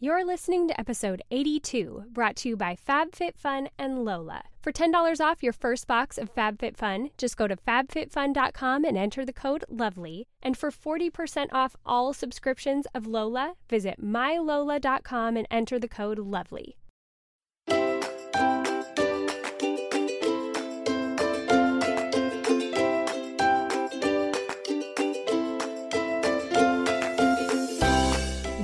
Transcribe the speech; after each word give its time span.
You're 0.00 0.24
listening 0.24 0.68
to 0.68 0.78
episode 0.78 1.22
82, 1.32 2.04
brought 2.12 2.36
to 2.36 2.50
you 2.50 2.56
by 2.56 2.76
FabFitFun 2.76 3.66
and 3.80 4.04
Lola. 4.04 4.44
For 4.62 4.70
$10 4.70 5.20
off 5.20 5.42
your 5.42 5.52
first 5.52 5.88
box 5.88 6.18
of 6.18 6.32
FabFitFun, 6.32 7.10
just 7.18 7.36
go 7.36 7.48
to 7.48 7.56
fabfitfun.com 7.56 8.84
and 8.84 8.96
enter 8.96 9.24
the 9.26 9.32
code 9.32 9.64
LOVELY. 9.68 10.28
And 10.40 10.56
for 10.56 10.70
40% 10.70 11.48
off 11.50 11.74
all 11.84 12.12
subscriptions 12.12 12.86
of 12.94 13.08
Lola, 13.08 13.54
visit 13.68 14.00
mylola.com 14.00 15.36
and 15.36 15.48
enter 15.50 15.80
the 15.80 15.88
code 15.88 16.20
LOVELY. 16.20 16.76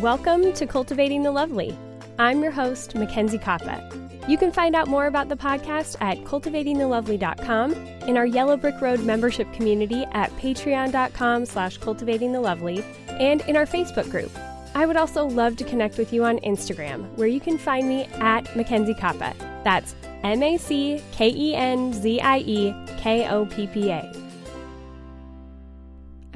Welcome 0.04 0.52
to 0.52 0.66
Cultivating 0.66 1.22
the 1.22 1.30
Lovely. 1.30 1.74
I'm 2.18 2.42
your 2.42 2.52
host, 2.52 2.94
Mackenzie 2.94 3.38
Koppa. 3.38 4.28
You 4.28 4.36
can 4.36 4.52
find 4.52 4.76
out 4.76 4.86
more 4.86 5.06
about 5.06 5.30
the 5.30 5.34
podcast 5.34 5.96
at 6.02 6.18
cultivatingthelovely.com, 6.24 7.72
in 7.72 8.18
our 8.18 8.26
Yellow 8.26 8.58
Brick 8.58 8.82
Road 8.82 9.00
membership 9.00 9.50
community 9.54 10.04
at 10.12 10.30
patreon.com 10.32 11.46
slash 11.46 11.78
cultivatingthelovely, 11.78 12.84
and 13.18 13.40
in 13.48 13.56
our 13.56 13.64
Facebook 13.64 14.10
group. 14.10 14.30
I 14.74 14.84
would 14.84 14.98
also 14.98 15.24
love 15.24 15.56
to 15.56 15.64
connect 15.64 15.96
with 15.96 16.12
you 16.12 16.22
on 16.22 16.38
Instagram, 16.40 17.08
where 17.16 17.26
you 17.26 17.40
can 17.40 17.56
find 17.56 17.88
me 17.88 18.04
at 18.20 18.54
Mackenzie 18.54 18.92
Koppa. 18.92 19.34
That's 19.64 19.94
M 20.22 20.42
A 20.42 20.58
C 20.58 21.02
K 21.12 21.30
E 21.30 21.54
N 21.54 21.94
Z 21.94 22.20
I 22.20 22.40
E 22.40 22.74
K 22.98 23.26
O 23.30 23.46
P 23.46 23.66
P 23.68 23.88
A. 23.88 24.23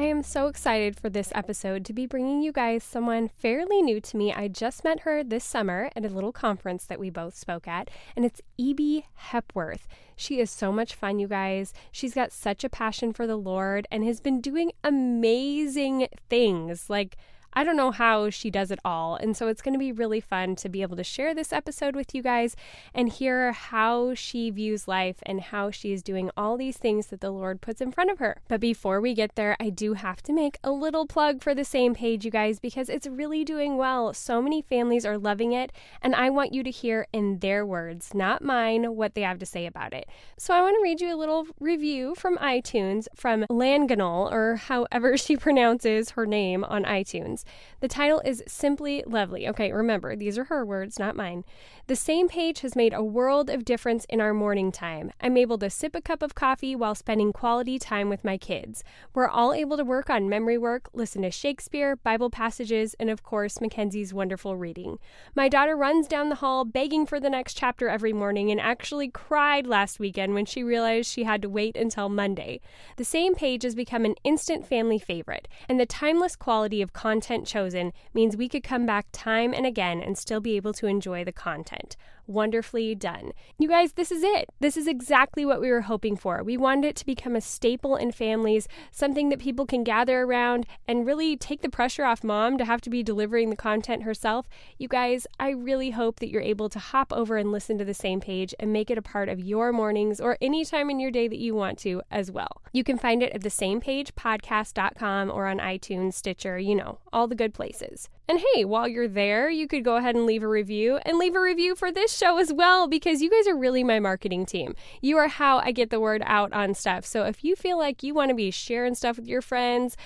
I 0.01 0.03
am 0.03 0.23
so 0.23 0.47
excited 0.47 0.95
for 0.95 1.11
this 1.11 1.33
episode 1.35 1.85
to 1.87 1.93
be 1.93 2.07
bringing 2.07 2.41
you 2.41 2.53
guys 2.53 2.85
someone 2.85 3.27
fairly 3.27 3.83
new 3.83 4.01
to 4.03 4.17
me. 4.17 4.33
I 4.33 4.47
just 4.47 4.85
met 4.85 5.01
her 5.01 5.25
this 5.25 5.43
summer 5.43 5.91
at 5.97 6.05
a 6.05 6.09
little 6.09 6.31
conference 6.31 6.85
that 6.85 7.01
we 7.01 7.11
both 7.11 7.37
spoke 7.37 7.67
at, 7.67 7.91
and 8.15 8.25
it's 8.25 8.41
E.B. 8.57 9.07
Hepworth. 9.17 9.89
She 10.15 10.39
is 10.39 10.53
so 10.53 10.71
much 10.71 10.95
fun, 10.95 11.19
you 11.19 11.27
guys. 11.27 11.75
She's 11.91 12.15
got 12.15 12.31
such 12.31 12.63
a 12.63 12.69
passion 12.69 13.13
for 13.13 13.27
the 13.27 13.35
Lord 13.35 13.89
and 13.91 14.05
has 14.05 14.21
been 14.21 14.41
doing 14.41 14.71
amazing 14.85 16.07
things 16.31 16.89
like 16.89 17.17
I 17.53 17.65
don't 17.65 17.77
know 17.77 17.91
how 17.91 18.31
she 18.31 18.51
does 18.51 18.71
it 18.71 18.79
all. 18.85 19.17
And 19.17 19.37
so 19.37 19.49
it's 19.49 19.63
going 19.63 19.73
to 19.73 19.79
be 19.79 19.93
really 19.93 20.21
fun 20.21 20.55
to 20.57 20.69
be 20.69 20.83
able 20.83 20.97
to 20.97 21.05
share 21.05 21.35
this 21.35 21.53
episode 21.53 21.97
with 21.97 22.15
you 22.15 22.23
guys 22.23 22.55
and 22.95 23.09
hear 23.09 23.53
how 23.53 24.15
she 24.15 24.51
views 24.51 24.87
life 24.87 25.17
and 25.25 25.41
how 25.41 25.71
she 25.71 25.93
is 25.93 26.03
doing 26.03 26.31
all 26.37 26.57
these 26.57 26.77
things 26.77 27.09
that 27.09 27.21
the 27.21 27.31
Lord 27.31 27.61
puts 27.61 27.81
in 27.81 27.91
front 27.91 28.11
of 28.11 28.19
her. 28.19 28.39
But 28.49 28.61
before 28.61 29.01
we 29.01 29.15
get 29.15 29.35
there, 29.35 29.57
I 29.59 29.71
do 29.71 29.95
have 29.95 30.23
to 30.25 30.33
make 30.33 30.59
a 30.63 30.71
little 30.71 31.07
plug 31.07 31.43
for 31.43 31.55
the 31.55 31.65
same 31.65 31.95
page, 31.95 32.25
you 32.25 32.31
guys, 32.31 32.61
because 32.61 32.89
it's 32.89 33.07
really 33.07 33.45
doing 33.45 33.77
well. 33.77 34.15
So 34.15 34.41
many 34.41 34.63
families 34.63 35.05
are 35.05 35.19
loving 35.19 35.53
it, 35.53 35.73
and 36.01 36.15
I 36.15 36.31
want 36.31 36.53
you 36.53 36.63
to 36.63 36.71
hear 36.71 37.07
in 37.13 37.41
their 37.41 37.67
words, 37.67 38.15
not 38.15 38.43
mine, 38.43 38.95
what 38.95 39.15
they 39.15 39.23
have 39.23 39.39
to 39.39 39.47
say 39.47 39.67
about 39.67 39.93
it. 39.93 40.09
So 40.37 40.55
I 40.55 40.61
want 40.61 40.77
to 40.77 40.83
read 40.83 41.01
you 41.01 41.15
a 41.15 41.17
little 41.17 41.47
review 41.59 42.15
from 42.15 42.37
iTunes 42.39 43.09
from 43.15 43.45
Langanol, 43.51 44.31
or 44.31 44.57
however 44.57 45.17
she 45.17 45.37
pronounces 45.37 46.11
her 46.11 46.27
name 46.27 46.65
on 46.65 46.85
iTunes. 46.85 47.45
The 47.81 47.89
title 47.89 48.21
is 48.25 48.43
Simply 48.47 49.05
Lovely. 49.07 49.49
Okay, 49.49 49.73
remember, 49.73 50.17
these 50.17 50.37
are 50.37 50.45
her 50.45 50.67
words, 50.67 50.99
not 50.99 51.15
mine. 51.15 51.45
The 51.87 51.97
same 51.97 52.29
page 52.29 52.61
has 52.61 52.75
made 52.75 52.93
a 52.93 53.05
world 53.05 53.49
of 53.49 53.65
difference 53.65 54.05
in 54.09 54.21
our 54.21 54.35
morning 54.35 54.73
time. 54.73 55.13
I'm 55.21 55.37
able 55.37 55.59
to 55.59 55.71
sip 55.71 55.95
a 55.95 56.01
cup 56.01 56.23
of 56.23 56.35
coffee 56.35 56.75
while 56.75 56.95
spending 56.95 57.33
quality 57.33 57.79
time 57.79 58.09
with 58.09 58.25
my 58.25 58.37
kids. 58.37 58.83
We're 59.15 59.29
all 59.29 59.53
able 59.53 59.77
to 59.77 59.85
work 59.85 60.11
on 60.11 60.29
memory 60.29 60.59
work, 60.59 60.91
listen 60.93 61.23
to 61.23 61.31
Shakespeare, 61.31 61.95
Bible 61.95 62.31
passages, 62.31 62.95
and 62.99 63.11
of 63.11 63.23
course, 63.23 63.61
Mackenzie's 63.61 64.13
wonderful 64.13 64.57
reading. 64.57 64.99
My 65.37 65.49
daughter 65.49 65.77
runs 65.77 66.09
down 66.09 66.31
the 66.31 66.35
hall 66.37 66.65
begging 66.65 67.07
for 67.07 67.21
the 67.21 67.31
next 67.31 67.55
chapter 67.55 67.89
every 67.89 68.13
morning 68.13 68.51
and 68.51 68.61
actually 68.61 69.09
cried 69.09 69.67
last 69.67 70.01
weekend 70.01 70.35
when 70.35 70.47
she 70.47 70.65
realized 70.65 71.11
she 71.11 71.25
had 71.25 71.43
to 71.43 71.49
wait 71.49 71.77
until 71.77 72.09
Monday. 72.09 72.61
The 72.97 73.05
same 73.05 73.35
page 73.37 73.63
has 73.63 73.75
become 73.75 74.05
an 74.05 74.17
instant 74.25 74.67
family 74.67 74.99
favorite, 74.99 75.47
and 75.69 75.79
the 75.79 75.87
timeless 75.87 76.35
quality 76.35 76.83
of 76.83 76.93
content 76.93 77.28
chosen 77.47 77.93
means 78.15 78.37
we 78.37 78.49
could 78.49 78.63
come 78.63 78.87
back 78.87 79.07
time 79.13 79.53
and 79.53 79.67
again 79.67 80.01
and 80.01 80.17
still 80.17 80.41
be 80.41 80.57
able 80.57 80.73
to 80.73 80.87
enjoy 80.87 81.25
the 81.25 81.33
content 81.33 81.59
content. 81.59 81.97
Wonderfully 82.29 82.95
done. 82.95 83.33
You 83.59 83.69
guys, 83.69 83.95
this 83.95 84.13
is 84.13 84.23
it. 84.23 84.51
This 84.61 84.77
is 84.77 84.87
exactly 84.87 85.47
what 85.47 85.63
we 85.63 85.71
were 85.71 85.81
hoping 85.81 86.15
for. 86.15 86.43
We 86.45 86.59
wanted 86.59 86.89
it 86.89 86.97
to 86.97 87.07
become 87.07 87.35
a 87.35 87.41
staple 87.41 87.97
in 87.97 88.13
families, 88.13 88.69
something 88.91 89.31
that 89.31 89.39
people 89.39 89.65
can 89.65 89.83
gather 89.83 90.21
around 90.21 90.67
and 90.87 91.07
really 91.07 91.39
take 91.39 91.63
the 91.63 91.71
pressure 91.71 92.05
off 92.05 92.23
mom 92.23 92.59
to 92.59 92.67
have 92.67 92.83
to 92.83 92.91
be 92.91 93.03
delivering 93.03 93.49
the 93.49 93.57
content 93.57 94.03
herself. 94.03 94.47
You 94.77 94.89
guys, 94.89 95.27
I 95.41 95.53
really 95.53 95.93
hope 95.93 96.21
that 96.21 96.29
you're 96.29 96.43
able 96.43 96.69
to 96.69 96.79
hop 96.79 97.15
over 97.15 97.39
and 97.39 97.51
listen 97.51 97.79
to 97.79 97.85
the 97.87 97.95
same 97.95 98.21
page 98.21 98.55
and 98.61 98.75
make 98.75 98.91
it 98.91 98.99
a 98.99 99.03
part 99.03 99.31
of 99.31 99.41
your 99.41 99.73
mornings 99.73 100.21
or 100.21 100.37
any 100.43 100.67
time 100.67 100.91
in 100.91 101.01
your 101.01 101.11
day 101.11 101.29
that 101.29 101.39
you 101.39 101.55
want 101.55 101.79
to 101.79 102.03
as 102.11 102.31
well. 102.31 102.61
You 102.75 102.85
can 102.85 102.99
find 102.99 103.23
it 103.23 103.33
at 103.33 103.41
the 103.43 103.49
same 103.49 103.81
page 103.81 104.15
podcast.com 104.15 105.31
or 105.31 105.47
on 105.47 105.61
iTunes, 105.61 106.13
Stitcher, 106.13 106.59
you 106.59 106.75
know, 106.75 106.99
all 107.11 107.27
the 107.27 107.35
good 107.35 107.55
places. 107.55 108.11
And 108.29 108.41
hey, 108.53 108.67
while 108.67 108.87
you're 108.87 109.09
there, 109.09 109.49
you 109.49 109.67
could 109.67 109.83
go 109.83 109.97
ahead 109.97 110.15
and 110.15 110.27
leave 110.27 110.43
a 110.43 110.49
review 110.49 110.99
and 111.07 111.17
leave 111.17 111.35
a 111.35 111.41
review 111.41 111.75
for 111.75 111.91
this 111.91 112.15
show 112.15 112.37
as 112.37 112.53
well 112.53 112.87
because 112.87 113.23
you 113.23 113.31
guys 113.31 113.49
are 113.49 113.57
really 113.57 113.83
my 113.83 113.99
marketing 114.01 114.45
team. 114.45 114.75
You 115.01 115.17
are 115.17 115.29
how 115.29 115.61
I 115.61 115.73
get 115.73 115.89
the 115.89 115.99
word 115.99 116.23
out 116.27 116.53
on 116.53 116.75
stuff. 116.75 117.07
So 117.07 117.25
if 117.25 117.43
you 117.43 117.57
feel 117.57 117.79
like 117.79 118.03
you 118.03 118.13
want 118.13 118.29
to 118.29 118.35
be 118.35 118.51
sharing 118.51 118.95
stuff 118.95 119.17
with 119.17 119.29
your 119.29 119.41
friends, 119.41 119.97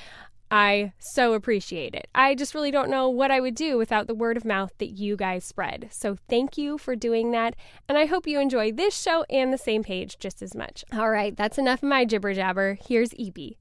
I 0.52 0.92
so 1.00 1.32
appreciate 1.32 1.96
it. 1.96 2.06
I 2.14 2.36
just 2.36 2.54
really 2.54 2.70
don't 2.70 2.90
know 2.90 3.08
what 3.08 3.32
I 3.32 3.40
would 3.40 3.56
do 3.56 3.76
without 3.76 4.06
the 4.06 4.14
word 4.14 4.36
of 4.36 4.44
mouth 4.44 4.70
that 4.78 4.90
you 4.90 5.16
guys 5.16 5.44
spread. 5.44 5.88
So 5.90 6.16
thank 6.28 6.56
you 6.56 6.78
for 6.78 6.94
doing 6.94 7.32
that. 7.32 7.56
And 7.88 7.98
I 7.98 8.06
hope 8.06 8.28
you 8.28 8.38
enjoy 8.38 8.70
this 8.70 8.96
show 8.96 9.24
and 9.30 9.52
the 9.52 9.58
same 9.58 9.82
page 9.82 10.18
just 10.20 10.42
as 10.42 10.54
much. 10.54 10.84
All 10.92 11.10
right, 11.10 11.36
that's 11.36 11.58
enough 11.58 11.82
of 11.82 11.88
my 11.88 12.04
jibber 12.04 12.34
jabber. 12.34 12.78
Here's 12.86 13.12
Evie. 13.14 13.58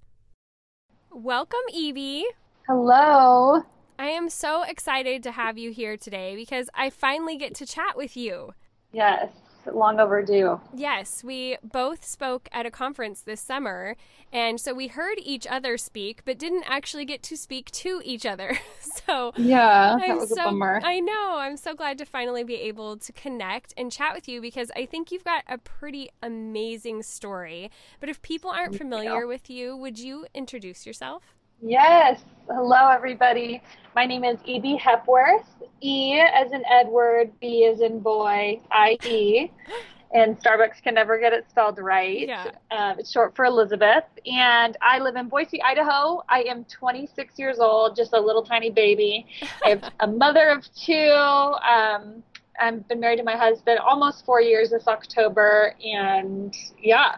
Welcome, 1.10 1.62
Evie. 1.74 2.26
Hello. 2.68 3.64
I 4.02 4.08
am 4.08 4.32
so 4.32 4.64
excited 4.64 5.22
to 5.22 5.32
have 5.32 5.60
you 5.60 5.70
here 5.70 5.96
today 5.96 6.36
because 6.36 6.72
I 6.74 6.90
finally 6.90 7.38
get 7.38 7.54
to 7.54 7.68
chat 7.68 7.96
with 7.96 8.18
you. 8.18 8.56
Yes, 8.92 9.30
long 9.72 10.00
overdue. 10.00 10.60
Yes, 10.74 11.24
we 11.24 11.58
both 11.64 12.04
spoke 12.04 12.50
at 12.52 12.66
a 12.66 12.72
conference 12.72 13.22
this 13.22 13.40
summer, 13.42 13.96
and 14.34 14.60
so 14.60 14.74
we 14.74 14.88
heard 14.88 15.20
each 15.22 15.46
other 15.46 15.78
speak, 15.78 16.24
but 16.26 16.40
didn't 16.40 16.64
actually 16.66 17.06
get 17.06 17.22
to 17.22 17.38
speak 17.38 17.70
to 17.74 18.02
each 18.04 18.26
other. 18.26 18.58
so 19.06 19.34
yeah, 19.38 19.98
that 20.00 20.10
I'm 20.10 20.18
was 20.18 20.30
so, 20.30 20.42
a 20.42 20.46
bummer. 20.46 20.82
I 20.84 21.00
know. 21.00 21.36
I'm 21.38 21.56
so 21.56 21.76
glad 21.76 22.00
to 22.00 22.06
finally 22.06 22.44
be 22.44 22.56
able 22.56 22.98
to 22.98 23.14
connect 23.14 23.72
and 23.78 23.92
chat 23.92 24.16
with 24.16 24.28
you 24.28 24.42
because 24.42 24.72
I 24.76 24.88
think 24.88 25.12
you've 25.12 25.24
got 25.24 25.44
a 25.48 25.60
pretty 25.60 26.10
amazing 26.24 27.04
story. 27.04 27.70
But 28.00 28.10
if 28.10 28.20
people 28.24 28.50
aren't 28.50 28.76
familiar 28.76 29.28
with 29.28 29.48
you, 29.48 29.78
would 29.78 30.00
you 30.00 30.26
introduce 30.34 30.88
yourself? 30.88 31.36
Yes. 31.62 32.22
Hello, 32.48 32.90
everybody. 32.90 33.62
My 33.96 34.06
name 34.06 34.24
is 34.24 34.40
E.B. 34.46 34.78
Hepworth. 34.78 35.46
E 35.82 36.20
as 36.20 36.52
in 36.52 36.64
Edward, 36.66 37.32
B 37.40 37.66
as 37.72 37.82
in 37.82 38.00
boy, 38.00 38.60
I 38.72 38.98
E. 39.06 39.52
and 40.14 40.40
Starbucks 40.40 40.82
can 40.84 40.96
never 40.96 41.20
get 41.20 41.34
it 41.34 41.48
spelled 41.50 41.78
right. 41.78 42.28
Yeah. 42.28 42.52
Um, 42.72 42.98
it's 42.98 43.12
short 43.12 43.36
for 43.36 43.46
Elizabeth. 43.46 44.06
And 44.26 44.76
I 44.82 44.98
live 45.00 45.16
in 45.16 45.30
Boise, 45.30 45.62
Idaho. 45.62 46.24
I 46.30 46.44
am 46.48 46.66
26 46.66 47.38
years 47.38 47.60
old, 47.60 47.96
just 47.96 48.14
a 48.14 48.20
little 48.20 48.44
tiny 48.44 48.72
baby. 48.72 49.28
I 49.64 49.70
have 49.70 49.84
a 50.00 50.08
mother 50.08 50.50
of 50.50 50.66
two. 50.74 50.94
Um, 51.04 52.24
I've 52.60 52.88
been 52.88 53.00
married 53.00 53.18
to 53.18 53.24
my 53.24 53.38
husband 53.38 53.80
almost 53.80 54.26
four 54.26 54.42
years 54.42 54.72
this 54.72 54.88
October, 54.88 55.76
and 55.84 56.56
yeah. 56.82 57.18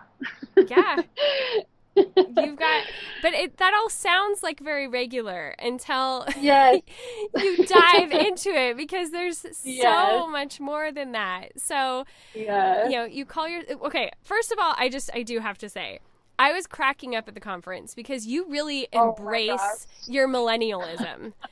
Yeah. 0.67 0.97
You've 1.95 2.57
got, 2.57 2.83
but 3.21 3.33
it, 3.33 3.57
that 3.57 3.73
all 3.73 3.89
sounds 3.89 4.41
like 4.43 4.59
very 4.59 4.87
regular 4.87 5.55
until 5.59 6.25
yes. 6.39 6.81
you 7.37 7.65
dive 7.65 8.11
into 8.11 8.49
it 8.49 8.77
because 8.77 9.11
there's 9.11 9.37
so 9.39 9.49
Yes. 9.63 10.25
much 10.31 10.59
more 10.59 10.91
than 10.91 11.11
that. 11.11 11.59
So, 11.59 12.05
Yeah. 12.33 12.85
you 12.89 12.95
know, 12.95 13.05
you 13.05 13.25
call 13.25 13.47
your, 13.47 13.61
okay, 13.85 14.09
first 14.23 14.51
of 14.51 14.57
all, 14.59 14.73
I 14.77 14.89
just, 14.89 15.09
I 15.13 15.23
do 15.23 15.39
have 15.39 15.57
to 15.59 15.69
say, 15.69 15.99
I 16.39 16.51
was 16.51 16.65
cracking 16.65 17.15
up 17.15 17.27
at 17.27 17.35
the 17.35 17.39
conference 17.39 17.93
because 17.93 18.25
you 18.25 18.45
really 18.49 18.87
Oh 18.93 19.13
embrace 19.15 19.85
your 20.07 20.27
millennialism. 20.27 21.33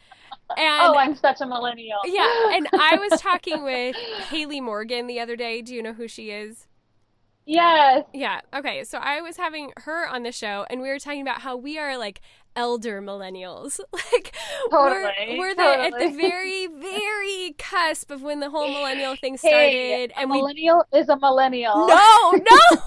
And 0.58 0.82
oh, 0.84 0.96
I'm 0.98 1.16
such 1.16 1.40
a 1.40 1.46
millennial. 1.46 2.00
yeah, 2.04 2.56
and 2.58 2.68
I 2.78 2.98
was 2.98 3.22
talking 3.22 3.64
with 3.64 3.96
Hayley 3.96 4.60
Morgan 4.60 5.08
the 5.08 5.18
other 5.22 5.38
day. 5.38 5.62
Do 5.62 5.74
you 5.74 5.82
know 5.82 5.94
who 5.94 6.10
she 6.10 6.30
is? 6.30 6.68
Yes. 7.52 8.06
Yeah. 8.14 8.42
Okay. 8.54 8.84
So 8.84 8.98
I 8.98 9.22
was 9.22 9.38
having 9.38 9.72
her 9.78 10.08
on 10.08 10.24
the 10.24 10.32
show, 10.32 10.66
and 10.70 10.82
we 10.82 10.90
were 10.90 11.00
talking 11.00 11.22
about 11.22 11.42
how 11.42 11.56
we 11.58 11.78
are 11.78 11.98
like 11.98 12.22
elder 12.56 13.02
millennials. 13.02 13.80
Like 14.14 14.34
Totally, 14.70 15.38
we're 15.38 15.50
we're 15.50 15.56
the, 15.56 15.62
at 15.64 15.94
the 16.00 16.10
very 16.16 16.68
very 16.68 17.56
cusp 17.58 18.12
of 18.12 18.22
when 18.24 18.40
the 18.40 18.50
whole 18.50 18.68
millennial 18.72 19.16
thing 19.16 19.38
Hey, 19.42 20.08
started, 20.08 20.12
a 20.12 20.20
and 20.20 20.30
we 20.30 20.38
millennial 20.38 20.84
is 20.94 21.10
a 21.10 21.18
millennial. 21.18 21.88
no 21.88 22.32
no. 22.32 22.60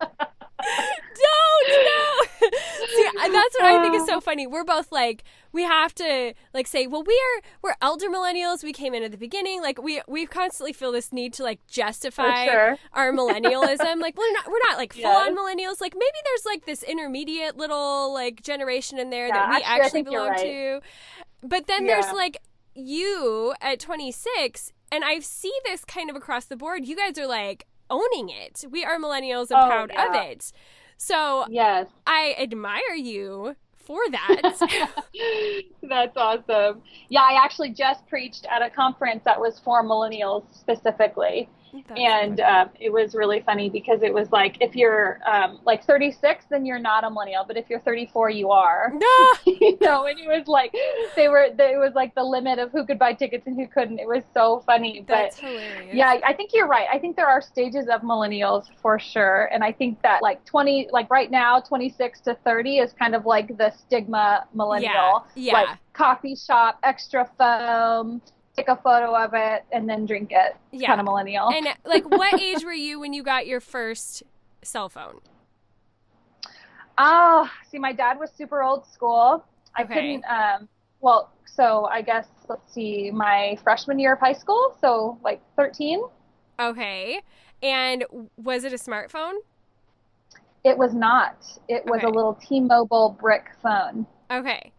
Don't 1.16 1.84
no. 1.84 2.15
See, 2.52 3.08
that's 3.14 3.54
what 3.58 3.64
I 3.64 3.82
think 3.82 3.94
is 3.94 4.06
so 4.12 4.20
funny. 4.20 4.46
We're 4.46 4.64
both 4.64 4.92
like 4.92 5.24
we 5.52 5.62
have 5.62 5.94
to 5.96 6.34
like 6.54 6.66
say, 6.66 6.86
well, 6.86 7.02
we 7.02 7.14
are 7.14 7.42
we're 7.62 7.74
elder 7.80 8.08
millennials. 8.08 8.62
We 8.62 8.72
came 8.72 8.94
in 8.94 9.02
at 9.02 9.10
the 9.12 9.18
beginning. 9.18 9.62
Like 9.62 9.82
we 9.82 10.02
we 10.08 10.26
constantly 10.26 10.72
feel 10.72 10.92
this 10.92 11.12
need 11.12 11.32
to 11.34 11.42
like 11.42 11.66
justify 11.66 12.46
sure. 12.46 12.76
our 12.92 13.12
millennialism. 13.12 14.00
like 14.00 14.16
we're 14.16 14.32
not 14.32 14.46
we're 14.46 14.60
not 14.68 14.76
like 14.76 14.92
full 14.92 15.06
on 15.06 15.36
millennials. 15.36 15.80
Like 15.80 15.94
maybe 15.94 16.18
there's 16.24 16.44
like 16.44 16.66
this 16.66 16.82
intermediate 16.82 17.56
little 17.56 18.12
like 18.12 18.42
generation 18.42 18.98
in 18.98 19.10
there 19.10 19.28
Yeah, 19.28 19.34
that 19.34 19.48
we 19.50 19.56
actually, 19.62 19.84
actually 19.84 20.02
belong 20.02 20.28
right. 20.28 20.40
to. 20.40 20.80
But 21.42 21.66
then 21.66 21.86
there's 21.86 22.12
like 22.12 22.38
you 22.74 23.54
at 23.60 23.80
26 23.80 24.72
and 24.92 25.04
I 25.04 25.18
see 25.20 25.52
this 25.64 25.84
kind 25.84 26.10
of 26.10 26.16
across 26.16 26.44
the 26.44 26.56
board. 26.56 26.86
You 26.86 26.96
guys 26.96 27.18
are 27.18 27.26
like 27.26 27.66
owning 27.90 28.28
it. 28.28 28.64
We 28.70 28.84
are 28.84 28.98
millennials 28.98 29.50
and 29.50 29.60
Oh, 29.60 29.66
proud 29.66 29.90
of 29.90 30.14
it. 30.14 30.52
So 30.96 31.46
Yes. 31.48 31.86
I 32.06 32.34
admire 32.38 32.94
you 32.94 33.56
for 33.76 34.00
that. 34.10 34.42
That's 35.82 36.16
awesome. 36.16 36.82
Yeah, 37.08 37.22
I 37.22 37.40
actually 37.42 37.70
just 37.70 38.06
preached 38.08 38.46
at 38.50 38.62
a 38.62 38.70
conference 38.70 39.22
that 39.24 39.40
was 39.40 39.60
for 39.64 39.84
millennials 39.84 40.44
specifically. 40.58 41.48
That's 41.88 42.00
and 42.00 42.40
um, 42.40 42.70
it 42.80 42.90
was 42.92 43.14
really 43.14 43.40
funny 43.40 43.68
because 43.70 44.02
it 44.02 44.12
was 44.12 44.30
like 44.32 44.56
if 44.60 44.74
you're 44.76 45.20
um, 45.26 45.60
like 45.64 45.84
36 45.84 46.44
then 46.50 46.64
you're 46.64 46.78
not 46.78 47.04
a 47.04 47.10
millennial 47.10 47.44
but 47.46 47.56
if 47.56 47.68
you're 47.68 47.80
34 47.80 48.30
you 48.30 48.50
are 48.50 48.92
no. 48.94 49.32
you 49.46 49.76
know 49.80 50.06
and 50.06 50.18
it 50.18 50.26
was 50.28 50.46
like 50.46 50.74
they 51.16 51.28
were 51.28 51.42
it 51.58 51.78
was 51.78 51.92
like 51.94 52.14
the 52.14 52.22
limit 52.22 52.58
of 52.58 52.70
who 52.72 52.84
could 52.86 52.98
buy 52.98 53.12
tickets 53.12 53.46
and 53.46 53.56
who 53.56 53.66
couldn't 53.66 53.98
it 53.98 54.06
was 54.08 54.22
so 54.34 54.62
funny 54.66 55.04
That's 55.06 55.40
but 55.40 55.48
hilarious. 55.48 55.94
yeah 55.94 56.16
i 56.24 56.32
think 56.32 56.50
you're 56.54 56.66
right 56.68 56.86
i 56.92 56.98
think 56.98 57.16
there 57.16 57.28
are 57.28 57.40
stages 57.42 57.86
of 57.88 58.02
millennials 58.02 58.66
for 58.80 58.98
sure 58.98 59.48
and 59.52 59.62
i 59.64 59.72
think 59.72 60.00
that 60.02 60.22
like 60.22 60.44
20 60.44 60.88
like 60.92 61.10
right 61.10 61.30
now 61.30 61.60
26 61.60 62.20
to 62.22 62.34
30 62.44 62.78
is 62.78 62.92
kind 62.92 63.14
of 63.14 63.26
like 63.26 63.56
the 63.58 63.70
stigma 63.70 64.44
millennial 64.54 65.26
Yeah. 65.34 65.52
like 65.52 65.66
Yeah. 65.68 65.76
coffee 65.92 66.36
shop 66.36 66.78
extra 66.82 67.28
foam 67.38 68.20
take 68.56 68.68
a 68.68 68.76
photo 68.76 69.14
of 69.14 69.32
it 69.34 69.64
and 69.72 69.88
then 69.88 70.06
drink 70.06 70.30
it 70.32 70.56
Yeah. 70.72 70.88
kind 70.88 71.00
of 71.00 71.04
millennial 71.04 71.58
And 71.58 71.68
like 71.84 72.04
what 72.04 72.36
age 72.38 72.64
were 72.64 72.72
you 72.72 72.98
when 73.00 73.12
you 73.12 73.22
got 73.22 73.46
your 73.46 73.60
first 73.60 74.22
cell 74.62 74.88
phone? 74.88 75.20
Oh, 76.98 77.50
see, 77.70 77.78
my 77.78 77.92
dad 77.92 78.18
was 78.18 78.30
super 78.30 78.62
old 78.62 78.86
school. 78.86 79.44
I 79.76 79.82
Okay. 79.82 79.84
couldn't. 79.84 80.24
Um, 80.24 80.68
well, 81.00 81.30
so 81.44 81.86
I 81.86 82.02
guess 82.02 82.26
let's 82.48 82.72
see, 82.72 83.10
my 83.10 83.58
freshman 83.62 83.98
year 83.98 84.14
of 84.14 84.20
high 84.20 84.32
school, 84.32 84.76
so 84.80 85.18
like 85.22 85.40
thirteen. 85.56 86.00
Okay. 86.58 87.20
And 87.62 88.04
was 88.36 88.64
it 88.64 88.72
a 88.72 88.76
smartphone? 88.76 89.34
It 90.64 90.76
was 90.76 90.92
not. 90.94 91.46
It 91.66 91.86
was 91.86 92.02
Okay. 92.02 92.04
a 92.04 92.10
little 92.10 92.34
T-Mobile 92.34 93.16
brick 93.18 93.46
phone. 93.62 94.06
Okay. 94.30 94.72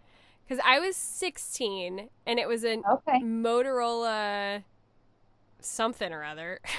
Cuz 0.48 0.60
I 0.66 0.80
was 0.80 0.96
16 0.96 2.10
and 2.26 2.40
it 2.40 2.48
was 2.48 2.64
a 2.66 2.84
Okay. 2.90 3.20
Motorola 3.22 4.64
something 5.60 6.12
or 6.14 6.24
other. 6.24 6.60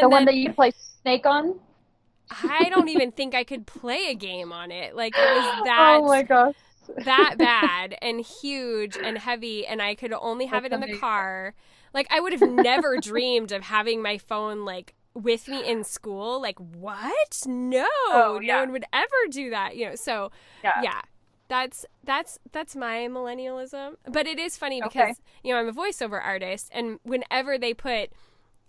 The 0.00 0.08
And 0.08 0.10
one 0.10 0.24
that 0.26 0.34
you 0.34 0.52
play 0.52 0.70
Snake 1.02 1.26
on. 1.26 1.60
I 2.30 2.68
don't 2.68 2.88
even 2.88 3.12
think 3.12 3.34
I 3.34 3.44
could 3.44 3.66
play 3.66 4.06
a 4.10 4.14
game 4.14 4.52
on 4.52 4.70
it. 4.70 4.94
Like 4.94 5.16
it 5.18 5.30
was 5.30 5.52
oh 5.58 5.64
that 5.64 6.00
oh 6.02 6.06
my 6.08 6.22
gosh. 6.22 6.54
that 7.04 7.36
bad 7.38 7.96
and 8.02 8.20
huge 8.20 8.98
and 9.02 9.18
heavy 9.18 9.66
and 9.66 9.80
I 9.82 9.94
could 9.94 10.12
only 10.12 10.46
have 10.46 10.64
That's 10.64 10.66
it 10.66 10.72
in 10.72 10.80
the 10.80 10.88
car. 10.88 11.54
Like 11.94 12.06
I 12.10 12.20
would 12.20 12.32
have 12.32 12.42
never 12.42 12.98
dreamed 12.98 13.52
of 13.52 13.62
having 13.64 14.02
my 14.02 14.18
phone 14.18 14.64
like 14.64 14.94
with 15.14 15.48
me 15.48 15.64
in 15.64 15.84
school. 15.84 16.40
Like 16.40 16.58
what? 16.58 17.42
No. 17.46 17.86
Oh, 18.10 18.38
No 18.42 18.58
one 18.58 18.72
would 18.72 18.84
ever 18.92 19.28
do 19.30 19.50
that. 19.50 19.76
You 19.76 19.90
know, 19.90 19.94
so 19.94 20.30
Yeah. 20.62 20.72
yeah. 20.82 21.02
That's 21.48 21.86
that's 22.04 22.38
that's 22.52 22.76
my 22.76 23.08
millennialism. 23.10 23.94
But 24.10 24.26
it 24.26 24.38
is 24.38 24.56
funny 24.56 24.82
Okay. 24.82 24.98
because 25.00 25.20
you 25.42 25.52
know, 25.54 25.60
I'm 25.60 25.68
a 25.68 25.72
voiceover 25.72 26.22
artist 26.22 26.68
and 26.72 26.98
whenever 27.02 27.58
they 27.58 27.74
put 27.74 28.10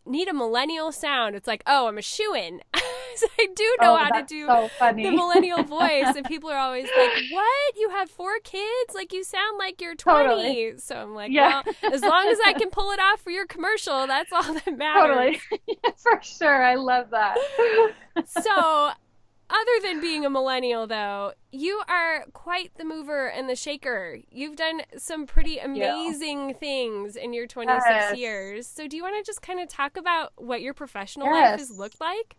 need 0.06 0.28
a 0.28 0.34
millennial 0.34 0.92
sound, 0.92 1.36
it's 1.36 1.46
like, 1.48 1.62
oh, 1.68 1.88
I'm 1.88 1.98
a 1.98 2.02
shoe 2.02 2.34
in. 2.34 2.62
so 3.16 3.28
I 3.38 3.48
do 3.54 3.76
know 3.82 3.94
oh, 3.94 3.98
how 3.98 4.10
to 4.12 4.26
do 4.26 4.46
so 4.48 4.70
the 4.80 5.12
millennial 5.12 5.64
voice 5.80 6.16
and 6.16 6.26
people 6.26 6.50
are 6.50 6.58
always 6.58 6.86
like 6.98 7.12
what 7.32 7.76
you 7.78 7.90
have 7.90 8.10
four 8.10 8.40
kids 8.44 8.94
like 8.96 9.12
you 9.12 9.26
sound 9.26 9.58
like 9.58 9.82
you're 9.82 9.96
20 9.96 10.24
Totally. 10.30 10.74
so 10.78 10.96
i'm 10.96 11.16
like 11.16 11.32
Yeah. 11.32 11.64
well 11.84 11.94
as 11.94 12.02
long 12.02 12.28
as 12.28 12.38
i 12.46 12.54
can 12.54 12.70
pull 12.72 12.92
it 12.92 13.00
off 13.00 13.20
for 13.20 13.32
your 13.32 13.46
commercial 13.46 14.08
that's 14.08 14.32
all 14.32 14.54
that 14.54 14.78
matters 14.78 15.38
totally. 15.50 15.88
For 15.98 16.22
sure. 16.22 16.64
I 16.64 16.76
love 16.76 17.10
that. 17.10 17.36
so 18.28 18.92
other 19.50 19.82
than 19.82 20.00
being 20.00 20.26
a 20.26 20.30
millennial 20.30 20.86
though 20.88 21.32
you 21.52 21.82
are 21.90 22.26
quite 22.34 22.72
the 22.78 22.86
mover 22.86 23.28
and 23.28 23.50
the 23.50 23.56
shaker 23.56 24.20
you've 24.30 24.56
done 24.56 24.82
some 24.98 25.26
pretty 25.26 25.58
amazing 25.58 26.54
things 26.54 27.16
in 27.16 27.34
your 27.34 27.48
26 27.48 27.86
Yes. 27.90 28.16
years 28.16 28.68
so 28.68 28.88
do 28.88 28.96
you 28.96 29.04
want 29.04 29.16
to 29.18 29.28
just 29.28 29.42
kind 29.42 29.60
of 29.60 29.68
talk 29.68 29.98
about 29.98 30.32
what 30.36 30.62
your 30.62 30.74
professional 30.74 31.28
life 31.32 31.36
Yes. 31.52 31.60
has 31.60 31.72
looked 31.80 32.00
like 32.00 32.36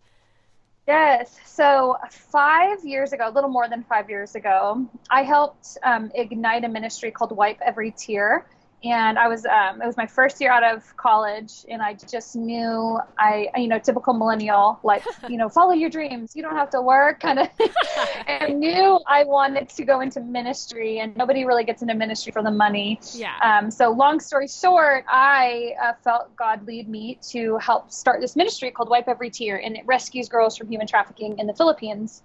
Yes. 0.87 1.39
So 1.45 1.97
five 2.11 2.85
years 2.85 3.13
ago, 3.13 3.29
a 3.29 3.31
little 3.31 3.51
more 3.51 3.69
than 3.69 3.85
five 3.85 4.11
years 4.11 4.35
ago, 4.35 4.85
I 5.09 5.23
helped 5.23 5.79
um, 5.85 6.11
ignite 6.17 6.65
a 6.65 6.69
ministry 6.69 7.13
called 7.13 7.31
Wipe 7.37 7.61
Every 7.65 7.93
Tear. 7.93 8.47
And 8.83 9.19
I 9.19 9.29
was, 9.29 9.45
um, 9.45 9.83
it 9.83 9.87
was 9.87 9.97
my 9.97 10.07
first 10.07 10.41
year 10.41 10.51
out 10.51 10.65
of 10.65 10.97
college, 10.97 11.67
and 11.69 11.83
I 11.83 11.95
just 11.95 12.35
knew 12.35 12.99
I, 13.19 13.49
you 13.57 13.69
know, 13.69 13.79
typical 13.79 14.15
millennial, 14.15 14.81
like, 14.83 15.05
you 15.29 15.37
know, 15.37 15.51
follow 15.51 15.73
your 15.73 15.91
dreams. 15.91 16.35
You 16.35 16.43
don't 16.43 16.57
have 16.57 16.71
to 16.71 16.81
work, 16.81 17.21
kind 17.21 17.41
of. 17.41 17.49
and 18.27 18.59
knew 18.59 18.99
I 19.07 19.25
wanted 19.25 19.69
to 19.69 19.85
go 19.85 20.01
into 20.01 20.21
ministry, 20.21 21.01
and 21.01 21.15
nobody 21.17 21.45
really 21.45 21.65
gets 21.65 21.83
into 21.83 21.95
ministry 21.95 22.33
for 22.33 22.43
the 22.43 22.51
money. 22.51 22.99
yeah 23.13 23.37
Um, 23.43 23.71
so, 23.71 23.91
long 23.91 24.19
story 24.19 24.49
short, 24.49 25.05
I 25.09 25.75
uh, 25.83 25.93
felt 26.03 26.35
God 26.37 26.67
lead 26.67 26.89
me 26.89 27.19
to 27.31 27.59
help 27.59 27.93
start 27.93 28.21
this 28.21 28.35
ministry 28.35 28.71
called 28.71 28.89
Wipe 28.89 29.09
Every 29.09 29.31
Tear, 29.31 29.59
and 29.59 29.77
it 29.77 29.85
rescues 29.87 30.29
girls 30.29 30.57
from 30.57 30.69
human 30.69 30.87
trafficking 30.87 31.39
in 31.39 31.47
the 31.47 31.55
Philippines. 31.55 32.23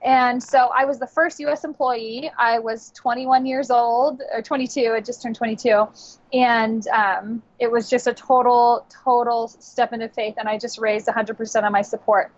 And 0.00 0.40
so, 0.42 0.70
I 0.74 0.84
was 0.84 0.98
the 0.98 1.06
first 1.06 1.40
U.S. 1.40 1.64
employee. 1.64 2.30
I 2.38 2.60
was 2.60 2.92
21 2.92 3.46
years 3.46 3.70
old, 3.70 4.22
or 4.32 4.42
22. 4.42 4.92
I 4.94 5.00
just 5.00 5.22
turned 5.22 5.34
22, 5.34 5.88
and 6.32 6.86
um, 6.88 7.42
it 7.58 7.70
was 7.70 7.90
just 7.90 8.06
a 8.06 8.14
total, 8.14 8.86
total 9.04 9.48
step 9.48 9.92
into 9.92 10.08
faith. 10.08 10.34
And 10.38 10.48
I 10.48 10.56
just 10.56 10.78
raised 10.78 11.08
100% 11.08 11.66
of 11.66 11.72
my 11.72 11.82
support 11.82 12.30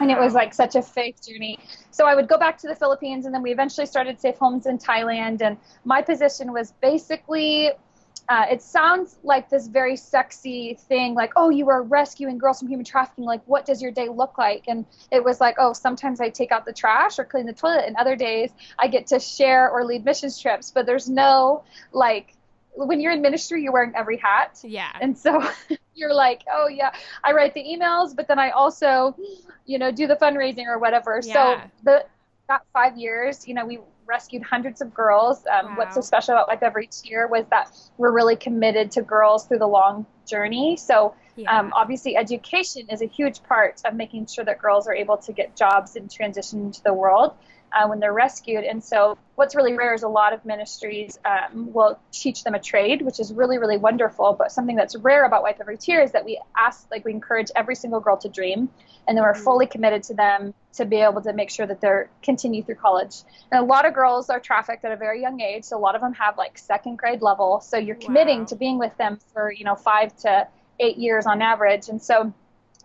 and 0.00 0.10
it 0.10 0.18
was 0.18 0.34
like 0.34 0.54
such 0.54 0.74
a 0.74 0.82
faith 0.82 1.26
journey. 1.26 1.58
So 1.90 2.06
I 2.06 2.14
would 2.14 2.28
go 2.28 2.38
back 2.38 2.58
to 2.58 2.68
the 2.68 2.74
Philippines, 2.74 3.26
and 3.26 3.34
then 3.34 3.42
we 3.42 3.52
eventually 3.52 3.86
started 3.86 4.20
Safe 4.20 4.36
Homes 4.38 4.66
in 4.66 4.78
Thailand. 4.78 5.42
And 5.42 5.56
my 5.84 6.02
position 6.02 6.52
was 6.52 6.72
basically, 6.80 7.70
uh, 8.30 8.46
it 8.48 8.62
sounds 8.62 9.18
like 9.24 9.50
this 9.50 9.66
very 9.66 9.96
sexy 9.96 10.78
thing, 10.88 11.14
like, 11.14 11.32
oh, 11.34 11.50
you 11.50 11.68
are 11.68 11.82
rescuing 11.82 12.38
girls 12.38 12.60
from 12.60 12.68
human 12.68 12.84
trafficking. 12.84 13.24
Like, 13.24 13.42
what 13.46 13.66
does 13.66 13.82
your 13.82 13.90
day 13.90 14.08
look 14.08 14.38
like? 14.38 14.66
And 14.68 14.86
it 15.10 15.24
was 15.24 15.40
like, 15.40 15.56
oh, 15.58 15.72
sometimes 15.72 16.20
I 16.20 16.28
take 16.28 16.52
out 16.52 16.64
the 16.64 16.72
trash 16.72 17.18
or 17.18 17.24
clean 17.24 17.44
the 17.44 17.52
toilet, 17.52 17.86
and 17.88 17.96
other 17.96 18.14
days 18.14 18.50
I 18.78 18.86
get 18.86 19.08
to 19.08 19.18
share 19.18 19.68
or 19.68 19.84
lead 19.84 20.04
missions 20.04 20.38
trips. 20.38 20.70
But 20.70 20.86
there's 20.86 21.10
no 21.10 21.64
like, 21.92 22.36
when 22.76 23.00
you're 23.00 23.12
in 23.12 23.20
ministry, 23.20 23.64
you're 23.64 23.72
wearing 23.72 23.94
every 23.96 24.18
hat. 24.18 24.60
yeah 24.62 24.92
And 25.00 25.18
so 25.18 25.42
you're 25.96 26.14
like, 26.14 26.42
oh 26.52 26.68
yeah, 26.68 26.92
I 27.24 27.32
write 27.32 27.52
the 27.54 27.64
emails, 27.64 28.14
but 28.14 28.28
then 28.28 28.38
I 28.38 28.50
also, 28.50 29.16
you 29.66 29.80
know, 29.80 29.90
do 29.90 30.06
the 30.06 30.14
fundraising 30.14 30.68
or 30.68 30.78
whatever. 30.78 31.20
Yeah. 31.20 31.32
So 31.32 31.70
the 31.82 32.06
that 32.48 32.62
five 32.72 32.96
years, 32.96 33.48
you 33.48 33.54
know, 33.54 33.66
we 33.66 33.80
rescued 34.10 34.42
hundreds 34.42 34.82
of 34.82 34.92
girls. 34.92 35.46
Um, 35.46 35.66
wow. 35.66 35.74
What's 35.78 35.94
so 35.94 36.02
special 36.02 36.34
about 36.34 36.48
Wipe 36.48 36.62
Every 36.62 36.88
Tear 36.88 37.28
was 37.28 37.46
that 37.50 37.74
we're 37.96 38.10
really 38.10 38.36
committed 38.36 38.90
to 38.92 39.02
girls 39.02 39.46
through 39.46 39.60
the 39.60 39.68
long 39.68 40.04
journey. 40.26 40.76
So 40.76 41.14
yeah. 41.36 41.58
um, 41.58 41.72
obviously, 41.74 42.16
education 42.16 42.88
is 42.90 43.00
a 43.00 43.06
huge 43.06 43.42
part 43.44 43.80
of 43.86 43.94
making 43.94 44.26
sure 44.26 44.44
that 44.44 44.58
girls 44.58 44.86
are 44.86 44.94
able 44.94 45.16
to 45.18 45.32
get 45.32 45.56
jobs 45.56 45.96
and 45.96 46.10
transition 46.10 46.60
into 46.66 46.82
the 46.82 46.92
world 46.92 47.34
uh, 47.72 47.86
when 47.86 48.00
they're 48.00 48.12
rescued. 48.12 48.64
And 48.64 48.82
so, 48.82 49.16
what's 49.34 49.54
really 49.54 49.74
rare 49.74 49.94
is 49.94 50.02
a 50.02 50.08
lot 50.08 50.32
of 50.32 50.44
ministries 50.44 51.18
um, 51.24 51.72
will 51.72 51.98
teach 52.12 52.44
them 52.44 52.54
a 52.54 52.58
trade, 52.58 53.02
which 53.02 53.20
is 53.20 53.32
really, 53.32 53.58
really 53.58 53.76
wonderful. 53.76 54.34
But 54.38 54.52
something 54.52 54.76
that's 54.76 54.96
rare 54.96 55.24
about 55.24 55.42
Wipe 55.42 55.58
Every 55.60 55.76
Tear 55.76 56.02
is 56.02 56.12
that 56.12 56.24
we 56.24 56.40
ask, 56.56 56.86
like, 56.90 57.04
we 57.04 57.12
encourage 57.12 57.48
every 57.54 57.74
single 57.74 58.00
girl 58.00 58.16
to 58.18 58.28
dream, 58.28 58.68
and 59.06 59.16
then 59.16 59.22
we're 59.22 59.32
mm-hmm. 59.32 59.42
fully 59.42 59.66
committed 59.66 60.02
to 60.04 60.14
them 60.14 60.54
to 60.74 60.84
be 60.84 60.96
able 60.96 61.20
to 61.22 61.32
make 61.32 61.50
sure 61.50 61.66
that 61.66 61.80
they're 61.80 62.10
continue 62.22 62.62
through 62.62 62.76
college. 62.76 63.22
And 63.50 63.60
a 63.60 63.64
lot 63.64 63.86
of 63.86 63.94
girls 63.94 64.30
are 64.30 64.40
trafficked 64.40 64.84
at 64.84 64.92
a 64.92 64.96
very 64.96 65.20
young 65.20 65.40
age, 65.40 65.64
so 65.64 65.76
a 65.76 65.80
lot 65.80 65.94
of 65.94 66.00
them 66.00 66.14
have 66.14 66.36
like 66.38 66.58
second 66.58 66.98
grade 66.98 67.22
level. 67.22 67.60
So 67.60 67.76
you're 67.76 67.96
committing 67.96 68.40
wow. 68.40 68.46
to 68.46 68.56
being 68.56 68.78
with 68.78 68.96
them 68.96 69.18
for 69.32 69.52
you 69.52 69.64
know 69.64 69.74
five 69.74 70.16
to 70.18 70.48
eight 70.78 70.96
years 70.96 71.26
on 71.26 71.42
average, 71.42 71.88
and 71.88 72.00
so 72.00 72.32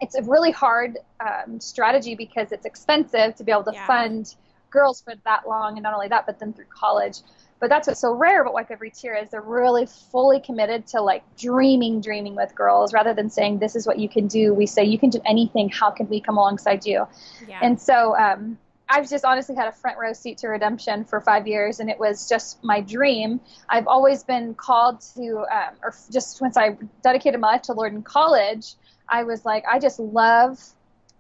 it's 0.02 0.16
a 0.16 0.24
really 0.24 0.52
hard 0.52 0.98
um, 1.20 1.60
strategy 1.60 2.16
because 2.16 2.52
it's 2.52 2.66
expensive 2.66 3.36
to 3.36 3.44
be 3.44 3.52
able 3.52 3.64
to 3.64 3.74
yeah. 3.74 3.88
fund 3.88 4.36
girls 4.76 5.02
for 5.02 5.14
that 5.26 5.48
long, 5.48 5.78
and 5.78 5.84
not 5.84 5.94
only 5.94 6.08
that, 6.10 6.28
but 6.28 6.40
then 6.40 6.54
through 6.54 6.66
college. 6.70 7.22
But 7.60 7.70
that's 7.70 7.88
what's 7.88 8.02
so 8.02 8.14
rare 8.14 8.42
about 8.42 8.54
Wipe 8.54 8.70
Every 8.70 8.92
Tear 8.92 9.16
is 9.16 9.30
they're 9.30 9.42
really 9.42 9.86
fully 9.86 10.40
committed 10.40 10.86
to 10.88 11.02
like 11.02 11.24
dreaming, 11.38 12.02
dreaming 12.02 12.36
with 12.36 12.54
girls 12.54 12.94
rather 12.94 13.14
than 13.14 13.30
saying 13.30 13.60
this 13.60 13.76
is 13.76 13.88
what 13.88 13.98
you 13.98 14.10
can 14.10 14.28
do. 14.28 14.54
We 14.54 14.68
say 14.68 14.84
you 14.84 15.00
can 15.00 15.10
do 15.10 15.22
anything. 15.26 15.70
How 15.70 15.90
can 15.90 16.10
we 16.10 16.20
come 16.20 16.38
alongside 16.38 16.86
you? 16.86 17.08
Yeah. 17.48 17.60
And 17.64 17.80
so 17.82 18.16
um, 18.18 18.58
I've 18.90 19.10
just 19.10 19.26
honestly 19.26 19.56
had 19.56 19.68
a 19.68 19.72
front 19.72 19.98
row 19.98 20.14
seat 20.14 20.38
to 20.40 20.48
redemption 20.50 21.06
for 21.06 21.22
five 21.22 21.48
years, 21.48 21.80
and 21.80 21.90
it 21.90 21.98
was 21.98 22.30
just 22.30 22.64
my 22.64 22.82
dream. 22.82 23.40
I've 23.70 23.88
always 23.88 24.24
been 24.24 24.54
called 24.54 25.02
to, 25.16 25.46
um, 25.52 25.76
or 25.82 25.96
just 26.12 26.42
once 26.42 26.58
I 26.58 26.78
dedicated 27.04 27.40
my 27.40 27.54
life 27.54 27.64
to 27.64 27.74
Lord 27.74 27.94
in 27.94 28.04
college, 28.04 28.76
I 29.08 29.24
was 29.24 29.46
like, 29.46 29.64
I 29.66 29.80
just 29.80 30.00
love 30.00 30.60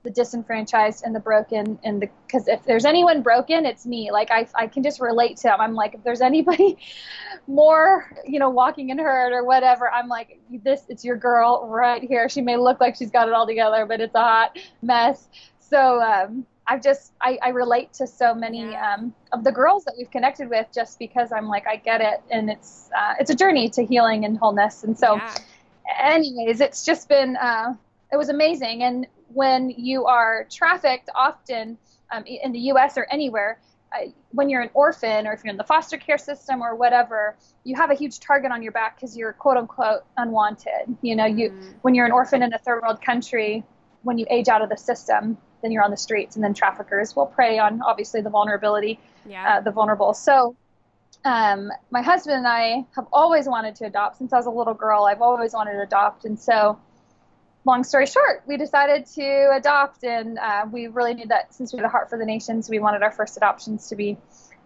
the 0.05 0.11
disenfranchised 0.11 1.03
and 1.03 1.13
the 1.13 1.19
broken 1.19 1.77
and 1.83 2.01
the 2.01 2.09
because 2.25 2.47
if 2.47 2.63
there's 2.63 2.85
anyone 2.85 3.21
broken 3.21 3.65
it's 3.65 3.85
me. 3.85 4.11
Like 4.11 4.31
I, 4.31 4.47
I 4.55 4.67
can 4.67 4.83
just 4.83 5.01
relate 5.01 5.35
to 5.37 5.43
them 5.43 5.59
i'm 5.59 5.73
like 5.73 5.95
if 5.95 6.03
there's 6.03 6.21
anybody 6.21 6.77
more 7.47 8.09
you 8.25 8.39
know 8.39 8.49
walking 8.49 8.89
in 8.89 8.97
hurt 8.97 9.33
or 9.33 9.43
whatever 9.43 9.91
i'm 9.91 10.07
like 10.07 10.39
this 10.63 10.83
it's 10.87 11.03
your 11.03 11.17
girl 11.17 11.67
right 11.69 12.01
here. 12.01 12.29
She 12.29 12.41
may 12.41 12.55
look 12.55 12.79
like 12.79 12.95
she's 12.95 13.11
got 13.11 13.27
it 13.27 13.33
all 13.33 13.47
together 13.47 13.85
but 13.85 13.99
it's 13.99 14.15
a 14.15 14.21
hot 14.21 14.57
mess. 14.81 15.27
So 15.59 16.01
um 16.01 16.45
I've 16.67 16.81
just 16.81 17.13
I, 17.21 17.37
I 17.43 17.49
relate 17.49 17.93
to 17.93 18.07
so 18.07 18.33
many 18.33 18.71
yeah. 18.71 18.95
um, 18.95 19.13
of 19.31 19.43
the 19.43 19.51
girls 19.51 19.85
that 19.85 19.93
we've 19.97 20.09
connected 20.09 20.49
with 20.49 20.67
just 20.73 20.97
because 20.97 21.31
I'm 21.31 21.47
like 21.47 21.67
I 21.67 21.75
get 21.75 22.01
it. 22.01 22.21
And 22.31 22.49
it's 22.49 22.89
uh, 22.97 23.13
it's 23.19 23.29
a 23.29 23.35
journey 23.35 23.69
to 23.71 23.85
healing 23.85 24.25
and 24.25 24.37
wholeness. 24.37 24.83
And 24.83 24.97
so 24.97 25.15
yeah. 25.15 25.35
anyways 26.01 26.61
it's 26.61 26.83
just 26.83 27.07
been 27.07 27.37
uh, 27.37 27.75
it 28.11 28.17
was 28.17 28.29
amazing. 28.29 28.83
And 28.83 29.07
when 29.33 29.69
you 29.69 30.05
are 30.05 30.47
trafficked, 30.49 31.09
often 31.15 31.77
um, 32.11 32.23
in 32.25 32.51
the 32.51 32.59
U.S. 32.59 32.97
or 32.97 33.07
anywhere, 33.11 33.59
uh, 33.95 34.07
when 34.31 34.49
you're 34.49 34.61
an 34.61 34.69
orphan 34.73 35.27
or 35.27 35.33
if 35.33 35.43
you're 35.43 35.51
in 35.51 35.57
the 35.57 35.63
foster 35.63 35.97
care 35.97 36.17
system 36.17 36.61
or 36.61 36.75
whatever, 36.75 37.35
you 37.63 37.75
have 37.75 37.91
a 37.91 37.93
huge 37.93 38.19
target 38.19 38.51
on 38.51 38.61
your 38.61 38.71
back 38.71 38.95
because 38.95 39.15
you're 39.15 39.33
quote 39.33 39.57
unquote 39.57 40.03
unwanted. 40.17 40.97
You 41.01 41.15
know, 41.15 41.25
you 41.25 41.51
mm. 41.51 41.73
when 41.81 41.95
you're 41.95 42.05
an 42.05 42.11
orphan 42.11 42.43
in 42.43 42.53
a 42.53 42.57
third 42.57 42.81
world 42.81 43.01
country, 43.01 43.63
when 44.03 44.17
you 44.17 44.25
age 44.29 44.47
out 44.47 44.61
of 44.61 44.69
the 44.69 44.77
system, 44.77 45.37
then 45.61 45.71
you're 45.71 45.83
on 45.83 45.91
the 45.91 45.97
streets, 45.97 46.35
and 46.35 46.43
then 46.43 46.53
traffickers 46.53 47.15
will 47.15 47.25
prey 47.25 47.57
on 47.57 47.81
obviously 47.81 48.21
the 48.21 48.29
vulnerability, 48.29 48.99
yeah. 49.27 49.57
uh, 49.57 49.61
the 49.61 49.71
vulnerable. 49.71 50.13
So. 50.13 50.55
Um, 51.23 51.71
my 51.89 52.03
husband 52.03 52.37
and 52.37 52.47
I 52.47 52.85
have 52.95 53.07
always 53.11 53.47
wanted 53.47 53.73
to 53.77 53.85
adopt 53.85 54.17
since 54.17 54.31
I 54.31 54.37
was 54.37 54.45
a 54.45 54.51
little 54.51 54.75
girl. 54.75 55.05
I've 55.05 55.23
always 55.23 55.53
wanted 55.53 55.71
to 55.71 55.81
adopt, 55.81 56.25
and 56.25 56.39
so 56.39 56.77
long 57.65 57.83
story 57.83 58.05
short, 58.05 58.43
we 58.45 58.57
decided 58.57 59.05
to 59.07 59.51
adopt, 59.55 60.03
and 60.03 60.37
uh, 60.37 60.65
we 60.71 60.87
really 60.87 61.13
knew 61.13 61.27
that 61.27 61.53
since 61.53 61.73
we 61.73 61.77
had 61.77 61.85
a 61.85 61.89
heart 61.89 62.09
for 62.09 62.17
the 62.17 62.25
nations, 62.25 62.69
we 62.69 62.79
wanted 62.79 63.01
our 63.01 63.11
first 63.11 63.37
adoptions 63.37 63.89
to 63.89 63.95
be 63.95 64.17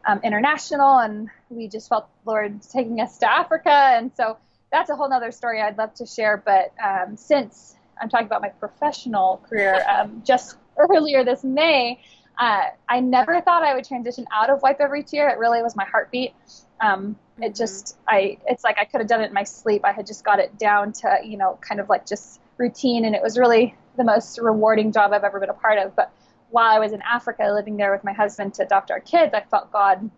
um, 0.06 0.20
international, 0.24 1.00
and 1.00 1.30
we 1.50 1.68
just 1.68 1.88
felt 1.90 2.08
the 2.24 2.32
Lord 2.32 2.62
taking 2.62 3.00
us 3.00 3.18
to 3.20 3.32
Africa, 3.32 3.72
and 3.72 4.12
so 4.16 4.38
that's 4.72 4.90
a 4.90 4.96
whole 4.96 5.12
other 5.12 5.32
story 5.32 5.62
I'd 5.62 5.78
love 5.78 5.94
to 5.96 6.06
share. 6.06 6.38
But 6.38 6.74
um, 6.84 7.16
since 7.18 7.76
I'm 8.02 8.10
talking 8.10 8.28
about 8.28 8.42
my 8.42 8.50
professional 8.50 9.42
career, 9.50 9.84
um, 9.90 10.22
just 10.26 10.58
earlier 10.78 11.24
this 11.24 11.44
May, 11.44 12.02
uh, 12.38 12.64
I 12.88 13.00
never 13.00 13.42
thought 13.42 13.64
I 13.64 13.76
would 13.76 13.86
transition 13.86 14.26
out 14.32 14.50
of 14.50 14.62
Wipe 14.62 14.80
Every 14.80 15.04
Tear. 15.04 15.30
It 15.30 15.40
really 15.40 15.62
was 15.62 15.76
my 15.76 15.86
heartbeat. 15.86 16.34
Um, 16.82 17.18
it 17.38 17.42
mm-hmm. 17.42 17.54
just, 17.54 17.98
I, 18.08 18.38
it's 18.48 18.64
like 18.64 18.78
I 18.80 18.86
could 18.86 19.02
have 19.02 19.10
done 19.10 19.22
it 19.22 19.28
in 19.28 19.34
my 19.34 19.44
sleep. 19.44 19.84
I 19.84 19.92
had 19.92 20.06
just 20.06 20.24
got 20.24 20.40
it 20.40 20.58
down 20.58 20.94
to, 20.94 21.20
you 21.24 21.38
know, 21.38 21.60
kind 21.62 21.82
of 21.82 21.90
like 21.90 22.06
just 22.06 22.40
routine, 22.60 23.06
and 23.06 23.16
it 23.16 23.24
was 23.24 23.38
really 23.38 23.76
the 23.98 24.04
most 24.04 24.38
rewarding 24.40 24.92
job 24.92 25.14
I've 25.14 25.24
ever 25.24 25.40
been 25.40 25.50
a 25.50 25.54
part 25.54 25.80
of. 25.80 25.96
But 25.96 26.12
while 26.52 26.72
I 26.72 26.80
was 26.80 26.92
in 26.92 27.02
Africa, 27.02 27.50
living 27.52 27.78
there 27.78 27.92
with 27.92 28.04
my 28.04 28.14
husband 28.14 28.54
to 28.56 28.64
adopt 28.64 28.92
our 28.92 29.00
kids, 29.00 29.34
I 29.34 29.42
felt 29.42 29.72
God 29.72 30.10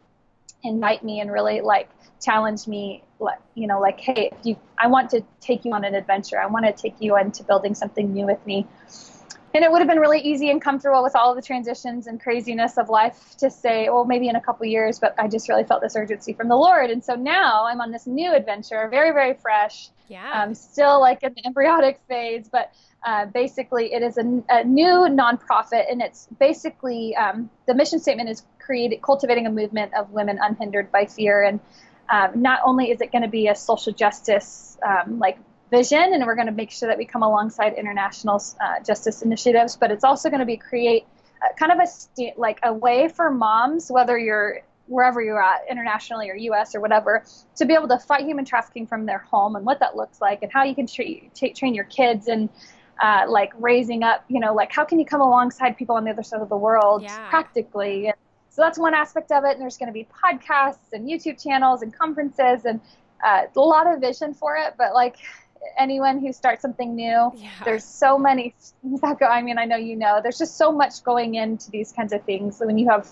invite 0.64 1.04
me 1.04 1.20
and 1.20 1.32
really 1.32 1.62
like 1.62 1.90
challenge 2.22 2.68
me 2.68 3.04
like 3.20 3.40
you 3.56 3.66
know 3.66 3.80
like 3.80 4.00
hey 4.00 4.32
you 4.44 4.56
i 4.78 4.86
want 4.86 5.10
to 5.10 5.24
take 5.40 5.66
you 5.66 5.74
on 5.74 5.84
an 5.84 5.96
adventure 5.96 6.40
i 6.40 6.46
want 6.46 6.66
to 6.66 6.72
take 6.72 6.94
you 7.00 7.18
into 7.18 7.44
building 7.44 7.74
something 7.74 8.14
new 8.14 8.26
with 8.26 8.46
me 8.46 8.68
and 9.54 9.64
it 9.64 9.72
would 9.72 9.80
have 9.80 9.88
been 9.88 10.00
really 10.00 10.20
easy 10.20 10.50
and 10.50 10.62
comfortable 10.62 11.04
with 11.04 11.16
all 11.16 11.32
of 11.32 11.36
the 11.36 11.42
transitions 11.42 12.08
and 12.08 12.22
craziness 12.22 12.78
of 12.78 12.90
life 12.90 13.36
to 13.38 13.50
say 13.50 13.90
well 13.90 14.06
maybe 14.06 14.28
in 14.28 14.36
a 14.36 14.42
couple 14.42 14.66
years 14.66 15.00
but 15.00 15.14
i 15.18 15.28
just 15.28 15.50
really 15.50 15.64
felt 15.64 15.82
this 15.82 15.96
urgency 15.96 16.34
from 16.34 16.48
the 16.48 16.56
lord 16.56 16.90
and 16.90 17.04
so 17.04 17.16
now 17.16 17.66
i'm 17.66 17.82
on 17.82 17.92
this 17.92 18.08
new 18.08 18.34
adventure 18.34 18.88
very 18.90 19.12
very 19.12 19.34
fresh 19.34 19.90
yeah. 20.12 20.44
Um, 20.44 20.56
still 20.56 21.00
like 21.00 21.24
in 21.24 21.34
the 21.34 21.46
embryonic 21.46 22.02
phase, 22.10 22.50
but 22.52 22.74
uh, 23.02 23.28
basically 23.28 23.94
it 23.94 24.04
is 24.04 24.18
a, 24.18 24.44
a, 24.50 24.64
new 24.66 25.08
nonprofit, 25.10 25.90
and 25.90 26.02
it's 26.02 26.28
basically 26.38 27.16
um, 27.16 27.50
the 27.66 27.74
mission 27.74 27.98
statement 27.98 28.30
is 28.30 28.44
creating, 28.60 29.00
cultivating 29.00 29.48
a 29.48 29.50
movement 29.50 29.94
of 29.94 30.12
women 30.12 30.38
unhindered 30.42 30.92
by 30.92 31.06
fear. 31.06 31.42
And 31.42 31.62
um, 32.10 32.42
not 32.42 32.60
only 32.66 32.92
is 32.92 33.00
it 33.00 33.14
going 33.14 33.22
to 33.22 33.30
be 33.30 33.48
a 33.48 33.56
social 33.56 33.94
justice 33.94 34.78
um, 34.86 35.18
like 35.18 35.38
vision, 35.72 36.14
and 36.14 36.26
we're 36.26 36.36
going 36.36 36.48
to 36.48 36.54
make 36.54 36.70
sure 36.70 36.88
that 36.88 36.98
we 36.98 37.06
come 37.06 37.24
alongside 37.24 37.74
international 37.74 38.44
uh, 38.60 38.84
justice 38.84 39.22
initiatives, 39.22 39.78
but 39.78 39.90
it's 39.90 40.04
also 40.04 40.30
going 40.30 40.42
to 40.42 40.46
be 40.46 40.58
create 40.58 41.06
uh, 41.42 41.54
kind 41.56 41.72
of 41.72 41.80
a 41.80 41.88
st- 41.88 42.38
like 42.38 42.60
a 42.64 42.74
way 42.74 43.08
for 43.08 43.32
moms, 43.32 43.90
whether 43.90 44.18
you're 44.18 44.62
wherever 44.88 45.22
you're 45.22 45.42
at, 45.42 45.62
internationally 45.70 46.30
or 46.30 46.36
U.S. 46.36 46.76
or 46.76 46.82
whatever, 46.82 47.24
to 47.56 47.66
be 47.66 47.74
able 47.74 47.88
to 47.88 47.98
fight 47.98 48.26
human 48.26 48.44
trafficking 48.44 48.86
from 48.86 49.06
their 49.06 49.20
home 49.20 49.56
and 49.56 49.66
what 49.66 49.80
that 49.80 49.96
looks 49.96 50.20
like 50.20 50.44
and 50.44 50.52
how 50.52 50.64
you 50.64 50.76
can 50.76 50.86
t- 50.86 51.30
train 51.56 51.74
your 51.74 51.86
kids 51.86 52.28
and 52.28 52.50
uh, 53.02 53.24
like 53.28 53.54
raising 53.58 54.04
up, 54.04 54.26
you 54.28 54.40
know, 54.40 54.54
like 54.54 54.72
how 54.72 54.84
can 54.84 55.00
you 55.00 55.06
come 55.06 55.22
alongside 55.22 55.78
people 55.78 55.96
on 55.96 56.04
the 56.04 56.12
other 56.12 56.24
side 56.24 56.42
of 56.42 56.50
the 56.50 56.58
world 56.58 57.04
yeah. 57.04 57.30
practically. 57.30 58.08
And 58.08 58.16
so 58.50 58.62
that's 58.62 58.78
one 58.78 58.94
aspect 58.94 59.32
of 59.32 59.46
it. 59.46 59.52
And 59.52 59.62
there's 59.62 59.78
going 59.78 59.88
to 59.88 59.94
be 59.94 60.08
podcasts 60.24 60.92
and 60.92 61.10
YouTube 61.10 61.42
channels 61.42 61.82
and 61.82 61.98
conferences 61.98 62.66
and 62.66 62.82
uh, 63.24 63.44
a 63.56 63.60
lot 63.60 63.88
of 63.88 64.02
vision 64.02 64.34
for 64.34 64.58
it. 64.58 64.74
But 64.78 64.94
like 64.94 65.16
anyone 65.78 66.20
who 66.20 66.34
starts 66.34 66.62
something 66.62 66.96
new, 66.96 67.32
yeah. 67.36 67.50
there's 67.64 67.84
so 67.84 68.18
many. 68.18 68.56
I 69.04 69.42
mean, 69.42 69.58
I 69.58 69.66
know 69.66 69.78
you 69.78 69.96
know. 69.96 70.20
There's 70.22 70.38
just 70.38 70.58
so 70.58 70.72
much 70.72 71.04
going 71.04 71.36
into 71.36 71.72
these 71.72 71.92
kinds 71.92 72.14
of 72.14 72.24
things. 72.24 72.60
when 72.60 72.78
you 72.78 72.90
have 72.90 73.08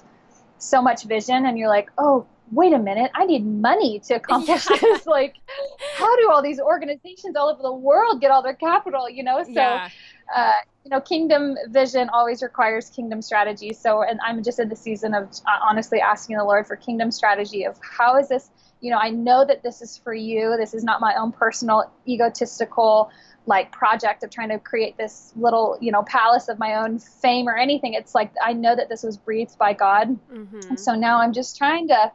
so 0.58 0.82
much 0.82 1.04
vision 1.04 1.46
and 1.46 1.58
you're 1.58 1.70
like, 1.70 1.90
oh, 1.98 2.26
wait 2.52 2.74
a 2.74 2.80
minute, 2.80 3.12
I 3.14 3.26
need 3.26 3.46
money 3.46 4.00
to 4.08 4.16
accomplish 4.16 4.68
yeah. 4.70 4.78
this. 4.82 5.06
Like, 5.06 5.36
how 5.98 6.16
do 6.18 6.30
all 6.32 6.42
these 6.42 6.60
organizations 6.60 7.36
all 7.36 7.50
over 7.50 7.62
the 7.62 7.74
world 7.74 8.22
get 8.22 8.32
all 8.32 8.44
their 8.44 8.56
capital? 8.56 9.10
You 9.10 9.24
know, 9.24 9.44
so. 9.44 9.52
Yeah. 9.52 9.90
Uh, 10.36 10.54
you 10.86 10.92
know, 10.92 11.02
kingdom 11.02 11.56
vision 11.70 12.08
always 12.14 12.42
requires 12.42 12.90
kingdom 12.90 13.22
strategy. 13.22 13.74
So, 13.74 14.04
and 14.04 14.20
I'm 14.26 14.44
just 14.44 14.60
in 14.60 14.70
the 14.70 14.76
season 14.76 15.14
of 15.14 15.24
uh, 15.24 15.60
honestly 15.62 16.00
asking 16.00 16.38
the 16.38 16.44
Lord 16.44 16.68
for 16.68 16.76
kingdom 16.76 17.12
strategy 17.12 17.64
of 17.64 17.80
how 17.82 18.16
is 18.18 18.30
this, 18.30 18.50
you 18.82 18.92
know, 18.92 18.98
I 18.98 19.10
know 19.10 19.46
that 19.46 19.62
this 19.64 19.82
is 19.82 19.98
for 19.98 20.14
you. 20.14 20.56
This 20.58 20.74
is 20.74 20.84
not 20.84 21.02
my 21.02 21.16
own 21.16 21.32
personal 21.32 21.92
egotistical 22.08 23.12
like 23.50 23.72
project 23.72 24.24
of 24.24 24.30
trying 24.30 24.50
to 24.50 24.60
create 24.60 24.96
this 24.96 25.34
little 25.36 25.78
you 25.82 25.92
know 25.92 26.04
palace 26.04 26.50
of 26.50 26.60
my 26.60 26.76
own 26.76 27.00
fame 27.00 27.50
or 27.50 27.58
anything 27.58 27.94
it's 27.94 28.14
like 28.14 28.32
i 28.46 28.54
know 28.54 28.76
that 28.76 28.90
this 28.90 29.02
was 29.02 29.18
breathed 29.18 29.58
by 29.58 29.74
god 29.74 30.18
mm-hmm. 30.32 30.76
so 30.76 30.94
now 30.94 31.20
i'm 31.20 31.34
just 31.34 31.58
trying 31.58 31.88
to 31.88 32.12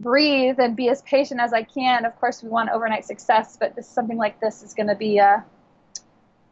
breathe 0.00 0.58
and 0.58 0.74
be 0.74 0.88
as 0.88 1.00
patient 1.02 1.40
as 1.40 1.52
i 1.52 1.62
can 1.62 2.04
of 2.04 2.18
course 2.18 2.42
we 2.42 2.48
want 2.48 2.68
overnight 2.70 3.04
success 3.04 3.56
but 3.58 3.74
this 3.76 3.88
something 3.88 4.16
like 4.16 4.40
this 4.40 4.62
is 4.62 4.74
going 4.74 4.88
to 4.88 4.96
be 4.96 5.18
a 5.18 5.44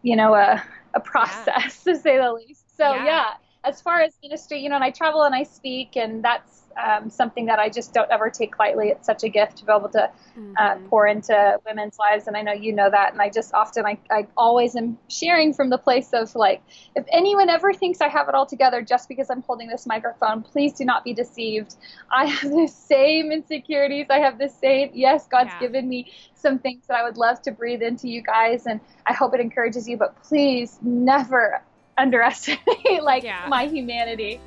you 0.03 0.15
know 0.15 0.35
a, 0.35 0.63
a 0.95 1.01
process 1.01 1.83
yeah. 1.85 1.93
to 1.93 1.99
say 1.99 2.17
the 2.17 2.33
least 2.33 2.77
so 2.77 2.95
yeah. 2.95 3.05
yeah 3.05 3.31
as 3.65 3.81
far 3.83 4.01
as 4.03 4.15
ministry 4.23 4.61
you 4.61 4.69
know 4.69 4.77
and 4.77 4.85
i 4.85 4.91
travel 4.91 5.23
and 5.23 5.35
i 5.35 5.43
speak 5.43 5.97
and 5.97 6.23
that's 6.25 6.62
um, 6.77 7.11
something 7.11 7.47
that 7.47 7.59
I 7.59 7.69
just 7.69 7.93
don't 7.93 8.11
ever 8.11 8.31
take 8.31 8.59
lightly. 8.59 8.89
It's 8.89 9.07
such 9.07 9.25
a 9.25 9.29
gift 9.29 9.59
to 9.59 9.65
be 9.65 9.73
able 9.73 9.89
to 9.91 10.05
uh, 10.05 10.09
mm-hmm. 10.39 10.53
uh, 10.59 10.77
pour 10.89 11.07
into 11.07 11.59
women's 11.67 11.99
lives, 11.99 12.27
and 12.27 12.37
I 12.37 12.43
know 12.43 12.53
you 12.53 12.73
know 12.73 12.91
that. 12.91 13.13
And 13.13 13.21
I 13.21 13.31
just 13.31 13.55
often, 13.55 13.85
I, 13.87 13.99
I 14.11 14.27
always 14.37 14.77
am 14.77 14.99
sharing 15.09 15.53
from 15.53 15.71
the 15.71 15.79
place 15.79 16.11
of 16.13 16.35
like, 16.35 16.63
if 16.95 17.05
anyone 17.13 17.49
ever 17.49 17.73
thinks 17.73 18.01
I 18.01 18.09
have 18.09 18.29
it 18.29 18.35
all 18.35 18.47
together 18.47 18.83
just 18.83 19.09
because 19.09 19.31
I'm 19.31 19.43
holding 19.43 19.69
this 19.69 19.87
microphone, 19.87 20.43
please 20.43 20.73
do 20.75 20.85
not 20.85 21.05
be 21.05 21.15
deceived. 21.15 21.77
I 22.11 22.27
have 22.27 22.51
the 22.51 22.69
same 22.69 23.33
insecurities. 23.33 24.07
I 24.11 24.19
have 24.19 24.39
the 24.39 24.49
same. 24.49 24.91
Yes, 24.95 25.27
God's 25.27 25.51
yeah. 25.55 25.61
given 25.61 25.89
me 25.89 26.13
some 26.35 26.59
things 26.59 26.87
that 26.89 26.99
I 26.99 27.05
would 27.05 27.17
love 27.17 27.43
to 27.43 27.53
breathe 27.53 27.83
into 27.83 28.09
you 28.09 28.23
guys, 28.23 28.67
and 28.67 28.81
I 29.07 29.13
hope 29.13 29.35
it 29.35 29.41
encourages 29.41 29.89
you. 29.89 29.97
But 29.97 30.21
please 30.23 30.79
never 30.83 31.63
underestimate 31.97 32.59
like 33.03 33.23
yeah. 33.23 33.47
my 33.49 33.67
humanity. 33.67 34.41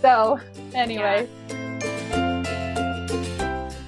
So, 0.00 0.40
anyway. 0.74 1.28
Yeah. 1.48 1.56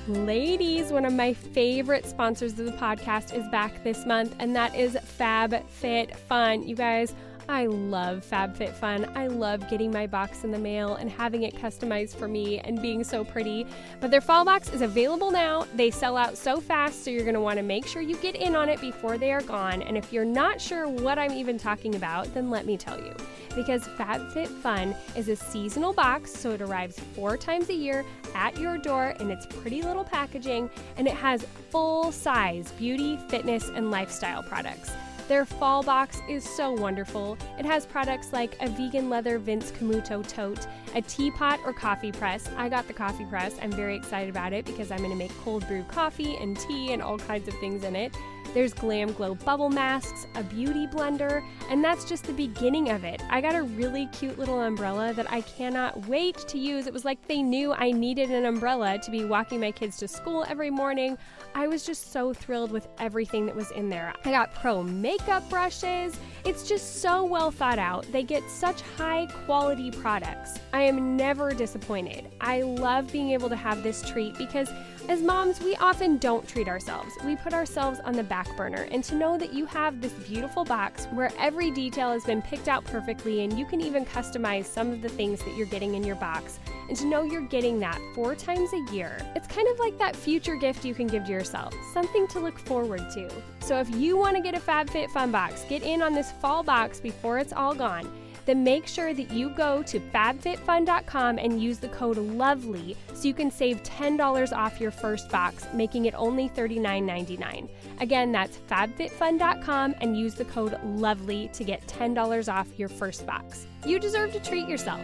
Ladies, 0.08 0.92
one 0.92 1.06
of 1.06 1.12
my 1.14 1.32
favorite 1.32 2.04
sponsors 2.04 2.58
of 2.58 2.66
the 2.66 2.72
podcast 2.72 3.34
is 3.34 3.48
back 3.48 3.82
this 3.82 4.04
month, 4.04 4.34
and 4.38 4.54
that 4.54 4.74
is 4.74 4.98
Fab 5.02 5.66
Fit 5.68 6.14
Fun. 6.16 6.68
You 6.68 6.76
guys, 6.76 7.14
I 7.48 7.66
love 7.66 8.24
FabFitFun. 8.28 9.16
I 9.16 9.26
love 9.26 9.68
getting 9.68 9.90
my 9.90 10.06
box 10.06 10.44
in 10.44 10.50
the 10.50 10.58
mail 10.58 10.94
and 10.96 11.10
having 11.10 11.42
it 11.42 11.54
customized 11.54 12.16
for 12.16 12.28
me 12.28 12.60
and 12.60 12.80
being 12.80 13.04
so 13.04 13.24
pretty. 13.24 13.66
But 14.00 14.10
their 14.10 14.20
fall 14.20 14.44
box 14.44 14.72
is 14.72 14.82
available 14.82 15.30
now. 15.30 15.66
They 15.74 15.90
sell 15.90 16.16
out 16.16 16.38
so 16.38 16.60
fast, 16.60 17.04
so 17.04 17.10
you're 17.10 17.24
going 17.24 17.34
to 17.34 17.40
want 17.40 17.58
to 17.58 17.62
make 17.62 17.86
sure 17.86 18.02
you 18.02 18.16
get 18.16 18.36
in 18.36 18.54
on 18.56 18.68
it 18.68 18.80
before 18.80 19.18
they 19.18 19.32
are 19.32 19.42
gone. 19.42 19.82
And 19.82 19.96
if 19.96 20.12
you're 20.12 20.24
not 20.24 20.60
sure 20.60 20.88
what 20.88 21.18
I'm 21.18 21.32
even 21.32 21.58
talking 21.58 21.94
about, 21.94 22.32
then 22.34 22.50
let 22.50 22.64
me 22.64 22.76
tell 22.76 22.98
you. 22.98 23.14
Because 23.54 23.82
FabFitFun 23.88 24.96
is 25.16 25.28
a 25.28 25.36
seasonal 25.36 25.92
box, 25.92 26.32
so 26.32 26.52
it 26.52 26.62
arrives 26.62 26.98
four 27.14 27.36
times 27.36 27.68
a 27.68 27.74
year 27.74 28.04
at 28.34 28.56
your 28.58 28.78
door 28.78 29.14
in 29.20 29.30
its 29.30 29.46
pretty 29.46 29.82
little 29.82 30.04
packaging, 30.04 30.70
and 30.96 31.06
it 31.06 31.14
has 31.14 31.46
full 31.70 32.12
size 32.12 32.72
beauty, 32.72 33.18
fitness, 33.28 33.68
and 33.68 33.90
lifestyle 33.90 34.42
products. 34.42 34.92
Their 35.28 35.44
fall 35.44 35.82
box 35.82 36.20
is 36.28 36.44
so 36.44 36.72
wonderful. 36.72 37.38
It 37.58 37.64
has 37.64 37.86
products 37.86 38.32
like 38.32 38.56
a 38.60 38.68
vegan 38.68 39.08
leather 39.08 39.38
Vince 39.38 39.70
Camuto 39.70 40.26
tote, 40.26 40.66
a 40.94 41.02
teapot 41.02 41.60
or 41.64 41.72
coffee 41.72 42.12
press. 42.12 42.48
I 42.56 42.68
got 42.68 42.86
the 42.86 42.92
coffee 42.92 43.24
press. 43.24 43.56
I'm 43.62 43.72
very 43.72 43.96
excited 43.96 44.28
about 44.28 44.52
it 44.52 44.64
because 44.64 44.90
I'm 44.90 44.98
going 44.98 45.10
to 45.10 45.16
make 45.16 45.32
cold 45.42 45.66
brew 45.68 45.84
coffee 45.84 46.36
and 46.36 46.58
tea 46.58 46.92
and 46.92 47.00
all 47.00 47.18
kinds 47.18 47.48
of 47.48 47.54
things 47.60 47.84
in 47.84 47.96
it. 47.96 48.14
There's 48.54 48.74
Glam 48.74 49.12
Glow 49.12 49.34
bubble 49.34 49.70
masks, 49.70 50.26
a 50.34 50.42
beauty 50.42 50.86
blender, 50.86 51.42
and 51.70 51.82
that's 51.82 52.04
just 52.04 52.24
the 52.24 52.32
beginning 52.32 52.90
of 52.90 53.02
it. 53.04 53.22
I 53.30 53.40
got 53.40 53.54
a 53.54 53.62
really 53.62 54.06
cute 54.08 54.38
little 54.38 54.60
umbrella 54.60 55.14
that 55.14 55.30
I 55.32 55.40
cannot 55.40 56.06
wait 56.06 56.36
to 56.48 56.58
use. 56.58 56.86
It 56.86 56.92
was 56.92 57.04
like 57.04 57.26
they 57.26 57.42
knew 57.42 57.72
I 57.72 57.92
needed 57.92 58.30
an 58.30 58.44
umbrella 58.44 58.98
to 58.98 59.10
be 59.10 59.24
walking 59.24 59.60
my 59.60 59.70
kids 59.70 59.96
to 59.98 60.08
school 60.08 60.44
every 60.48 60.70
morning. 60.70 61.16
I 61.54 61.66
was 61.66 61.84
just 61.84 62.12
so 62.12 62.32
thrilled 62.32 62.72
with 62.72 62.88
everything 62.98 63.46
that 63.46 63.56
was 63.56 63.70
in 63.72 63.88
there. 63.88 64.12
I 64.24 64.30
got 64.30 64.54
pro 64.54 64.82
makeup 64.82 65.48
brushes. 65.48 66.18
It's 66.44 66.68
just 66.68 67.00
so 67.00 67.24
well 67.24 67.50
thought 67.50 67.78
out. 67.78 68.06
They 68.12 68.22
get 68.22 68.48
such 68.50 68.80
high 68.96 69.26
quality 69.46 69.90
products. 69.90 70.58
I 70.72 70.82
am 70.82 71.16
never 71.16 71.52
disappointed. 71.52 72.28
I 72.40 72.62
love 72.62 73.12
being 73.12 73.30
able 73.30 73.48
to 73.48 73.56
have 73.56 73.82
this 73.82 74.08
treat 74.08 74.36
because 74.36 74.70
as 75.08 75.20
moms, 75.20 75.60
we 75.60 75.74
often 75.76 76.18
don't 76.18 76.46
treat 76.46 76.68
ourselves. 76.68 77.14
We 77.24 77.36
put 77.36 77.52
ourselves 77.52 78.00
on 78.04 78.14
the 78.14 78.22
back 78.22 78.56
burner. 78.56 78.86
And 78.90 79.02
to 79.04 79.14
know 79.14 79.36
that 79.36 79.52
you 79.52 79.66
have 79.66 80.00
this 80.00 80.12
beautiful 80.12 80.64
box 80.64 81.06
where 81.12 81.32
every 81.38 81.70
detail 81.70 82.10
has 82.12 82.24
been 82.24 82.42
picked 82.42 82.68
out 82.68 82.84
perfectly 82.84 83.42
and 83.42 83.58
you 83.58 83.66
can 83.66 83.80
even 83.80 84.04
customize 84.04 84.64
some 84.64 84.92
of 84.92 85.02
the 85.02 85.08
things 85.08 85.40
that 85.44 85.56
you're 85.56 85.66
getting 85.66 85.94
in 85.94 86.04
your 86.04 86.16
box, 86.16 86.58
and 86.88 86.96
to 86.96 87.06
know 87.06 87.22
you're 87.22 87.48
getting 87.48 87.78
that 87.80 88.00
four 88.14 88.34
times 88.34 88.72
a 88.72 88.92
year, 88.92 89.16
it's 89.34 89.46
kind 89.46 89.68
of 89.68 89.78
like 89.78 89.98
that 89.98 90.14
future 90.14 90.56
gift 90.56 90.84
you 90.84 90.94
can 90.94 91.06
give 91.06 91.24
to 91.24 91.32
yourself, 91.32 91.74
something 91.92 92.26
to 92.28 92.40
look 92.40 92.58
forward 92.58 93.02
to. 93.14 93.30
So 93.60 93.78
if 93.78 93.88
you 93.94 94.16
want 94.16 94.36
to 94.36 94.42
get 94.42 94.54
a 94.54 94.60
FabFitFun 94.60 95.32
box, 95.32 95.64
get 95.68 95.82
in 95.82 96.02
on 96.02 96.12
this 96.12 96.32
fall 96.32 96.62
box 96.62 97.00
before 97.00 97.38
it's 97.38 97.52
all 97.52 97.74
gone 97.74 98.10
then 98.44 98.64
make 98.64 98.86
sure 98.86 99.14
that 99.14 99.30
you 99.30 99.50
go 99.50 99.82
to 99.84 100.00
fabfitfun.com 100.00 101.38
and 101.38 101.62
use 101.62 101.78
the 101.78 101.88
code 101.88 102.18
LOVELY 102.18 102.96
so 103.14 103.28
you 103.28 103.34
can 103.34 103.50
save 103.50 103.82
$10 103.82 104.52
off 104.52 104.80
your 104.80 104.90
first 104.90 105.30
box, 105.30 105.66
making 105.74 106.06
it 106.06 106.14
only 106.16 106.48
$39.99. 106.48 107.68
Again, 108.00 108.32
that's 108.32 108.58
fabfitfun.com 108.68 109.94
and 110.00 110.16
use 110.16 110.34
the 110.34 110.44
code 110.46 110.78
LOVELY 110.84 111.50
to 111.52 111.64
get 111.64 111.86
$10 111.86 112.52
off 112.52 112.68
your 112.78 112.88
first 112.88 113.26
box. 113.26 113.66
You 113.86 113.98
deserve 113.98 114.32
to 114.32 114.40
treat 114.40 114.68
yourself. 114.68 115.00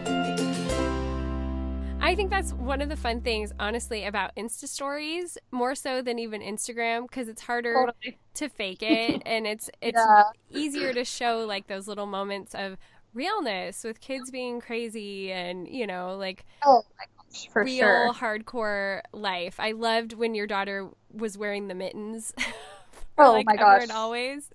I 2.01 2.15
think 2.15 2.29
that's 2.29 2.53
one 2.53 2.81
of 2.81 2.89
the 2.89 2.95
fun 2.95 3.21
things, 3.21 3.51
honestly, 3.59 4.05
about 4.05 4.35
Insta 4.35 4.67
stories, 4.67 5.37
more 5.51 5.75
so 5.75 6.01
than 6.01 6.17
even 6.17 6.41
Instagram, 6.41 7.03
because 7.03 7.27
it's 7.27 7.41
harder 7.41 7.73
totally. 7.73 8.17
to 8.35 8.49
fake 8.49 8.81
it, 8.81 9.21
and 9.25 9.45
it's 9.45 9.69
it's 9.81 9.97
yeah. 9.97 10.23
easier 10.49 10.93
to 10.93 11.03
show 11.03 11.45
like 11.45 11.67
those 11.67 11.87
little 11.87 12.05
moments 12.05 12.55
of 12.55 12.77
realness 13.13 13.83
with 13.83 13.99
kids 14.01 14.29
being 14.31 14.61
crazy 14.61 15.31
and 15.31 15.67
you 15.67 15.87
know 15.87 16.15
like 16.15 16.45
oh 16.63 16.83
my 16.97 17.05
gosh, 17.17 17.47
for 17.51 17.63
real 17.63 17.77
sure. 17.77 18.13
hardcore 18.13 19.01
life. 19.13 19.59
I 19.59 19.71
loved 19.71 20.13
when 20.13 20.35
your 20.35 20.47
daughter 20.47 20.89
was 21.11 21.37
wearing 21.37 21.67
the 21.67 21.75
mittens. 21.75 22.33
oh 23.17 23.33
like 23.33 23.45
my 23.45 23.55
gosh! 23.55 23.89
always. 23.89 24.49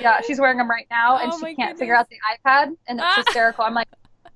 Yeah, 0.00 0.20
she's 0.20 0.38
wearing 0.38 0.58
them 0.58 0.70
right 0.70 0.86
now, 0.90 1.18
and 1.18 1.32
oh 1.32 1.38
she 1.38 1.46
can't 1.46 1.56
goodness. 1.56 1.78
figure 1.80 1.96
out 1.96 2.08
the 2.08 2.16
iPad, 2.32 2.76
and 2.86 3.00
it's 3.00 3.16
hysterical. 3.26 3.64
I'm 3.64 3.74
like, 3.74 3.88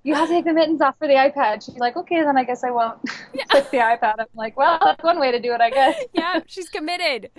you 0.02 0.14
have 0.14 0.28
to 0.28 0.34
take 0.34 0.44
the 0.44 0.52
mittens 0.52 0.80
off 0.80 0.96
for 0.98 1.06
the 1.06 1.14
iPad. 1.14 1.64
She's 1.64 1.76
like, 1.76 1.96
okay, 1.96 2.22
then 2.22 2.36
I 2.36 2.44
guess 2.44 2.64
I 2.64 2.70
won't 2.70 2.98
yeah. 3.34 3.44
take 3.50 3.70
the 3.70 3.78
iPad. 3.78 4.14
I'm 4.18 4.26
like, 4.34 4.56
well, 4.56 4.80
that's 4.82 5.02
one 5.02 5.20
way 5.20 5.30
to 5.30 5.40
do 5.40 5.52
it, 5.52 5.60
I 5.60 5.70
guess. 5.70 6.02
yeah, 6.12 6.40
she's 6.46 6.68
committed. 6.68 7.30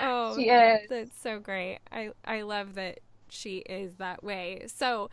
Oh, 0.00 0.36
she 0.36 0.50
is. 0.50 0.88
That's 0.88 1.20
so 1.20 1.38
great. 1.38 1.78
I 1.90 2.10
I 2.24 2.42
love 2.42 2.74
that 2.74 3.00
she 3.28 3.58
is 3.58 3.96
that 3.96 4.22
way. 4.22 4.64
So 4.66 5.10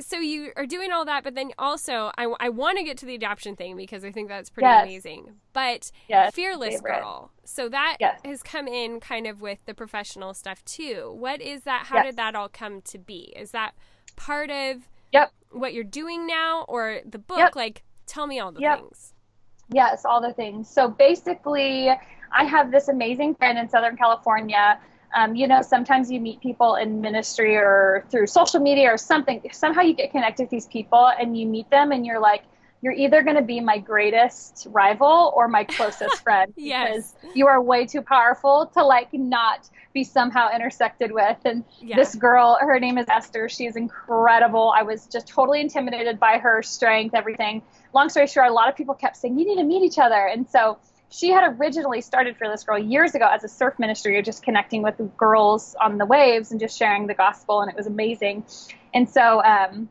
so 0.00 0.18
you 0.18 0.52
are 0.56 0.66
doing 0.66 0.92
all 0.92 1.04
that, 1.04 1.24
but 1.24 1.34
then 1.34 1.52
also 1.58 2.10
I, 2.18 2.32
I 2.40 2.48
want 2.48 2.78
to 2.78 2.84
get 2.84 2.98
to 2.98 3.06
the 3.06 3.14
adoption 3.14 3.56
thing 3.56 3.76
because 3.76 4.04
I 4.04 4.12
think 4.12 4.28
that's 4.28 4.50
pretty 4.50 4.66
yes. 4.66 4.84
amazing. 4.84 5.32
But 5.52 5.90
yes, 6.08 6.34
fearless 6.34 6.74
favorite. 6.74 7.00
girl, 7.00 7.30
so 7.44 7.68
that 7.68 7.96
yes. 8.00 8.20
has 8.24 8.42
come 8.42 8.68
in 8.68 9.00
kind 9.00 9.26
of 9.26 9.40
with 9.40 9.58
the 9.66 9.74
professional 9.74 10.34
stuff 10.34 10.64
too. 10.64 11.14
What 11.16 11.40
is 11.40 11.62
that? 11.62 11.86
How 11.86 12.02
did 12.02 12.16
that 12.16 12.34
all 12.34 12.48
come 12.48 12.82
to 12.82 12.98
be? 12.98 13.32
Is 13.36 13.52
that 13.52 13.74
part 14.16 14.50
of 14.50 14.88
yep. 15.12 15.32
what 15.50 15.72
you're 15.72 15.84
doing 15.84 16.26
now, 16.26 16.64
or 16.68 17.00
the 17.04 17.18
book? 17.18 17.38
Yep. 17.38 17.56
Like, 17.56 17.82
tell 18.06 18.26
me 18.26 18.38
all 18.38 18.52
the 18.52 18.60
yep. 18.60 18.78
things. 18.78 19.14
Yes, 19.72 20.04
all 20.04 20.20
the 20.20 20.32
things. 20.32 20.68
So 20.68 20.88
basically, 20.88 21.88
I 22.32 22.44
have 22.44 22.70
this 22.70 22.88
amazing 22.88 23.34
friend 23.34 23.58
in 23.58 23.68
Southern 23.68 23.96
California 23.96 24.78
um, 25.14 25.34
you 25.34 25.46
know, 25.46 25.62
sometimes 25.62 26.10
you 26.10 26.20
meet 26.20 26.40
people 26.40 26.74
in 26.76 27.00
ministry 27.00 27.56
or 27.56 28.04
through 28.10 28.26
social 28.26 28.60
media 28.60 28.92
or 28.92 28.98
something. 28.98 29.40
Somehow 29.52 29.82
you 29.82 29.94
get 29.94 30.10
connected 30.10 30.44
with 30.44 30.50
these 30.50 30.66
people 30.66 31.10
and 31.18 31.38
you 31.38 31.46
meet 31.46 31.70
them 31.70 31.92
and 31.92 32.04
you're 32.04 32.20
like, 32.20 32.42
you're 32.82 32.92
either 32.92 33.22
going 33.22 33.36
to 33.36 33.42
be 33.42 33.60
my 33.60 33.78
greatest 33.78 34.66
rival 34.70 35.32
or 35.34 35.48
my 35.48 35.64
closest 35.64 36.22
friend 36.22 36.52
yes. 36.56 37.14
because 37.14 37.34
you 37.34 37.46
are 37.46 37.60
way 37.60 37.86
too 37.86 38.02
powerful 38.02 38.70
to 38.74 38.84
like 38.84 39.12
not 39.12 39.68
be 39.94 40.04
somehow 40.04 40.54
intersected 40.54 41.10
with. 41.10 41.38
And 41.44 41.64
this 41.80 42.14
girl, 42.14 42.58
her 42.60 42.78
name 42.78 42.98
is 42.98 43.06
Esther. 43.08 43.48
She's 43.48 43.76
incredible. 43.76 44.72
I 44.76 44.82
was 44.82 45.06
just 45.06 45.26
totally 45.26 45.62
intimidated 45.62 46.20
by 46.20 46.38
her 46.38 46.62
strength, 46.62 47.14
everything. 47.14 47.62
Long 47.94 48.10
story 48.10 48.26
short, 48.26 48.50
a 48.50 48.52
lot 48.52 48.68
of 48.68 48.76
people 48.76 48.94
kept 48.94 49.16
saying, 49.16 49.38
you 49.38 49.46
need 49.46 49.56
to 49.56 49.64
meet 49.64 49.82
each 49.82 49.98
other. 49.98 50.26
And 50.26 50.48
so 50.48 50.78
she 51.16 51.30
had 51.30 51.58
originally 51.58 52.02
started 52.02 52.36
Fearless 52.36 52.64
Girl 52.64 52.78
years 52.78 53.14
ago 53.14 53.26
as 53.26 53.42
a 53.42 53.48
surf 53.48 53.78
ministry, 53.78 54.18
of 54.18 54.24
just 54.24 54.42
connecting 54.42 54.82
with 54.82 55.00
girls 55.16 55.74
on 55.80 55.96
the 55.96 56.04
waves 56.04 56.50
and 56.50 56.60
just 56.60 56.78
sharing 56.78 57.06
the 57.06 57.14
gospel, 57.14 57.62
and 57.62 57.70
it 57.70 57.76
was 57.76 57.86
amazing. 57.86 58.44
And 58.92 59.08
so, 59.08 59.42
um, 59.42 59.88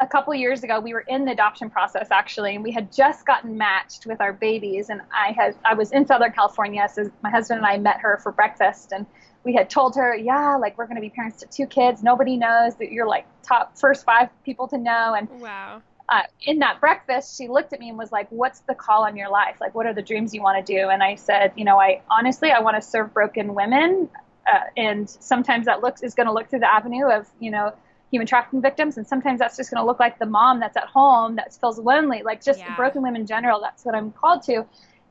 a 0.00 0.06
couple 0.06 0.34
years 0.34 0.62
ago, 0.62 0.80
we 0.80 0.94
were 0.94 1.04
in 1.08 1.24
the 1.26 1.32
adoption 1.32 1.68
process 1.70 2.08
actually, 2.10 2.54
and 2.54 2.64
we 2.64 2.70
had 2.70 2.92
just 2.92 3.26
gotten 3.26 3.56
matched 3.56 4.06
with 4.06 4.20
our 4.20 4.32
babies. 4.32 4.88
And 4.88 5.00
I 5.12 5.32
had 5.32 5.56
I 5.64 5.74
was 5.74 5.92
in 5.92 6.06
Southern 6.06 6.32
California, 6.32 6.88
so 6.90 7.10
my 7.22 7.30
husband 7.30 7.58
and 7.58 7.66
I 7.66 7.76
met 7.76 8.00
her 8.00 8.18
for 8.22 8.32
breakfast, 8.32 8.92
and 8.92 9.04
we 9.44 9.54
had 9.54 9.68
told 9.68 9.94
her, 9.96 10.16
yeah, 10.16 10.56
like 10.56 10.78
we're 10.78 10.86
going 10.86 10.96
to 10.96 11.02
be 11.02 11.10
parents 11.10 11.40
to 11.40 11.46
two 11.46 11.66
kids. 11.66 12.02
Nobody 12.02 12.36
knows 12.36 12.76
that 12.76 12.92
you're 12.92 13.06
like 13.06 13.26
top 13.42 13.76
first 13.76 14.04
five 14.06 14.30
people 14.44 14.68
to 14.68 14.78
know, 14.78 15.14
and 15.14 15.28
wow 15.40 15.82
uh, 16.08 16.22
in 16.42 16.60
that 16.60 16.80
breakfast, 16.80 17.36
she 17.36 17.48
looked 17.48 17.72
at 17.72 17.80
me 17.80 17.88
and 17.88 17.98
was 17.98 18.12
like, 18.12 18.28
"What's 18.30 18.60
the 18.60 18.74
call 18.74 19.04
on 19.04 19.16
your 19.16 19.28
life? 19.28 19.56
Like, 19.60 19.74
what 19.74 19.86
are 19.86 19.94
the 19.94 20.02
dreams 20.02 20.32
you 20.32 20.42
want 20.42 20.64
to 20.64 20.72
do?" 20.72 20.88
And 20.88 21.02
I 21.02 21.16
said, 21.16 21.52
"You 21.56 21.64
know, 21.64 21.80
I 21.80 22.02
honestly, 22.10 22.50
I 22.50 22.60
want 22.60 22.76
to 22.76 22.82
serve 22.82 23.12
broken 23.12 23.54
women, 23.54 24.08
uh, 24.46 24.60
and 24.76 25.08
sometimes 25.08 25.66
that 25.66 25.82
looks 25.82 26.02
is 26.02 26.14
going 26.14 26.26
to 26.26 26.32
look 26.32 26.48
through 26.48 26.60
the 26.60 26.72
avenue 26.72 27.06
of 27.06 27.28
you 27.40 27.50
know 27.50 27.72
human 28.10 28.26
trafficking 28.26 28.62
victims, 28.62 28.96
and 28.96 29.06
sometimes 29.06 29.40
that's 29.40 29.56
just 29.56 29.70
going 29.70 29.82
to 29.82 29.86
look 29.86 29.98
like 29.98 30.18
the 30.20 30.26
mom 30.26 30.60
that's 30.60 30.76
at 30.76 30.84
home 30.84 31.36
that 31.36 31.52
feels 31.54 31.78
lonely, 31.78 32.22
like 32.22 32.42
just 32.42 32.60
yeah. 32.60 32.76
broken 32.76 33.02
women 33.02 33.22
in 33.22 33.26
general. 33.26 33.60
That's 33.60 33.84
what 33.84 33.96
I'm 33.96 34.12
called 34.12 34.44
to, 34.44 34.64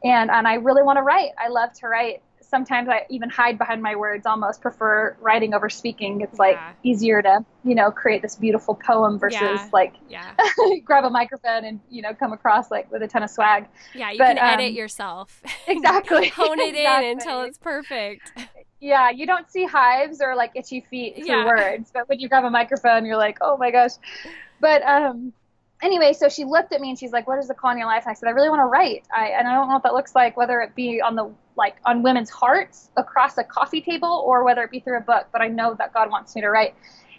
and 0.03 0.31
and 0.31 0.47
I 0.47 0.55
really 0.55 0.83
want 0.83 0.97
to 0.97 1.03
write. 1.03 1.31
I 1.37 1.49
love 1.49 1.73
to 1.79 1.87
write." 1.87 2.21
Sometimes 2.55 2.87
I 2.87 3.05
even 3.09 3.29
hide 3.29 3.57
behind 3.57 3.81
my 3.83 3.95
words, 3.97 4.25
almost 4.25 4.61
prefer 4.61 5.17
writing 5.19 5.53
over 5.53 5.69
speaking. 5.69 6.21
It's 6.21 6.39
like 6.39 6.55
Yeah. 6.55 6.71
easier 6.83 7.21
to, 7.21 7.43
you 7.65 7.75
know, 7.75 7.91
create 7.91 8.21
this 8.21 8.37
beautiful 8.37 8.75
poem 8.75 9.19
versus 9.19 9.39
Yeah. 9.41 9.69
like 9.73 9.95
Yeah. 10.07 10.31
grab 10.85 11.03
a 11.03 11.09
microphone 11.09 11.65
and, 11.65 11.81
you 11.89 12.01
know, 12.01 12.13
come 12.13 12.31
across 12.31 12.71
like 12.71 12.89
with 12.89 13.01
a 13.03 13.07
ton 13.09 13.23
of 13.23 13.29
swag. 13.29 13.67
Yeah, 13.93 14.11
you 14.11 14.19
But, 14.19 14.37
can 14.37 14.37
edit 14.37 14.69
um, 14.69 14.75
yourself. 14.75 15.41
Exactly. 15.67 16.29
Hone 16.37 16.59
it 16.61 16.75
in 16.75 17.03
until 17.17 17.41
it's 17.41 17.57
perfect. 17.57 18.31
Yeah, 18.79 19.09
you 19.09 19.25
don't 19.25 19.49
see 19.51 19.65
hives 19.65 20.21
or 20.21 20.33
like 20.35 20.51
itchy 20.55 20.79
feet 20.79 21.17
through 21.17 21.25
Yeah. 21.25 21.45
words, 21.45 21.91
but 21.93 22.07
when 22.07 22.19
you 22.21 22.29
grab 22.29 22.45
a 22.45 22.49
microphone, 22.49 23.05
you're 23.05 23.17
like, 23.17 23.37
oh 23.41 23.57
my 23.57 23.69
gosh. 23.71 23.91
But 24.61 24.81
um, 24.83 25.33
anyway, 25.81 26.13
so 26.13 26.29
she 26.29 26.45
looked 26.45 26.71
at 26.71 26.79
me 26.79 26.89
and 26.91 26.97
she's 26.97 27.11
like, 27.11 27.27
"What 27.27 27.37
is 27.39 27.49
the 27.49 27.53
call 27.53 27.71
in 27.71 27.77
your 27.77 27.87
life?" 27.87 28.03
And 28.05 28.11
I 28.11 28.13
said, 28.13 28.27
"I 28.27 28.31
really 28.31 28.47
want 28.49 28.61
to 28.61 28.65
write. 28.65 29.03
I 29.13 29.27
and 29.37 29.45
I 29.47 29.53
don't 29.55 29.67
know 29.67 29.73
what 29.73 29.83
that 29.83 29.93
looks 29.93 30.15
like, 30.15 30.37
whether 30.37 30.61
it 30.61 30.73
be 30.75 31.01
on 31.01 31.15
the 31.15 31.29
like 31.57 31.77
on 31.85 32.03
women's 32.03 32.29
hearts 32.29 32.89
across 32.97 33.37
a 33.37 33.43
coffee 33.43 33.81
table 33.81 34.23
or 34.25 34.43
whether 34.43 34.63
it 34.63 34.71
be 34.71 34.79
through 34.79 34.97
a 34.97 35.01
book. 35.01 35.27
But 35.31 35.41
I 35.41 35.47
know 35.47 35.75
that 35.75 35.93
God 35.93 36.09
wants 36.09 36.35
me 36.35 36.41
to 36.41 36.49
write." 36.49 36.75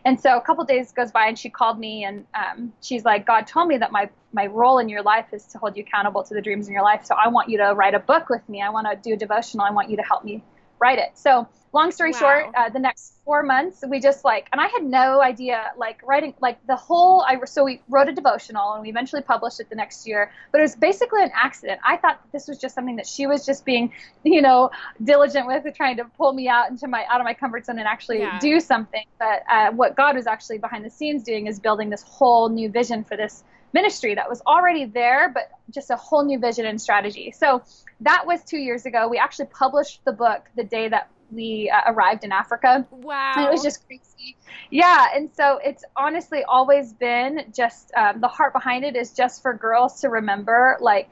And 0.07 0.21
so 0.21 0.37
a 0.37 0.41
couple 0.41 0.63
days 0.65 0.93
goes 0.93 1.11
by 1.11 1.27
and 1.27 1.37
she 1.37 1.51
called 1.51 1.81
me 1.81 2.05
and 2.05 2.25
um, 2.33 2.73
she's 2.81 3.05
like, 3.05 3.27
God 3.27 3.49
told 3.49 3.67
me 3.67 3.77
that 3.79 3.91
my, 3.91 4.09
my 4.33 4.47
role 4.47 4.79
in 4.79 4.89
your 4.89 5.03
life 5.03 5.27
is 5.33 5.45
to 5.47 5.59
hold 5.59 5.77
you 5.77 5.83
accountable 5.83 6.23
to 6.23 6.33
the 6.33 6.41
dreams 6.41 6.69
in 6.69 6.75
your 6.75 6.85
life. 6.85 7.05
So 7.05 7.17
I 7.17 7.27
want 7.27 7.49
you 7.49 7.59
to 7.59 7.75
write 7.75 7.95
a 7.95 7.99
book 7.99 8.29
with 8.29 8.49
me. 8.49 8.63
I 8.63 8.71
want 8.71 8.87
to 8.89 8.95
do 8.97 9.15
a 9.15 9.17
devotional. 9.17 9.67
I 9.67 9.73
want 9.73 9.91
you 9.91 9.97
to 9.97 10.05
help 10.05 10.23
me 10.23 10.45
write 10.81 10.99
it. 10.99 11.11
So 11.15 11.49
long 11.73 11.91
story 11.91 12.13
Wow. 12.13 12.19
short, 12.19 12.45
uh, 12.57 12.69
the 12.71 12.79
next 12.79 13.15
four 13.25 13.43
months 13.43 13.83
we 13.89 14.01
just 14.01 14.25
like, 14.25 14.49
and 14.53 14.61
I 14.61 14.69
had 14.69 14.83
no 14.85 15.21
idea 15.23 15.73
like 15.77 16.01
writing, 16.03 16.35
like 16.41 16.59
the 16.67 16.77
whole, 16.77 17.23
I, 17.23 17.37
so 17.45 17.65
we 17.65 17.83
wrote 17.89 18.09
a 18.09 18.13
devotional 18.13 18.73
and 18.73 18.83
we 18.83 18.89
eventually 18.89 19.23
published 19.23 19.61
it 19.61 19.69
the 19.69 19.77
next 19.77 20.07
year, 20.07 20.31
but 20.53 20.59
it 20.59 20.63
was 20.63 20.77
basically 20.77 21.23
an 21.23 21.31
accident. 21.35 21.81
I 21.85 21.97
thought 21.97 22.21
this 22.33 22.47
was 22.49 22.59
just 22.59 22.75
something 22.75 22.97
that 22.97 23.07
she 23.07 23.27
was 23.27 23.45
just 23.45 23.65
being, 23.65 23.93
you 24.23 24.41
know, 24.41 24.71
diligent 25.03 25.47
with 25.47 25.65
trying 25.75 25.97
to 25.99 26.05
pull 26.17 26.33
me 26.33 26.49
out 26.49 26.71
into 26.71 26.89
my, 26.89 27.05
out 27.11 27.21
of 27.21 27.25
my 27.25 27.35
comfort 27.35 27.67
zone 27.67 27.79
and 27.79 27.89
actually 27.89 28.21
Yeah. 28.21 28.39
do 28.41 28.61
something. 28.61 29.05
But 29.19 29.43
uh, 29.51 29.71
what 29.73 29.97
God 29.97 30.17
was 30.17 30.27
actually 30.27 30.59
behind 30.59 30.85
the 30.85 30.91
scenes 30.91 31.23
doing 31.23 31.47
is 31.47 31.59
building 31.59 31.91
this 31.91 32.03
whole 32.03 32.49
new 32.49 32.71
vision 32.71 33.05
for 33.05 33.17
this 33.17 33.45
ministry 33.81 34.15
that 34.15 34.29
was 34.29 34.41
already 34.55 34.85
there, 35.01 35.31
but 35.37 35.45
just 35.71 35.91
a 35.91 35.97
whole 36.07 36.25
new 36.31 36.39
vision 36.39 36.65
and 36.71 36.81
strategy. 36.81 37.29
So 37.43 37.63
that 38.01 38.23
was 38.31 38.39
two 38.53 38.63
years 38.69 38.87
ago. 38.91 39.01
We 39.15 39.19
actually 39.19 39.51
published 39.65 40.05
the 40.09 40.13
book 40.13 40.43
the 40.61 40.65
day 40.65 40.89
that 40.89 41.11
we 41.31 41.71
uh, 41.77 41.93
arrived 41.93 42.23
in 42.25 42.33
Africa. 42.33 42.87
Wow. 42.91 43.35
And 43.37 43.47
it 43.47 43.51
was 43.51 43.63
just 43.63 43.87
crazy. 43.87 44.37
Yeah. 44.71 45.07
And 45.15 45.29
so 45.39 45.59
it's 45.69 45.85
honestly 45.97 46.43
always 46.45 46.93
been 46.93 47.33
just 47.55 47.93
um, 47.95 48.21
the 48.21 48.29
heart 48.29 48.53
behind 48.53 48.85
it 48.85 48.97
is 48.97 49.13
just 49.13 49.43
for 49.43 49.53
girls 49.53 50.01
to 50.01 50.09
remember 50.09 50.79
like 50.81 51.09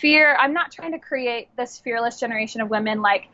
fear. 0.00 0.36
I'm 0.38 0.54
not 0.54 0.72
trying 0.72 0.92
to 0.92 0.98
create 0.98 1.48
this 1.56 1.78
fearless 1.78 2.18
generation 2.20 2.60
of 2.60 2.70
women. 2.70 3.02
Like, 3.02 3.28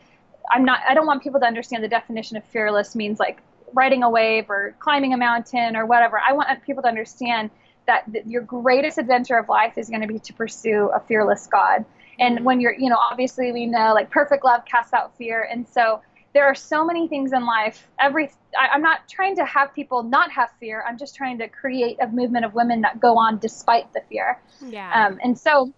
I'm 0.50 0.64
not, 0.64 0.80
I 0.88 0.94
don't 0.94 1.06
want 1.06 1.22
people 1.22 1.40
to 1.40 1.46
understand 1.46 1.84
the 1.84 1.88
definition 1.88 2.36
of 2.36 2.44
fearless 2.44 2.94
means 2.94 3.20
like 3.20 3.38
riding 3.72 4.02
a 4.02 4.10
wave 4.10 4.50
or 4.50 4.74
climbing 4.78 5.12
a 5.12 5.16
mountain 5.16 5.76
or 5.76 5.86
whatever. 5.86 6.20
I 6.26 6.32
want 6.32 6.48
people 6.62 6.82
to 6.82 6.88
understand 6.88 7.50
that 7.86 8.10
th- 8.12 8.24
your 8.26 8.42
greatest 8.42 8.98
adventure 8.98 9.36
of 9.36 9.48
life 9.48 9.76
is 9.76 9.88
going 9.88 10.02
to 10.02 10.06
be 10.06 10.18
to 10.18 10.32
pursue 10.32 10.90
a 10.94 11.00
fearless 11.00 11.46
God. 11.46 11.84
And 12.18 12.44
when 12.44 12.60
you're, 12.60 12.74
you 12.74 12.88
know, 12.88 12.98
obviously 13.10 13.52
we 13.52 13.66
know 13.66 13.94
like 13.94 14.10
perfect 14.10 14.44
love 14.44 14.64
casts 14.64 14.92
out 14.92 15.16
fear. 15.16 15.48
And 15.50 15.66
so 15.68 16.00
there 16.34 16.44
are 16.44 16.54
so 16.54 16.84
many 16.84 17.08
things 17.08 17.32
in 17.32 17.44
life. 17.44 17.88
Every, 17.98 18.30
I, 18.58 18.68
I'm 18.68 18.82
not 18.82 19.08
trying 19.08 19.36
to 19.36 19.44
have 19.44 19.74
people 19.74 20.02
not 20.02 20.30
have 20.30 20.50
fear. 20.60 20.84
I'm 20.86 20.96
just 20.96 21.14
trying 21.14 21.38
to 21.38 21.48
create 21.48 21.98
a 22.00 22.06
movement 22.06 22.44
of 22.44 22.54
women 22.54 22.80
that 22.82 23.00
go 23.00 23.18
on 23.18 23.38
despite 23.38 23.92
the 23.92 24.02
fear. 24.08 24.40
yeah. 24.66 25.06
Um, 25.06 25.18
and 25.22 25.38
so, 25.38 25.72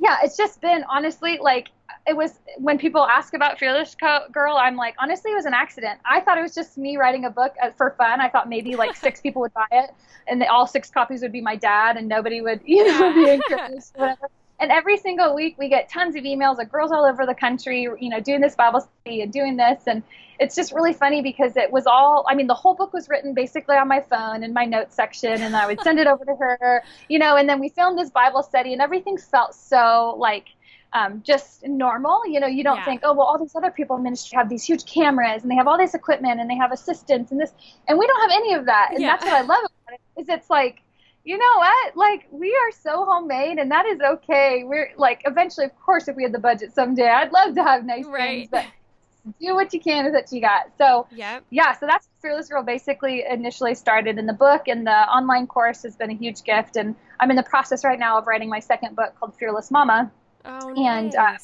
yeah, 0.00 0.18
it's 0.22 0.36
just 0.36 0.60
been 0.60 0.84
honestly 0.88 1.38
like 1.40 1.68
it 2.08 2.16
was 2.16 2.38
when 2.56 2.78
people 2.78 3.06
ask 3.06 3.34
about 3.34 3.58
Fearless 3.58 3.94
Co- 3.94 4.24
Girl, 4.32 4.56
I'm 4.56 4.76
like, 4.76 4.94
honestly, 4.98 5.30
it 5.30 5.34
was 5.34 5.44
an 5.44 5.52
accident. 5.52 6.00
I 6.06 6.20
thought 6.20 6.38
it 6.38 6.42
was 6.42 6.54
just 6.54 6.78
me 6.78 6.96
writing 6.96 7.26
a 7.26 7.30
book 7.30 7.54
uh, 7.62 7.70
for 7.76 7.90
fun. 7.98 8.20
I 8.20 8.28
thought 8.30 8.48
maybe 8.48 8.76
like 8.76 8.96
six 8.96 9.20
people 9.26 9.42
would 9.42 9.52
buy 9.52 9.66
it, 9.70 9.90
and 10.26 10.42
all 10.44 10.66
six 10.66 10.90
copies 10.90 11.20
would 11.20 11.32
be 11.32 11.42
my 11.42 11.54
dad, 11.54 11.98
and 11.98 12.08
nobody 12.08 12.40
would, 12.40 12.60
you 12.64 12.86
know, 12.86 13.12
be 13.12 13.28
encouraged, 13.34 13.90
whatever. 13.94 14.30
And 14.58 14.72
every 14.72 14.96
single 14.96 15.34
week, 15.34 15.56
we 15.58 15.68
get 15.68 15.88
tons 15.88 16.16
of 16.16 16.24
emails 16.24 16.58
of 16.58 16.72
girls 16.72 16.90
all 16.90 17.04
over 17.04 17.26
the 17.26 17.34
country, 17.34 17.82
you 17.82 18.08
know, 18.08 18.20
doing 18.20 18.40
this 18.40 18.56
Bible 18.56 18.80
study 18.80 19.20
and 19.20 19.32
doing 19.32 19.56
this, 19.56 19.82
and 19.86 20.02
it's 20.40 20.54
just 20.54 20.72
really 20.72 20.92
funny 20.92 21.20
because 21.20 21.56
it 21.56 21.72
was 21.72 21.84
all 21.88 22.24
i 22.28 22.34
mean 22.34 22.46
the 22.46 22.54
whole 22.54 22.72
book 22.74 22.92
was 22.92 23.08
written 23.08 23.34
basically 23.34 23.76
on 23.76 23.88
my 23.88 24.00
phone 24.00 24.44
in 24.44 24.52
my 24.52 24.64
notes 24.64 24.94
section 24.94 25.42
and 25.42 25.56
i 25.56 25.66
would 25.66 25.80
send 25.80 25.98
it 25.98 26.06
over 26.06 26.24
to 26.24 26.36
her 26.36 26.80
you 27.08 27.18
know 27.18 27.36
and 27.36 27.48
then 27.48 27.58
we 27.58 27.68
filmed 27.68 27.98
this 27.98 28.10
bible 28.10 28.40
study 28.40 28.72
and 28.72 28.80
everything 28.80 29.16
felt 29.16 29.52
so 29.52 30.14
like 30.16 30.44
um, 30.92 31.22
just 31.22 31.66
normal 31.66 32.22
you 32.26 32.40
know 32.40 32.46
you 32.46 32.64
don't 32.64 32.76
Yeah. 32.78 32.84
think 32.84 33.00
oh 33.04 33.12
well 33.12 33.26
all 33.26 33.38
these 33.38 33.54
other 33.54 33.70
people 33.70 33.96
in 33.96 34.02
ministry 34.02 34.36
have 34.36 34.48
these 34.48 34.64
huge 34.64 34.84
cameras 34.86 35.42
and 35.42 35.50
they 35.50 35.54
have 35.56 35.68
all 35.68 35.76
this 35.78 35.94
equipment 35.94 36.40
and 36.40 36.48
they 36.48 36.56
have 36.56 36.72
assistants 36.72 37.30
and 37.30 37.38
this 37.40 37.52
and 37.86 37.98
we 37.98 38.06
don't 38.06 38.20
have 38.22 38.30
any 38.30 38.54
of 38.54 38.64
that 38.66 38.88
and 38.92 39.00
Yeah. 39.02 39.08
that's 39.10 39.24
what 39.24 39.34
i 39.34 39.40
love 39.42 39.60
about 39.64 39.94
it 40.16 40.20
is 40.22 40.28
it's 40.28 40.48
like 40.48 40.80
you 41.24 41.36
know 41.36 41.54
what 41.58 41.96
like 41.96 42.26
we 42.30 42.48
are 42.54 42.72
so 42.72 43.04
homemade 43.04 43.58
and 43.58 43.70
that 43.70 43.84
is 43.84 44.00
okay 44.00 44.64
we're 44.64 44.90
like 44.96 45.20
eventually 45.26 45.66
of 45.66 45.78
course 45.78 46.08
if 46.08 46.16
we 46.16 46.22
had 46.22 46.32
the 46.32 46.38
budget 46.38 46.74
someday 46.74 47.08
i'd 47.08 47.32
love 47.32 47.54
to 47.54 47.62
have 47.62 47.84
nice 47.84 48.06
Right. 48.06 48.48
things 48.48 48.48
but 48.50 48.64
do 49.38 49.54
what 49.54 49.74
you 49.74 49.80
can 49.80 50.06
with 50.06 50.14
what 50.14 50.32
you 50.32 50.40
got 50.40 50.70
so 50.78 51.06
yep. 51.14 51.44
yeah, 51.50 51.74
so 51.78 51.86
that's 51.86 52.08
Fearless 52.22 52.48
Girl 52.48 52.62
basically 52.62 53.24
initially 53.28 53.74
started 53.74 54.18
in 54.18 54.24
the 54.26 54.32
book, 54.32 54.68
and 54.68 54.86
the 54.86 54.90
online 54.90 55.46
course 55.46 55.82
has 55.82 55.94
been 55.96 56.10
a 56.10 56.14
huge 56.14 56.42
gift. 56.44 56.76
And 56.76 56.96
I'm 57.20 57.30
in 57.30 57.36
the 57.36 57.42
process 57.42 57.84
right 57.84 57.98
now 57.98 58.16
of 58.18 58.26
writing 58.26 58.48
my 58.48 58.58
second 58.58 58.96
book 58.96 59.14
called 59.20 59.34
Fearless 59.38 59.70
Mama. 59.70 60.10
Oh, 60.44 60.74
And, 60.86 61.14
uh. 61.14 61.36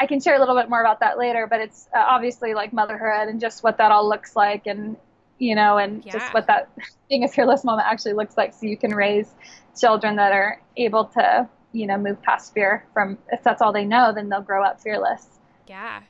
I 0.00 0.06
can 0.06 0.20
share 0.20 0.36
a 0.36 0.38
little 0.38 0.54
bit 0.54 0.70
more 0.70 0.80
about 0.80 1.00
that 1.00 1.18
later, 1.18 1.48
but 1.48 1.60
it's 1.60 1.88
uh, 1.92 1.98
obviously 1.98 2.54
like 2.54 2.72
motherhood 2.72 3.26
and 3.28 3.40
just 3.40 3.64
what 3.64 3.78
that 3.78 3.90
all 3.90 4.08
looks 4.08 4.36
like, 4.36 4.68
and 4.68 4.96
you 5.38 5.56
know, 5.56 5.78
and 5.78 6.04
Yeah. 6.04 6.12
just 6.12 6.32
what 6.32 6.46
that 6.46 6.68
being 7.08 7.24
a 7.24 7.28
fearless 7.28 7.64
mama 7.64 7.82
actually 7.84 8.12
looks 8.12 8.36
like, 8.36 8.52
so 8.54 8.66
you 8.66 8.76
can 8.76 8.94
raise 8.94 9.34
children 9.76 10.14
that 10.14 10.30
are 10.32 10.62
able 10.76 11.04
to, 11.06 11.48
you 11.72 11.86
know, 11.88 11.98
move 11.98 12.22
past 12.22 12.54
fear. 12.54 12.86
From 12.94 13.18
if 13.32 13.42
that's 13.42 13.60
all 13.60 13.72
they 13.72 13.84
know, 13.84 14.12
then 14.14 14.28
they'll 14.28 14.40
grow 14.40 14.62
up 14.62 14.80
fearless. 14.80 15.26
yeah. 15.66 16.02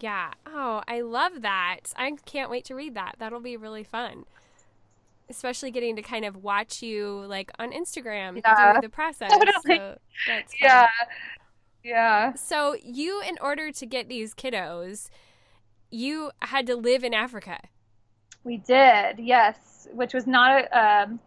Yeah. 0.00 0.32
Oh, 0.46 0.82
I 0.88 1.00
love 1.02 1.42
that. 1.42 1.80
I 1.96 2.12
can't 2.26 2.50
wait 2.50 2.64
to 2.66 2.74
read 2.74 2.94
that. 2.94 3.16
That'll 3.18 3.40
be 3.40 3.56
really 3.58 3.84
fun. 3.84 4.24
Especially 5.28 5.70
getting 5.70 5.94
to 5.96 6.02
kind 6.02 6.24
of 6.24 6.42
watch 6.42 6.82
you 6.82 7.24
like 7.26 7.50
on 7.58 7.70
Instagram 7.72 8.40
Yeah. 8.44 8.72
through 8.72 8.80
the 8.82 8.88
process. 8.88 9.30
Totally. 9.38 9.76
So 9.76 9.98
that's 10.26 10.54
fun. 10.58 10.86
Yeah. 11.84 12.34
So 12.34 12.76
you, 12.82 13.22
in 13.22 13.36
order 13.40 13.72
to 13.72 13.86
get 13.86 14.08
these 14.08 14.34
kiddos, 14.34 15.08
you 15.90 16.30
had 16.42 16.66
to 16.66 16.76
live 16.76 17.04
in 17.04 17.14
Africa. 17.14 17.58
We 18.44 18.58
did, 18.58 19.18
yes, 19.18 19.88
which 19.92 20.14
was 20.14 20.26
not 20.26 20.64
a, 20.64 20.78
um, 20.78 21.20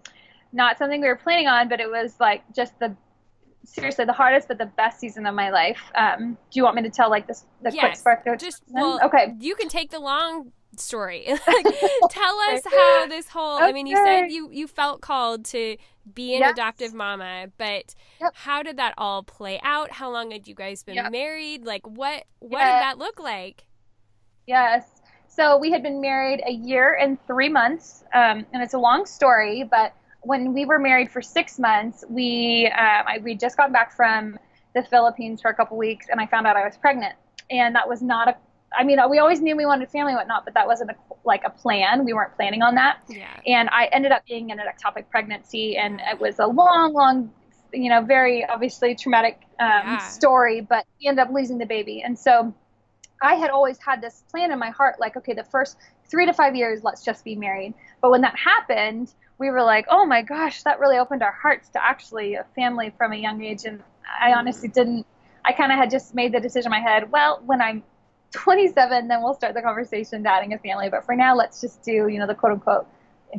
not 0.52 0.78
something 0.78 1.02
we 1.02 1.08
were 1.08 1.16
planning 1.16 1.48
on, 1.48 1.70
but 1.70 1.80
it 1.80 1.90
was 1.90 2.20
like 2.20 2.44
just 2.56 2.78
the 2.80 2.96
seriously 3.66 4.04
the 4.04 4.14
hardest 4.14 4.48
but 4.50 4.58
the 4.58 4.66
best 4.66 5.00
season 5.00 5.26
of 5.26 5.36
my 5.36 5.50
life. 5.50 5.80
Um, 5.96 6.34
do 6.34 6.38
you 6.60 6.64
want 6.64 6.76
me 6.76 6.82
to 6.84 6.90
tell 6.90 7.10
like 7.10 7.28
this 7.28 7.46
the 7.62 7.70
quick 7.70 7.82
Yes, 7.82 8.00
spark? 8.00 8.26
Just 8.40 8.64
well, 8.68 9.00
okay. 9.04 9.34
You 9.40 9.56
can 9.56 9.70
take 9.70 9.92
the 9.92 10.00
long 10.00 10.52
story. 10.80 11.28
like, 11.48 11.72
tell 12.10 12.40
us 12.52 12.62
how 12.66 13.06
this 13.06 13.30
whole. 13.30 13.58
I 13.58 13.72
mean, 13.72 13.88
you 13.88 13.96
said 13.98 14.32
you 14.32 14.50
you 14.52 14.68
felt 14.68 15.02
called 15.02 15.46
to 15.46 15.78
be 16.14 16.36
an 16.36 16.42
Yes. 16.42 16.52
adoptive 16.52 16.94
mama, 16.94 17.48
but 17.58 17.96
Yep. 18.22 18.34
how 18.34 18.64
did 18.64 18.78
that 18.78 18.94
all 18.98 19.24
play 19.24 19.60
out? 19.64 19.92
How 19.94 20.10
long 20.12 20.32
had 20.32 20.48
you 20.48 20.56
guys 20.56 20.84
been 20.84 20.96
Yep. 20.96 21.12
married? 21.12 21.66
Like, 21.66 21.86
what 21.88 22.26
what 22.40 22.66
did 22.66 22.80
that 22.80 22.98
look 22.98 23.20
like? 23.20 23.66
Yes. 24.48 25.02
So 25.28 25.58
we 25.58 25.72
had 25.72 25.82
been 25.82 26.00
married 26.02 26.42
a 26.46 26.52
year 26.52 26.94
and 27.00 27.18
three 27.26 27.50
months, 27.50 28.04
um, 28.14 28.46
and 28.54 28.62
it's 28.62 28.74
a 28.74 28.78
long 28.80 29.06
story. 29.06 29.64
But 29.70 29.94
when 30.22 30.54
we 30.54 30.66
were 30.66 30.80
married 30.80 31.10
for 31.12 31.22
six 31.22 31.58
months, 31.58 32.04
we 32.10 32.68
um, 32.78 33.04
I, 33.08 33.20
we 33.24 33.36
just 33.36 33.58
got 33.58 33.72
back 33.72 33.92
from 33.96 34.38
the 34.76 34.84
Philippines 34.84 35.42
for 35.42 35.50
a 35.50 35.56
couple 35.56 35.78
weeks, 35.78 36.08
and 36.10 36.20
I 36.20 36.28
found 36.28 36.46
out 36.46 36.56
I 36.56 36.66
was 36.66 36.78
pregnant, 36.78 37.16
and 37.50 37.76
that 37.76 37.88
was 37.88 38.02
not 38.02 38.28
a. 38.28 38.36
I 38.76 38.84
mean, 38.84 39.00
we 39.10 39.20
always 39.20 39.42
knew 39.42 39.56
we 39.56 39.66
wanted 39.66 39.90
family 39.90 40.14
and 40.14 40.18
whatnot, 40.18 40.46
but 40.46 40.54
that 40.56 40.68
wasn't 40.68 40.92
a, 40.92 40.96
like 41.26 41.44
a 41.46 41.50
plan. 41.50 42.06
We 42.06 42.14
weren't 42.14 42.36
planning 42.36 42.62
on 42.62 42.76
that. 42.76 43.02
Yeah. 43.10 43.28
and 43.46 43.70
I 43.70 43.86
ended 43.92 44.12
up 44.12 44.26
being 44.28 44.50
in 44.50 44.60
an 44.60 44.66
ectopic 44.68 45.10
pregnancy, 45.10 45.78
and 45.78 46.02
it 46.12 46.20
was 46.20 46.40
a 46.40 46.48
long, 46.48 46.94
long, 46.94 47.32
you 47.72 47.90
know, 47.90 48.02
very 48.02 48.46
obviously 48.46 48.96
traumatic 48.96 49.40
um, 49.60 49.68
Yeah. 49.68 49.98
story. 50.00 50.62
But 50.62 50.86
we 51.00 51.08
ended 51.08 51.28
up 51.28 51.34
losing 51.34 51.58
the 51.58 51.66
baby, 51.66 52.02
and 52.02 52.18
so 52.18 52.54
I 53.22 53.36
had 53.36 53.50
always 53.52 53.78
had 53.80 54.02
this 54.02 54.24
plan 54.32 54.52
in 54.52 54.60
my 54.60 54.70
heart, 54.70 55.00
like, 55.00 55.16
okay, 55.18 55.34
the 55.34 55.46
first 55.46 55.78
three 56.10 56.26
to 56.26 56.34
five 56.34 56.56
years, 56.56 56.84
let's 56.84 57.04
just 57.06 57.24
be 57.24 57.36
married. 57.36 57.74
But 58.02 58.12
when 58.12 58.22
that 58.22 58.36
happened, 58.38 59.14
we 59.40 59.50
were 59.50 59.64
like, 59.64 59.86
oh 59.90 60.06
my 60.06 60.22
gosh, 60.22 60.64
that 60.64 60.80
really 60.80 60.98
opened 60.98 61.24
our 61.24 61.32
hearts 61.32 61.70
to 61.70 61.84
actually 61.84 62.36
a 62.36 62.46
family 62.56 62.94
from 62.98 63.14
a 63.14 63.16
young 63.16 63.44
age, 63.44 63.66
and 63.66 63.82
I 64.22 64.34
honestly 64.34 64.68
didn't. 64.70 65.06
I 65.46 65.52
kind 65.52 65.72
of 65.72 65.78
had 65.78 65.90
just 65.90 66.16
made 66.16 66.34
the 66.34 66.40
decision 66.40 66.68
in 66.68 66.72
my 66.72 66.80
head. 66.80 67.12
Well, 67.12 67.42
when 67.46 67.62
I'm 67.62 67.84
27, 68.34 69.08
then 69.08 69.24
we'll 69.24 69.34
start 69.36 69.54
the 69.56 69.62
conversation 69.62 70.24
to 70.24 70.30
adding 70.30 70.54
a 70.54 70.60
family. 70.60 70.90
But 70.90 71.06
for 71.06 71.16
now, 71.16 71.36
let's 71.36 71.62
just 71.62 71.84
do, 71.84 72.08
you 72.08 72.20
know, 72.20 72.28
the 72.28 72.36
quote 72.36 72.54
unquote 72.54 72.88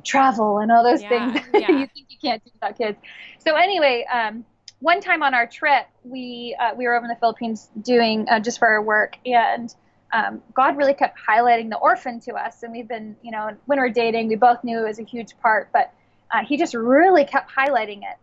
travel 0.04 0.58
and 0.58 0.72
all 0.72 0.84
those 0.84 1.02
Yeah, 1.02 1.04
things 1.04 1.40
yeah. 1.54 1.68
you 1.68 1.86
think 1.94 2.06
you 2.08 2.18
can't 2.22 2.42
do 2.44 2.50
without 2.54 2.76
kids. 2.78 2.98
So 3.38 3.54
anyway, 3.56 4.06
um, 4.12 4.44
one 4.80 5.00
time 5.00 5.22
on 5.22 5.34
our 5.34 5.46
trip, 5.46 5.86
we 6.04 6.56
uh, 6.60 6.74
we 6.76 6.86
were 6.86 6.94
over 6.94 7.04
in 7.04 7.10
the 7.10 7.16
Philippines 7.16 7.70
doing 7.82 8.26
uh, 8.28 8.40
just 8.40 8.58
for 8.58 8.68
our 8.68 8.82
work, 8.82 9.16
and 9.26 9.74
um, 10.12 10.42
God 10.54 10.76
really 10.76 10.94
kept 10.94 11.18
highlighting 11.28 11.70
the 11.70 11.76
orphan 11.76 12.20
to 12.20 12.34
us. 12.34 12.62
And 12.62 12.72
we've 12.72 12.88
been, 12.88 13.16
you 13.22 13.30
know, 13.32 13.50
when 13.66 13.78
we're 13.78 13.90
dating, 13.90 14.28
we 14.28 14.36
both 14.36 14.62
knew 14.64 14.80
it 14.80 14.88
was 14.88 14.98
a 14.98 15.04
huge 15.04 15.36
part, 15.42 15.70
but 15.72 15.92
uh, 16.32 16.44
He 16.44 16.56
just 16.56 16.74
really 16.74 17.24
kept 17.24 17.50
highlighting 17.50 17.98
it. 18.02 18.18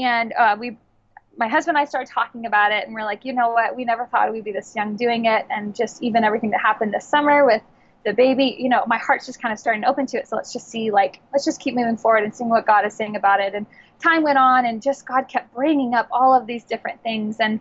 And 0.00 0.32
uh, 0.32 0.56
we, 0.58 0.78
my 1.38 1.46
husband 1.46 1.76
and 1.76 1.82
I 1.82 1.88
started 1.88 2.12
talking 2.12 2.46
about 2.46 2.72
it, 2.72 2.84
and 2.84 2.94
we're 2.94 3.04
like, 3.04 3.24
you 3.24 3.32
know 3.32 3.50
what? 3.50 3.76
We 3.76 3.84
never 3.84 4.06
thought 4.06 4.32
we'd 4.32 4.44
be 4.44 4.52
this 4.52 4.74
young 4.74 4.96
doing 4.96 5.26
it, 5.26 5.46
and 5.50 5.74
just 5.74 6.02
even 6.02 6.24
everything 6.24 6.50
that 6.50 6.60
happened 6.60 6.92
this 6.92 7.06
summer 7.06 7.46
with 7.46 7.62
the 8.04 8.12
baby, 8.12 8.56
you 8.58 8.68
know, 8.68 8.82
my 8.86 8.98
heart's 8.98 9.26
just 9.26 9.40
kind 9.40 9.52
of 9.52 9.58
starting 9.58 9.82
to 9.82 9.88
open 9.88 10.06
to 10.06 10.18
it. 10.18 10.28
So 10.28 10.36
let's 10.36 10.52
just 10.52 10.68
see, 10.68 10.90
like, 10.90 11.20
let's 11.32 11.44
just 11.44 11.60
keep 11.60 11.74
moving 11.74 11.96
forward 11.96 12.24
and 12.24 12.34
seeing 12.34 12.50
what 12.50 12.66
God 12.66 12.84
is 12.84 12.94
saying 12.94 13.16
about 13.16 13.40
it. 13.40 13.54
And 13.54 13.66
time 14.02 14.22
went 14.24 14.38
on, 14.38 14.66
and 14.66 14.82
just 14.82 15.06
God 15.06 15.28
kept 15.28 15.54
bringing 15.54 15.94
up 15.94 16.08
all 16.10 16.34
of 16.34 16.46
these 16.46 16.64
different 16.64 17.02
things. 17.04 17.36
And 17.38 17.60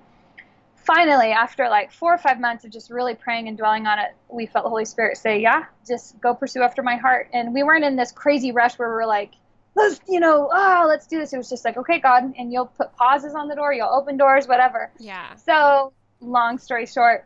finally, 0.76 1.32
after 1.32 1.70
like 1.70 1.92
four 1.92 2.14
or 2.14 2.18
five 2.18 2.40
months 2.40 2.66
of 2.66 2.72
just 2.72 2.90
really 2.90 3.14
praying 3.14 3.48
and 3.48 3.58
dwelling 3.58 3.86
on 3.86 4.00
it, 4.00 4.16
we 4.28 4.48
felt 4.48 4.66
the 4.66 4.70
Holy 4.70 4.86
Spirit 4.86 5.18
say, 5.18 5.40
Yeah, 5.40 5.66
just 5.88 6.20
go 6.20 6.34
pursue 6.34 6.64
after 6.64 6.82
my 6.82 6.96
heart. 6.96 7.30
And 7.32 7.54
we 7.54 7.62
weren't 7.62 7.84
in 7.84 7.96
this 7.96 8.12
crazy 8.12 8.52
rush 8.52 8.80
where 8.80 8.90
we 8.90 8.96
were 8.96 9.06
like, 9.06 9.34
let's, 9.78 10.02
you 10.08 10.20
know, 10.20 10.50
oh, 10.52 10.86
let's 10.88 11.08
do 11.08 11.20
this. 11.20 11.32
It 11.32 11.38
was 11.38 11.50
just 11.50 11.64
like, 11.64 11.78
okay, 11.78 12.00
God, 12.00 12.34
and 12.38 12.52
you'll 12.52 12.66
put 12.66 12.94
pauses 12.96 13.36
on 13.36 13.48
the 13.48 13.56
door, 13.56 13.74
you'll 13.74 13.90
open 13.90 14.18
doors, 14.18 14.48
whatever. 14.48 14.92
Yeah. 15.00 15.36
So, 15.36 15.94
long 16.20 16.58
story 16.58 16.88
short, 16.88 17.26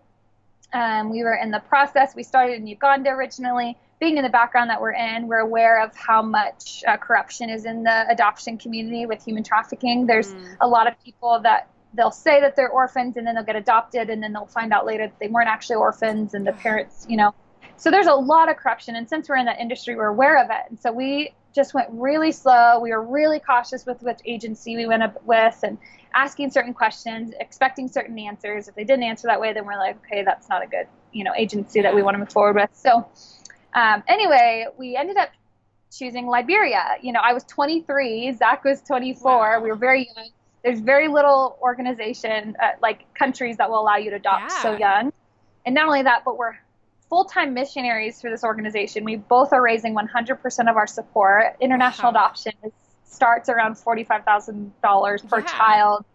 um, 0.74 1.10
we 1.10 1.24
were 1.24 1.36
in 1.36 1.52
the 1.52 1.60
process. 1.60 2.16
We 2.16 2.24
started 2.24 2.58
in 2.58 2.68
Uganda 2.68 3.10
originally. 3.10 3.78
Being 4.00 4.18
in 4.18 4.24
the 4.24 4.30
background 4.30 4.70
that 4.70 4.82
we're 4.82 4.94
in, 4.94 5.28
we're 5.28 5.40
aware 5.40 5.84
of 5.84 5.96
how 5.96 6.22
much 6.22 6.84
uh, 6.88 6.98
corruption 6.98 7.50
is 7.50 7.66
in 7.66 7.84
the 7.84 8.10
adoption 8.10 8.58
community 8.58 9.06
with 9.06 9.24
human 9.24 9.44
trafficking. 9.44 10.08
There's 10.08 10.34
mm. 10.34 10.58
a 10.60 10.68
lot 10.68 10.88
of 10.88 11.02
people 11.04 11.40
that 11.44 11.70
they'll 11.94 12.10
say 12.10 12.42
that 12.42 12.56
they're 12.56 12.70
orphans 12.70 13.18
and 13.18 13.28
then 13.28 13.36
they'll 13.36 13.44
get 13.44 13.56
adopted 13.56 14.10
and 14.10 14.24
then 14.24 14.34
they'll 14.34 14.46
find 14.46 14.74
out 14.74 14.86
later 14.86 15.08
that 15.08 15.20
they 15.20 15.28
weren't 15.28 15.50
actually 15.50 15.76
orphans 15.76 16.34
and 16.34 16.48
the 16.48 16.54
parents, 16.54 17.06
you 17.08 17.18
know. 17.18 17.34
So 17.78 17.92
there's 17.92 18.08
a 18.08 18.14
lot 18.14 18.50
of 18.50 18.58
corruption. 18.58 18.96
And 18.96 19.08
since 19.08 19.30
we're 19.30 19.38
in 19.38 19.46
that 19.46 19.60
industry, 19.60 19.96
we're 19.96 20.08
aware 20.08 20.44
of 20.44 20.50
it. 20.50 20.70
And 20.70 20.80
so 20.80 20.92
we 20.92 21.34
just 21.54 21.74
went 21.74 21.88
really 21.92 22.32
slow. 22.32 22.80
We 22.80 22.92
were 22.92 23.04
really 23.04 23.40
cautious 23.40 23.86
with 23.86 24.02
which 24.02 24.20
agency 24.26 24.76
we 24.76 24.86
went 24.86 25.04
up 25.04 25.22
with 25.26 25.60
and 25.64 25.78
asking 26.14 26.52
certain 26.52 26.74
questions, 26.74 27.34
expecting 27.40 27.88
certain 27.88 28.18
answers. 28.20 28.68
If 28.68 28.76
they 28.76 28.84
didn't 28.84 29.04
answer 29.04 29.28
that 29.28 29.40
way, 29.40 29.54
then 29.54 29.66
we're 29.66 29.78
like, 29.78 29.98
okay, 30.06 30.24
that's 30.24 30.50
not 30.50 30.64
a 30.64 30.68
good, 30.68 30.88
you 31.12 31.24
know, 31.24 31.34
agency 31.36 31.82
that 31.82 31.94
we 31.94 32.02
want 32.02 32.16
to 32.16 32.20
move 32.20 32.32
forward 32.32 32.56
with. 32.56 32.70
So 32.74 33.08
um, 33.74 34.04
anyway, 34.08 34.68
we 34.78 34.96
ended 34.96 35.18
up 35.18 35.30
choosing 35.92 36.28
Liberia. 36.28 36.96
You 37.02 37.12
know, 37.14 37.20
I 37.24 37.34
was 37.34 37.44
23, 37.46 38.34
Zach 38.34 38.64
was 38.64 38.82
24. 38.82 39.32
Wow. 39.32 39.62
We 39.62 39.70
were 39.70 39.76
very 39.76 40.10
young. 40.16 40.30
There's 40.64 40.80
very 40.80 41.08
little 41.08 41.58
organization, 41.62 42.56
uh, 42.62 42.72
like 42.82 43.12
countries 43.16 43.58
that 43.58 43.70
will 43.70 43.82
allow 43.82 43.98
you 43.98 44.12
to 44.12 44.18
adopt 44.18 44.52
yeah. 44.52 44.62
so 44.62 44.78
young. 44.78 45.12
And 45.66 45.76
not 45.76 45.88
only 45.88 46.04
that, 46.04 46.24
but 46.24 46.38
we're 46.38 46.56
full-time 47.12 47.54
missionaries 47.54 48.22
for 48.22 48.30
this 48.30 48.42
organization. 48.42 49.04
We 49.04 49.18
both 49.18 49.52
are 49.52 49.62
raising 49.62 49.94
100% 49.94 50.70
of 50.70 50.78
our 50.78 50.88
support. 50.88 51.58
International 51.60 52.14
wow. 52.14 52.22
adoption 52.22 52.54
is, 52.64 52.72
starts 53.04 53.50
around 53.50 53.76
$45,000 53.76 55.30
per 55.30 55.40
yeah. 55.40 55.46
child. 55.46 56.06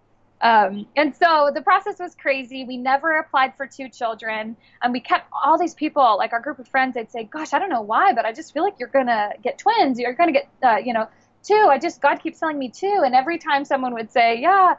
Um, 0.41 0.87
and 0.97 1.15
so 1.15 1.51
the 1.55 1.61
process 1.61 1.99
was 1.99 2.15
crazy. 2.15 2.65
We 2.65 2.79
never 2.79 3.19
applied 3.19 3.55
for 3.59 3.67
two 3.67 3.91
children, 3.91 4.57
and 4.83 4.93
we 4.93 5.01
kept 5.01 5.31
all 5.33 5.59
these 5.59 5.75
people, 5.75 6.17
like 6.17 6.33
our 6.33 6.41
group 6.41 6.59
of 6.59 6.69
friends. 6.69 6.95
They'd 6.95 7.11
say, 7.11 7.25
"Gosh, 7.25 7.55
I 7.55 7.59
don't 7.59 7.71
know 7.71 7.81
why, 7.81 8.13
but 8.13 8.27
I 8.27 8.33
just 8.33 8.53
feel 8.53 8.63
like 8.63 8.75
you're 8.79 8.91
gonna 8.91 9.31
get 9.43 9.57
twins. 9.57 9.99
You're 9.99 10.13
gonna 10.13 10.33
get, 10.33 10.49
uh, 10.63 10.77
you 10.77 10.93
know, 10.93 11.09
two. 11.43 11.69
I 11.71 11.79
just 11.79 12.03
God 12.03 12.17
keeps 12.23 12.39
telling 12.39 12.59
me 12.59 12.69
two. 12.69 13.03
And 13.05 13.15
every 13.15 13.39
time 13.39 13.65
someone 13.65 13.95
would 13.95 14.11
say, 14.11 14.39
"Yeah, 14.39 14.77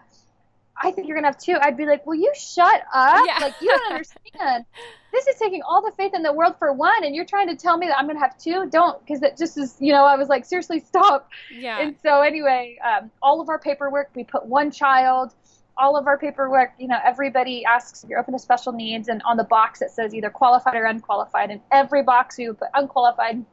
I 0.82 0.92
think 0.92 1.08
you're 1.08 1.16
gonna 1.16 1.28
have 1.28 1.38
two. 1.38 1.58
I'd 1.62 1.78
be 1.78 1.86
like, 1.86 2.06
"Will 2.06 2.16
you 2.16 2.32
shut 2.36 2.82
up? 2.94 3.24
Yeah. 3.26 3.38
Like 3.42 3.56
you 3.62 3.70
don't 3.70 3.92
understand. 3.92 4.66
this 5.12 5.28
is 5.28 5.40
taking 5.40 5.62
all 5.64 5.82
the 5.82 5.92
faith 5.98 6.14
in 6.14 6.22
the 6.24 6.34
world 6.34 6.56
for 6.60 6.72
one, 6.74 7.04
and 7.04 7.16
you're 7.16 7.26
trying 7.26 7.48
to 7.48 7.56
tell 7.56 7.78
me 7.78 7.88
that 7.88 7.98
I'm 7.98 8.08
gonna 8.08 8.20
have 8.20 8.38
two. 8.38 8.70
Don't, 8.70 9.00
because 9.06 9.24
it 9.24 9.38
just 9.38 9.58
is. 9.58 9.76
You 9.80 9.94
know, 9.94 10.06
I 10.06 10.16
was 10.16 10.30
like, 10.30 10.46
seriously, 10.46 10.80
stop. 10.80 11.30
Yeah. 11.52 11.80
And 11.80 11.96
so 12.04 12.22
anyway, 12.22 12.78
um, 12.84 13.10
all 13.22 13.42
of 13.42 13.50
our 13.50 13.60
paperwork, 13.60 14.10
we 14.16 14.24
put 14.24 14.46
one 14.46 14.72
child. 14.72 15.34
All 15.80 15.96
of 15.96 16.08
our 16.08 16.18
paperwork, 16.18 16.72
you 16.80 16.88
know, 16.88 16.98
everybody 17.06 17.64
asks 17.64 18.04
if 18.04 18.10
you're 18.10 18.18
open 18.20 18.34
to 18.34 18.40
special 18.40 18.72
needs, 18.74 19.10
and 19.10 19.22
on 19.24 19.38
the 19.38 19.44
box 19.44 19.82
it 19.82 19.92
says 19.92 20.14
either 20.16 20.30
qualified 20.32 20.76
or 20.76 20.86
unqualified. 20.86 21.52
And 21.52 21.62
every 21.72 22.02
box 22.02 22.38
we 22.38 22.48
would 22.48 22.58
put 22.58 22.70
unqualified. 22.74 23.46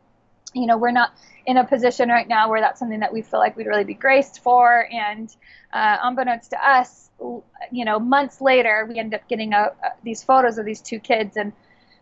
You 0.54 0.66
know, 0.66 0.78
we're 0.78 0.92
not 0.92 1.12
in 1.46 1.56
a 1.56 1.64
position 1.64 2.08
right 2.08 2.26
now 2.26 2.48
where 2.48 2.60
that's 2.60 2.78
something 2.78 3.00
that 3.00 3.12
we 3.12 3.22
feel 3.22 3.40
like 3.40 3.56
we'd 3.56 3.66
really 3.66 3.84
be 3.84 3.94
graced 3.94 4.42
for. 4.42 4.88
And 4.90 5.34
uh, 5.72 5.98
unbeknownst 6.02 6.50
to 6.50 6.68
us, 6.68 7.10
you 7.70 7.84
know, 7.84 7.98
months 7.98 8.40
later, 8.40 8.86
we 8.88 8.98
ended 8.98 9.20
up 9.20 9.28
getting 9.28 9.52
a, 9.52 9.72
a, 9.82 9.92
these 10.02 10.22
photos 10.22 10.58
of 10.58 10.64
these 10.64 10.80
two 10.80 10.98
kids. 10.98 11.36
And 11.36 11.52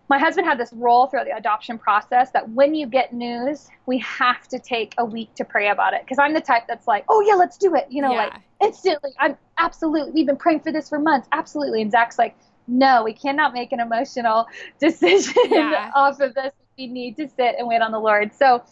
my 0.09 0.19
husband 0.19 0.47
had 0.47 0.59
this 0.59 0.73
role 0.73 1.07
throughout 1.07 1.27
the 1.27 1.37
adoption 1.37 1.79
process 1.79 2.31
that 2.33 2.49
when 2.51 2.75
you 2.75 2.87
get 2.87 3.13
news, 3.13 3.69
we 3.87 3.99
have 3.99 4.47
to 4.49 4.59
take 4.59 4.95
a 4.99 5.05
week 5.05 5.35
to 5.37 5.45
pray 5.45 5.69
about 5.69 5.95
it. 5.95 6.03
Because 6.03 6.19
I'm 6.19 6.35
the 6.35 6.41
type 6.41 6.65
that's 6.69 6.87
like, 6.87 7.05
oh, 7.09 7.21
yeah, 7.21 7.35
let's 7.35 7.57
do 7.57 7.75
it. 7.75 7.87
You 7.91 8.03
know, 8.03 8.13
yeah. 8.13 8.25
like 8.25 8.35
instantly. 8.61 9.11
I'm 9.19 9.37
absolutely, 9.59 10.13
we've 10.13 10.27
been 10.27 10.37
praying 10.37 10.61
for 10.61 10.73
this 10.73 10.89
for 10.89 10.99
months. 10.99 11.29
Absolutely. 11.33 11.83
And 11.83 11.91
Zach's 11.91 12.19
like, 12.19 12.37
no, 12.69 13.03
we 13.05 13.13
cannot 13.13 13.53
make 13.53 13.73
an 13.73 13.81
emotional 13.81 14.47
decision 14.81 15.35
yeah. 15.51 15.91
off 15.95 16.21
of 16.21 16.35
this. 16.35 16.53
We 16.79 16.87
need 16.87 17.17
to 17.17 17.29
sit 17.29 17.57
and 17.59 17.69
wait 17.69 17.83
on 17.83 17.93
the 17.93 18.01
Lord. 18.01 18.33
So, 18.35 18.63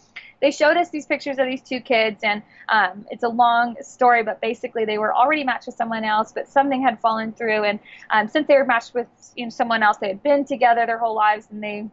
they 0.41 0.51
showed 0.51 0.75
us 0.75 0.89
these 0.89 1.05
pictures 1.05 1.37
of 1.37 1.45
these 1.45 1.61
two 1.61 1.79
kids, 1.79 2.21
and 2.23 2.41
um, 2.67 3.05
it's 3.11 3.23
a 3.23 3.29
long 3.29 3.75
story, 3.81 4.23
but 4.23 4.41
basically 4.41 4.85
they 4.85 4.97
were 4.97 5.13
already 5.13 5.43
matched 5.43 5.67
with 5.67 5.75
someone 5.75 6.03
else, 6.03 6.31
but 6.33 6.47
something 6.49 6.81
had 6.81 6.99
fallen 6.99 7.31
through, 7.31 7.63
and 7.63 7.79
um, 8.09 8.27
since 8.27 8.47
they 8.47 8.55
were 8.55 8.65
matched 8.65 8.93
with 8.93 9.07
you 9.35 9.45
know, 9.45 9.49
someone 9.51 9.83
else, 9.83 9.97
they 9.97 10.07
had 10.07 10.23
been 10.23 10.43
together 10.43 10.85
their 10.85 10.97
whole 10.97 11.15
lives, 11.15 11.47
and 11.51 11.63
they 11.63 11.87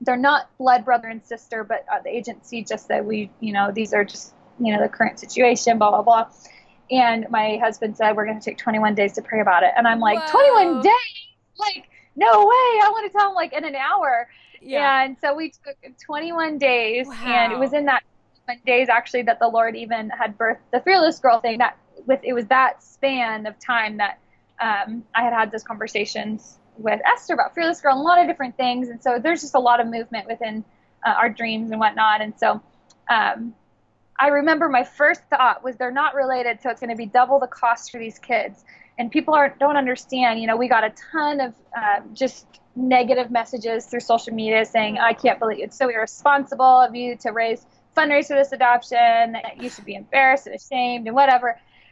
they're 0.00 0.16
not 0.16 0.50
blood 0.58 0.84
brother 0.84 1.06
and 1.06 1.24
sister, 1.24 1.62
but 1.62 1.86
uh, 1.90 2.00
the 2.02 2.10
agency 2.10 2.64
just 2.64 2.88
said 2.88 3.06
we, 3.06 3.30
you 3.40 3.52
know, 3.52 3.70
these 3.72 3.94
are 3.94 4.04
just 4.04 4.34
you 4.58 4.74
know 4.74 4.82
the 4.82 4.88
current 4.88 5.20
situation, 5.20 5.78
blah 5.78 5.90
blah 5.90 6.02
blah. 6.02 6.28
And 6.90 7.26
my 7.30 7.58
husband 7.62 7.96
said 7.96 8.16
we're 8.16 8.26
going 8.26 8.38
to 8.38 8.44
take 8.44 8.58
21 8.58 8.94
days 8.94 9.12
to 9.14 9.22
pray 9.22 9.40
about 9.40 9.62
it, 9.62 9.70
and 9.76 9.86
I'm 9.86 10.00
like, 10.00 10.18
Whoa. 10.18 10.52
21 10.52 10.82
days, 10.82 10.92
like 11.58 11.88
no 12.16 12.40
way! 12.40 12.80
I 12.82 12.88
want 12.90 13.10
to 13.10 13.16
tell 13.16 13.28
him 13.28 13.34
like 13.36 13.52
in 13.52 13.64
an 13.64 13.76
hour. 13.76 14.28
Yeah. 14.64 15.04
And 15.04 15.16
so 15.20 15.34
we 15.34 15.50
took 15.50 15.76
21 16.04 16.58
days, 16.58 17.06
wow. 17.06 17.14
and 17.26 17.52
it 17.52 17.58
was 17.58 17.72
in 17.72 17.84
that 17.86 18.02
21 18.46 18.62
days 18.66 18.88
actually 18.88 19.22
that 19.22 19.38
the 19.38 19.48
Lord 19.48 19.76
even 19.76 20.10
had 20.10 20.36
birthed 20.38 20.58
the 20.72 20.80
fearless 20.80 21.18
girl 21.18 21.40
thing. 21.40 21.58
That 21.58 21.76
with 22.06 22.20
it 22.22 22.32
was 22.32 22.46
that 22.46 22.82
span 22.82 23.46
of 23.46 23.58
time 23.58 23.98
that 23.98 24.18
um, 24.60 25.04
I 25.14 25.22
had 25.22 25.32
had 25.32 25.50
those 25.50 25.62
conversations 25.62 26.58
with 26.76 27.00
Esther 27.04 27.34
about 27.34 27.54
fearless 27.54 27.80
girl 27.80 27.92
and 27.92 28.00
a 28.00 28.04
lot 28.04 28.20
of 28.20 28.26
different 28.26 28.56
things. 28.56 28.88
And 28.88 29.02
so 29.02 29.18
there's 29.18 29.40
just 29.40 29.54
a 29.54 29.60
lot 29.60 29.80
of 29.80 29.86
movement 29.86 30.26
within 30.26 30.64
uh, 31.04 31.10
our 31.10 31.28
dreams 31.28 31.70
and 31.70 31.78
whatnot. 31.78 32.20
And 32.20 32.34
so 32.38 32.60
um, 33.08 33.54
I 34.18 34.28
remember 34.28 34.68
my 34.68 34.84
first 34.84 35.22
thought 35.30 35.62
was 35.62 35.76
they're 35.76 35.90
not 35.90 36.14
related, 36.14 36.60
so 36.62 36.70
it's 36.70 36.80
going 36.80 36.90
to 36.90 36.96
be 36.96 37.06
double 37.06 37.38
the 37.38 37.46
cost 37.46 37.90
for 37.90 37.98
these 37.98 38.18
kids. 38.18 38.64
And 38.98 39.10
people 39.10 39.34
are 39.34 39.54
don't 39.58 39.76
understand. 39.76 40.40
You 40.40 40.46
know, 40.46 40.56
we 40.56 40.68
got 40.68 40.84
a 40.84 40.92
ton 41.12 41.40
of 41.40 41.54
uh, 41.76 42.00
just 42.12 42.46
negative 42.76 43.30
messages 43.30 43.86
through 43.86 44.00
social 44.00 44.34
media 44.34 44.64
saying, 44.64 44.98
I 44.98 45.12
can't 45.12 45.38
believe 45.38 45.60
it's 45.60 45.76
so 45.76 45.88
irresponsible 45.88 46.64
of 46.64 46.94
you 46.94 47.16
to 47.18 47.30
raise 47.30 47.64
fundraise 47.96 48.26
for 48.26 48.34
this 48.34 48.52
adoption, 48.52 49.32
that 49.32 49.58
you 49.60 49.70
should 49.70 49.84
be 49.84 49.94
embarrassed 49.94 50.46
and 50.46 50.56
ashamed 50.56 51.06
and 51.06 51.14
whatever. 51.14 51.50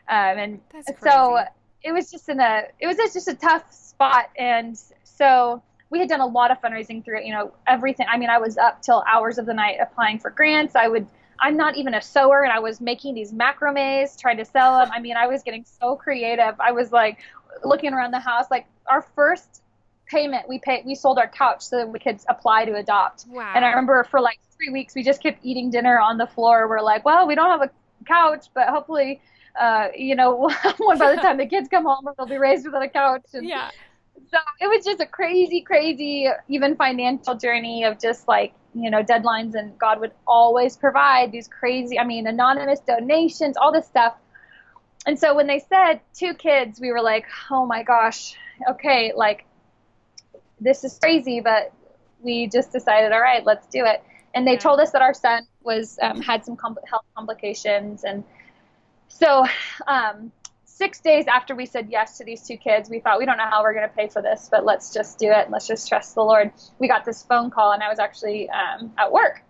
Um, 0.08 0.38
and 0.38 0.60
so 1.00 1.38
it 1.82 1.92
was 1.92 2.10
just 2.10 2.28
in 2.28 2.40
a, 2.40 2.64
it 2.80 2.86
was 2.86 2.96
just 2.96 3.28
a 3.28 3.34
tough 3.34 3.72
spot. 3.72 4.30
And 4.36 4.76
so 5.04 5.62
we 5.90 6.00
had 6.00 6.08
done 6.08 6.20
a 6.20 6.26
lot 6.26 6.50
of 6.50 6.60
fundraising 6.60 7.04
through 7.04 7.18
it, 7.18 7.26
you 7.26 7.32
know, 7.32 7.54
everything. 7.66 8.06
I 8.10 8.18
mean, 8.18 8.30
I 8.30 8.38
was 8.38 8.58
up 8.58 8.82
till 8.82 9.04
hours 9.06 9.38
of 9.38 9.46
the 9.46 9.54
night 9.54 9.76
applying 9.80 10.18
for 10.18 10.30
grants. 10.30 10.74
I 10.74 10.88
would, 10.88 11.06
I'm 11.38 11.56
not 11.56 11.76
even 11.76 11.94
a 11.94 12.02
sewer 12.02 12.42
and 12.42 12.52
I 12.52 12.58
was 12.58 12.80
making 12.80 13.14
these 13.14 13.32
macrames, 13.32 14.18
trying 14.18 14.38
to 14.38 14.44
sell 14.44 14.78
them. 14.78 14.90
I 14.92 15.00
mean, 15.00 15.16
I 15.16 15.28
was 15.28 15.44
getting 15.44 15.64
so 15.64 15.94
creative. 15.94 16.58
I 16.58 16.72
was 16.72 16.90
like 16.90 17.18
looking 17.64 17.92
around 17.92 18.10
the 18.10 18.20
house, 18.20 18.46
like 18.50 18.66
our 18.88 19.02
first 19.14 19.61
payment 20.12 20.48
we 20.48 20.58
paid 20.58 20.84
we 20.84 20.94
sold 20.94 21.18
our 21.18 21.28
couch 21.28 21.62
so 21.62 21.78
that 21.78 21.88
we 21.88 21.98
could 21.98 22.20
apply 22.28 22.64
to 22.66 22.74
adopt. 22.74 23.24
Wow. 23.28 23.52
and 23.54 23.64
i 23.64 23.68
remember 23.70 24.04
for 24.04 24.20
like 24.20 24.38
three 24.62 24.72
weeks 24.72 24.94
we 24.94 25.02
just 25.02 25.22
kept 25.22 25.38
eating 25.42 25.70
dinner 25.70 25.98
on 25.98 26.18
the 26.18 26.26
floor. 26.26 26.68
We're 26.68 26.80
like 26.80 27.04
well 27.04 27.26
we 27.26 27.34
don't 27.34 27.50
have 27.50 27.62
a 27.62 27.70
couch 28.06 28.46
but 28.54 28.68
hopefully 28.68 29.20
uh, 29.60 29.88
you 29.96 30.14
know 30.14 30.50
one 30.78 30.98
by 30.98 31.14
the 31.14 31.20
time 31.20 31.36
the 31.36 31.46
kids 31.46 31.68
come 31.68 31.84
home 31.84 32.08
they'll 32.16 32.26
be 32.26 32.36
raised 32.36 32.64
without 32.64 32.82
a 32.82 32.88
couch. 32.88 33.26
And 33.34 33.48
yeah. 33.48 33.70
so 34.30 34.38
it 34.60 34.68
was 34.68 34.84
just 34.84 35.00
a 35.00 35.06
crazy 35.06 35.62
crazy 35.62 36.28
even 36.48 36.76
financial 36.76 37.34
journey 37.34 37.84
of 37.84 38.00
just 38.00 38.28
like 38.28 38.54
you 38.74 38.90
know 38.90 39.02
deadlines 39.02 39.54
and 39.54 39.78
god 39.78 40.00
would 40.00 40.12
always 40.26 40.76
provide 40.76 41.30
these 41.30 41.46
crazy 41.48 41.98
i 41.98 42.04
mean 42.04 42.26
anonymous 42.26 42.80
donations 42.80 43.56
all 43.56 43.72
this 43.72 43.86
stuff. 43.86 44.14
And 45.04 45.18
so 45.18 45.34
when 45.34 45.48
they 45.48 45.58
said 45.58 46.00
two 46.14 46.32
kids 46.34 46.80
we 46.80 46.92
were 46.92 47.02
like 47.02 47.26
oh 47.50 47.66
my 47.66 47.82
gosh 47.82 48.34
okay 48.70 49.12
like 49.14 49.44
this 50.62 50.84
is 50.84 50.98
crazy, 50.98 51.40
but 51.40 51.72
we 52.20 52.46
just 52.46 52.72
decided, 52.72 53.12
all 53.12 53.20
right, 53.20 53.44
let's 53.44 53.66
do 53.66 53.84
it. 53.84 54.02
And 54.34 54.46
they 54.46 54.56
told 54.56 54.80
us 54.80 54.92
that 54.92 55.02
our 55.02 55.12
son 55.12 55.46
was 55.62 55.98
um, 56.00 56.20
had 56.20 56.44
some 56.44 56.56
health 56.88 57.04
complications, 57.14 58.04
and 58.04 58.24
so 59.08 59.44
um, 59.86 60.32
six 60.64 61.00
days 61.00 61.26
after 61.26 61.54
we 61.54 61.66
said 61.66 61.88
yes 61.90 62.16
to 62.18 62.24
these 62.24 62.46
two 62.46 62.56
kids, 62.56 62.88
we 62.88 62.98
thought 62.98 63.18
we 63.18 63.26
don't 63.26 63.36
know 63.36 63.48
how 63.48 63.62
we're 63.62 63.74
going 63.74 63.88
to 63.88 63.94
pay 63.94 64.08
for 64.08 64.22
this, 64.22 64.48
but 64.50 64.64
let's 64.64 64.92
just 64.92 65.18
do 65.18 65.30
it. 65.30 65.50
Let's 65.50 65.66
just 65.66 65.86
trust 65.86 66.14
the 66.14 66.22
Lord. 66.22 66.50
We 66.78 66.88
got 66.88 67.04
this 67.04 67.22
phone 67.22 67.50
call, 67.50 67.72
and 67.72 67.82
I 67.82 67.90
was 67.90 67.98
actually 67.98 68.48
um, 68.48 68.92
at 68.96 69.12
work, 69.12 69.42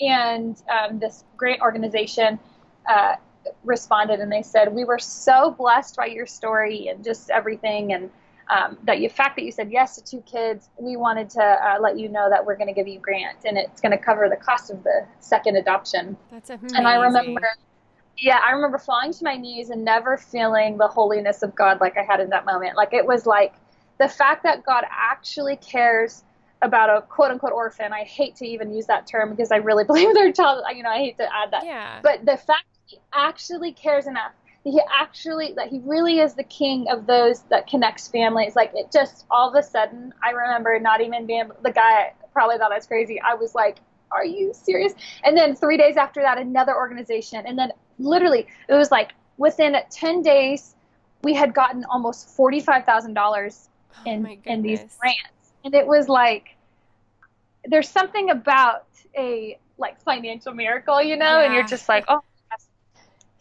and 0.00 0.56
um, 0.70 1.00
this 1.00 1.24
great 1.36 1.60
organization 1.60 2.38
uh, 2.88 3.16
responded, 3.64 4.20
and 4.20 4.30
they 4.30 4.42
said 4.42 4.72
we 4.72 4.84
were 4.84 5.00
so 5.00 5.50
blessed 5.50 5.96
by 5.96 6.06
your 6.06 6.26
story 6.26 6.86
and 6.88 7.02
just 7.02 7.28
everything, 7.30 7.92
and 7.92 8.10
um, 8.50 8.78
that 8.84 8.98
the 8.98 9.08
fact 9.08 9.36
that 9.36 9.44
you 9.44 9.52
said 9.52 9.70
yes 9.70 9.96
to 9.96 10.04
two 10.04 10.22
kids, 10.22 10.70
we 10.78 10.96
wanted 10.96 11.28
to 11.30 11.42
uh, 11.42 11.78
let 11.80 11.98
you 11.98 12.08
know 12.08 12.30
that 12.30 12.44
we're 12.44 12.56
going 12.56 12.68
to 12.68 12.72
give 12.72 12.88
you 12.88 12.98
grant, 12.98 13.44
and 13.44 13.58
it's 13.58 13.80
going 13.80 13.92
to 13.92 13.98
cover 13.98 14.28
the 14.28 14.36
cost 14.36 14.70
of 14.70 14.82
the 14.84 15.06
second 15.20 15.56
adoption. 15.56 16.16
That's 16.30 16.50
amazing. 16.50 16.76
And 16.76 16.86
I 16.86 16.96
remember 16.96 17.42
yeah, 18.20 18.40
I 18.44 18.52
remember 18.52 18.78
falling 18.78 19.12
to 19.12 19.24
my 19.24 19.36
knees 19.36 19.70
and 19.70 19.84
never 19.84 20.16
feeling 20.16 20.76
the 20.76 20.88
holiness 20.88 21.42
of 21.42 21.54
God 21.54 21.80
like 21.80 21.96
I 21.96 22.02
had 22.02 22.20
in 22.20 22.30
that 22.30 22.44
moment. 22.44 22.76
Like 22.76 22.92
it 22.92 23.06
was 23.06 23.26
like 23.26 23.54
the 23.98 24.08
fact 24.08 24.42
that 24.42 24.64
God 24.64 24.84
actually 24.90 25.56
cares 25.56 26.24
about 26.62 26.90
a 26.90 27.02
quote 27.02 27.30
unquote 27.30 27.52
orphan. 27.52 27.92
I 27.92 28.02
hate 28.02 28.36
to 28.36 28.46
even 28.46 28.72
use 28.72 28.86
that 28.86 29.06
term 29.06 29.30
because 29.30 29.52
I 29.52 29.56
really 29.56 29.84
believe 29.86 30.14
their 30.14 30.32
child. 30.32 30.64
You 30.74 30.82
know, 30.82 30.90
I 30.90 30.98
hate 30.98 31.16
to 31.18 31.24
add 31.24 31.52
that. 31.52 31.64
Yeah. 31.64 32.00
But 32.02 32.24
the 32.24 32.36
fact 32.36 32.66
that 32.72 32.80
he 32.86 32.98
actually 33.12 33.72
cares 33.72 34.06
enough 34.06 34.32
he 34.64 34.80
actually 34.92 35.52
that 35.56 35.68
he 35.68 35.80
really 35.84 36.18
is 36.18 36.34
the 36.34 36.44
king 36.44 36.86
of 36.90 37.06
those 37.06 37.42
that 37.50 37.66
connects 37.66 38.08
families. 38.08 38.56
Like 38.56 38.72
it 38.74 38.92
just 38.92 39.26
all 39.30 39.48
of 39.48 39.54
a 39.54 39.62
sudden, 39.62 40.12
I 40.22 40.30
remember 40.30 40.78
not 40.78 41.00
even 41.00 41.26
being 41.26 41.50
the 41.62 41.72
guy 41.72 42.12
probably 42.32 42.58
thought 42.58 42.72
I 42.72 42.76
was 42.76 42.86
crazy. 42.86 43.20
I 43.20 43.34
was 43.34 43.54
like, 43.54 43.78
"Are 44.10 44.24
you 44.24 44.52
serious?" 44.52 44.92
And 45.24 45.36
then 45.36 45.54
three 45.54 45.76
days 45.76 45.96
after 45.96 46.20
that, 46.22 46.38
another 46.38 46.76
organization, 46.76 47.44
and 47.46 47.58
then 47.58 47.72
literally 47.98 48.46
it 48.68 48.74
was 48.74 48.90
like 48.90 49.12
within 49.36 49.76
10 49.90 50.22
days 50.22 50.74
we 51.22 51.34
had 51.34 51.52
gotten 51.52 51.84
almost 51.86 52.36
$45,000 52.36 53.68
in 54.06 54.26
oh 54.26 54.36
in 54.44 54.62
these 54.62 54.80
grants 55.00 55.52
and 55.64 55.74
it 55.74 55.86
was 55.86 56.08
like 56.08 56.56
there's 57.64 57.88
something 57.88 58.30
about 58.30 58.86
a 59.16 59.58
like 59.76 60.00
financial 60.02 60.54
miracle 60.54 61.02
you 61.02 61.16
know 61.16 61.40
yeah. 61.40 61.46
and 61.46 61.54
you're 61.54 61.66
just 61.66 61.88
like 61.88 62.04
oh. 62.08 62.20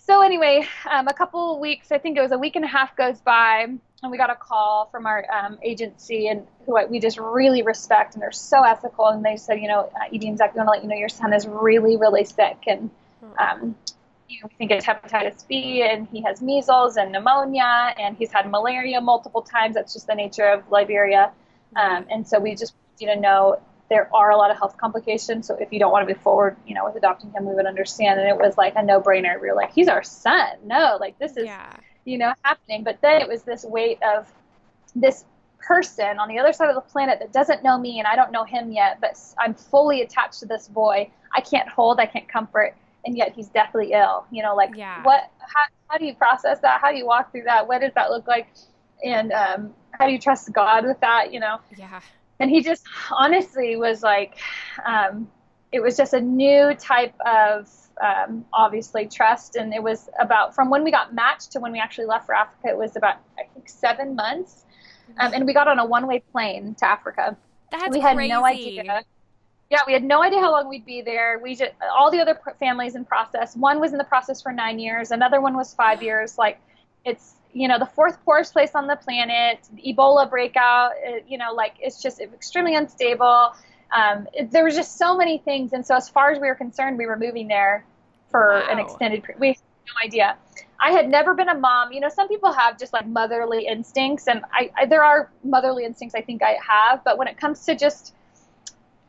So 0.07 0.21
anyway 0.21 0.65
um, 0.89 1.07
a 1.07 1.13
couple 1.13 1.59
weeks 1.59 1.91
i 1.91 1.97
think 1.97 2.17
it 2.17 2.21
was 2.21 2.31
a 2.31 2.37
week 2.37 2.55
and 2.55 2.65
a 2.65 2.67
half 2.67 2.95
goes 2.95 3.19
by 3.21 3.67
and 4.03 4.11
we 4.11 4.17
got 4.17 4.29
a 4.29 4.35
call 4.35 4.87
from 4.91 5.05
our 5.05 5.25
um, 5.31 5.59
agency 5.61 6.27
and 6.27 6.47
who 6.65 6.77
we 6.89 6.99
just 6.99 7.19
really 7.19 7.61
respect 7.61 8.15
and 8.15 8.21
they're 8.21 8.31
so 8.31 8.63
ethical 8.63 9.07
and 9.07 9.23
they 9.23 9.35
said 9.35 9.59
you 9.59 9.67
know 9.67 9.91
uh, 9.95 10.13
Edie 10.13 10.29
and 10.29 10.37
Zach 10.37 10.53
we 10.53 10.57
want 10.57 10.67
to 10.67 10.71
let 10.71 10.83
you 10.83 10.89
know 10.89 10.95
your 10.95 11.09
son 11.09 11.33
is 11.33 11.45
really 11.45 11.97
really 11.97 12.23
sick 12.23 12.57
and 12.65 12.89
um, 13.39 13.75
you 14.27 14.41
know, 14.41 14.49
we 14.49 14.55
think 14.57 14.71
it's 14.71 14.85
hepatitis 14.85 15.47
B, 15.47 15.83
and 15.83 16.07
he 16.09 16.21
has 16.21 16.41
measles 16.41 16.97
and 16.97 17.11
pneumonia, 17.11 17.93
and 17.97 18.17
he's 18.17 18.31
had 18.31 18.49
malaria 18.49 18.99
multiple 18.99 19.41
times. 19.41 19.75
That's 19.75 19.93
just 19.93 20.07
the 20.07 20.15
nature 20.15 20.45
of 20.45 20.69
Liberia. 20.69 21.31
Um, 21.75 22.05
and 22.09 22.27
so 22.27 22.39
we 22.39 22.51
just 22.55 22.73
want 22.73 23.01
you 23.01 23.07
to 23.15 23.19
know 23.19 23.61
there 23.89 24.13
are 24.13 24.32
a 24.32 24.38
lot 24.38 24.52
of 24.52 24.58
health 24.58 24.78
complications. 24.78 25.47
So 25.47 25.56
if 25.56 25.71
you 25.71 25.80
don't 25.80 25.91
want 25.91 26.08
to 26.08 26.13
move 26.13 26.21
forward, 26.21 26.58
you 26.65 26.76
know, 26.76 26.86
with 26.86 26.95
adopting 26.95 27.32
him, 27.32 27.45
we 27.45 27.56
would 27.56 27.65
understand. 27.65 28.19
And 28.19 28.28
it 28.28 28.38
was 28.38 28.58
like 28.58 28.73
a 28.76 28.84
no-brainer. 28.84 29.39
We 29.41 29.50
were 29.50 29.56
like, 29.56 29.73
he's 29.73 29.88
our 29.88 30.04
son. 30.04 30.58
No, 30.65 30.97
like 31.00 31.17
this 31.19 31.38
is, 31.38 31.45
yeah. 31.45 31.73
you 32.06 32.17
know, 32.17 32.34
happening. 32.43 32.84
But 32.84 33.00
then 33.02 33.21
it 33.21 33.28
was 33.28 33.43
this 33.43 33.63
weight 33.63 34.00
of 34.04 34.32
this 34.95 35.23
person 35.60 36.19
on 36.19 36.28
the 36.28 36.39
other 36.39 36.54
side 36.54 36.69
of 36.69 36.76
the 36.76 36.82
planet 36.82 37.19
that 37.19 37.32
doesn't 37.34 37.63
know 37.63 37.78
me, 37.78 38.00
and 38.00 38.08
I 38.08 38.15
don't 38.15 38.32
know 38.32 38.43
him 38.43 38.71
yet, 38.71 39.00
but 39.02 39.17
I'm 39.39 39.54
fully 39.54 40.02
attached 40.02 40.39
to 40.39 40.45
this 40.45 40.67
boy. 40.67 41.10
I 41.34 41.41
can't 41.41 41.67
hold, 41.67 42.00
I 42.00 42.06
can't 42.06 42.28
comfort 42.28 42.76
and 43.08 43.17
yet 43.17 43.34
he's 43.34 43.47
deathly 43.47 43.93
ill. 43.93 44.26
You 44.30 44.43
know, 44.43 44.56
like 44.56 44.71
yeah. 44.76 45.02
what? 45.04 45.32
How, 45.39 45.63
how 45.88 45.97
do 45.97 46.06
you 46.06 46.13
process 46.13 46.60
that? 46.60 46.82
How 46.82 46.91
do 46.91 46.97
you 46.97 47.08
walk 47.08 47.32
through 47.32 47.43
that? 47.43 47.67
What 47.67 47.82
does 47.82 47.93
that 47.95 48.12
look 48.12 48.28
like? 48.28 48.47
And 49.04 49.32
um, 49.32 49.73
how 49.91 50.06
do 50.06 50.12
you 50.12 50.19
trust 50.19 50.52
God 50.52 50.86
with 50.86 51.00
that? 51.00 51.34
You 51.34 51.39
know. 51.39 51.60
Yeah. 51.78 52.02
And 52.39 52.50
he 52.50 52.62
just 52.62 52.84
honestly 53.12 53.76
was 53.76 54.04
like, 54.04 54.38
um, 54.86 55.30
it 55.71 55.82
was 55.82 55.97
just 55.97 56.13
a 56.13 56.21
new 56.21 56.73
type 56.76 57.13
of 57.26 57.69
um, 58.02 58.45
obviously 58.54 59.08
trust, 59.08 59.56
and 59.56 59.73
it 59.73 59.82
was 59.82 60.10
about 60.19 60.54
from 60.54 60.69
when 60.69 60.84
we 60.84 60.91
got 60.91 61.13
matched 61.13 61.52
to 61.54 61.60
when 61.60 61.71
we 61.71 61.80
actually 61.80 62.06
left 62.06 62.26
for 62.28 62.36
Africa. 62.36 62.69
It 62.69 62.78
was 62.78 62.95
about 62.95 63.15
I 63.39 63.43
think 63.54 63.67
seven 63.67 64.15
months, 64.15 64.65
um, 65.19 65.34
and 65.34 65.45
we 65.45 65.54
got 65.54 65.67
on 65.67 65.80
a 65.80 65.86
one-way 65.86 66.23
plane 66.32 66.76
to 66.76 66.86
Africa. 66.88 67.36
That's 67.71 67.89
we 67.95 68.00
had 68.00 68.15
crazy. 68.15 68.30
no 68.30 68.45
idea 68.45 69.04
yeah, 69.69 69.80
we 69.86 69.93
had 69.93 70.04
no 70.04 70.23
idea 70.23 70.39
how 70.39 70.52
long 70.52 70.69
we'd 70.69 70.86
be 70.86 71.02
there. 71.02 71.39
We 71.43 71.56
just 71.56 71.71
all 71.91 72.10
the 72.10 72.19
other 72.19 72.39
families 72.60 72.95
in 72.95 73.04
process. 73.04 73.56
One 73.56 73.80
was 73.80 73.91
in 73.91 73.97
the 73.97 74.06
process 74.06 74.41
for 74.41 74.52
nine 74.54 74.80
years. 74.80 75.12
Another 75.12 75.41
one 75.41 75.56
was 75.58 75.73
five 75.73 76.02
years. 76.02 76.38
Like 76.38 76.60
it's 77.04 77.36
you 77.53 77.67
know 77.67 77.79
the 77.79 77.86
fourth 77.86 78.23
poorest 78.23 78.53
place 78.53 78.71
on 78.75 78.88
the 78.88 78.95
planet. 78.95 79.60
Ebola 79.86 80.29
breakout. 80.29 80.91
It, 81.03 81.25
you 81.27 81.38
know, 81.38 81.53
like 81.53 81.75
it's 81.79 82.01
just 82.01 82.19
extremely 82.19 82.75
unstable. 82.75 83.53
Um, 83.95 84.27
it, 84.33 84.51
there 84.51 84.65
was 84.65 84.75
just 84.75 84.97
so 84.97 85.15
many 85.15 85.38
things, 85.38 85.73
and 85.73 85.86
so 85.86 85.95
as 85.95 86.10
far 86.10 86.31
as 86.31 86.39
we 86.39 86.47
were 86.47 86.55
concerned, 86.55 86.97
we 86.97 87.05
were 87.05 87.17
moving 87.17 87.47
there 87.47 87.86
for 88.29 88.62
wow. 88.65 88.67
an 88.69 88.79
extended 88.79 89.23
period. 89.23 89.39
We 89.39 89.47
had 89.47 89.57
no 89.57 90.05
idea. 90.05 90.38
I 90.79 90.91
had 90.91 91.10
never 91.10 91.33
been 91.33 91.49
a 91.49 91.57
mom. 91.57 91.91
You 91.91 92.01
know, 92.01 92.10
some 92.10 92.27
people 92.27 92.51
have 92.51 92.77
just 92.77 92.93
like 92.93 93.07
motherly 93.07 93.65
instincts, 93.65 94.27
and 94.27 94.43
I, 94.51 94.71
I 94.77 94.86
there 94.86 95.03
are 95.03 95.31
motherly 95.43 95.86
instincts 95.86 96.15
I 96.15 96.21
think 96.21 96.43
I 96.43 96.57
have, 96.67 97.03
but 97.03 97.17
when 97.17 97.27
it 97.27 97.38
comes 97.38 97.65
to 97.65 97.75
just 97.75 98.13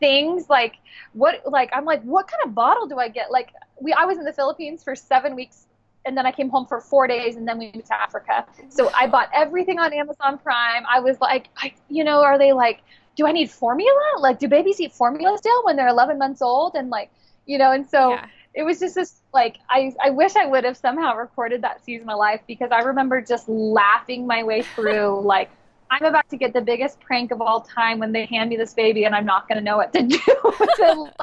things 0.00 0.48
like 0.48 0.74
what 1.12 1.42
like 1.44 1.70
I'm 1.72 1.84
like 1.84 2.02
what 2.02 2.28
kind 2.28 2.40
of 2.44 2.54
bottle 2.54 2.86
do 2.86 2.98
I 2.98 3.08
get 3.08 3.30
like 3.30 3.50
we 3.80 3.92
I 3.92 4.04
was 4.04 4.18
in 4.18 4.24
the 4.24 4.32
Philippines 4.32 4.84
for 4.84 4.94
7 4.94 5.34
weeks 5.34 5.66
and 6.08 6.16
then 6.16 6.26
I 6.26 6.32
came 6.32 6.48
home 6.48 6.66
for 6.66 6.80
4 6.80 7.06
days 7.06 7.36
and 7.36 7.46
then 7.46 7.58
we 7.58 7.70
moved 7.72 7.86
to 7.86 8.00
Africa. 8.00 8.46
So 8.70 8.90
I 8.94 9.06
bought 9.06 9.28
everything 9.32 9.78
on 9.78 9.92
Amazon 9.92 10.38
Prime. 10.38 10.84
I 10.90 11.00
was 11.00 11.20
like 11.20 11.48
I 11.56 11.72
you 11.88 12.02
know 12.02 12.22
are 12.22 12.38
they 12.38 12.52
like 12.52 12.80
do 13.14 13.26
I 13.26 13.32
need 13.32 13.50
formula? 13.50 14.06
Like 14.18 14.38
do 14.38 14.48
babies 14.48 14.80
eat 14.80 14.92
formula 14.92 15.36
still 15.38 15.64
when 15.64 15.76
they're 15.76 15.88
11 15.88 16.18
months 16.18 16.42
old? 16.42 16.74
And 16.74 16.88
like 16.88 17.10
you 17.46 17.58
know 17.58 17.70
and 17.70 17.88
so 17.88 18.10
yeah. 18.10 18.26
it 18.54 18.62
was 18.64 18.80
just 18.80 18.94
this 18.94 19.20
like 19.34 19.58
I, 19.68 19.94
I 20.02 20.10
wish 20.10 20.34
I 20.34 20.46
would 20.46 20.64
have 20.64 20.76
somehow 20.76 21.14
recorded 21.14 21.62
that 21.62 21.84
season 21.84 22.08
of 22.08 22.18
life 22.18 22.40
because 22.46 22.70
I 22.72 22.80
remember 22.80 23.20
just 23.20 23.48
laughing 23.48 24.26
my 24.26 24.42
way 24.42 24.62
through 24.62 25.20
like 25.20 25.50
I'm 25.90 26.04
about 26.04 26.28
to 26.30 26.36
get 26.36 26.52
the 26.52 26.60
biggest 26.60 27.00
prank 27.00 27.30
of 27.30 27.40
all 27.40 27.60
time 27.60 27.98
when 27.98 28.12
they 28.12 28.26
hand 28.26 28.50
me 28.50 28.56
this 28.56 28.74
baby 28.74 29.04
and 29.04 29.14
I'm 29.14 29.24
not 29.24 29.48
going 29.48 29.58
to 29.58 29.64
know 29.64 29.76
what 29.76 29.92
to 29.94 30.02
do 30.06 30.18
with 30.44 30.60
it. 30.60 31.14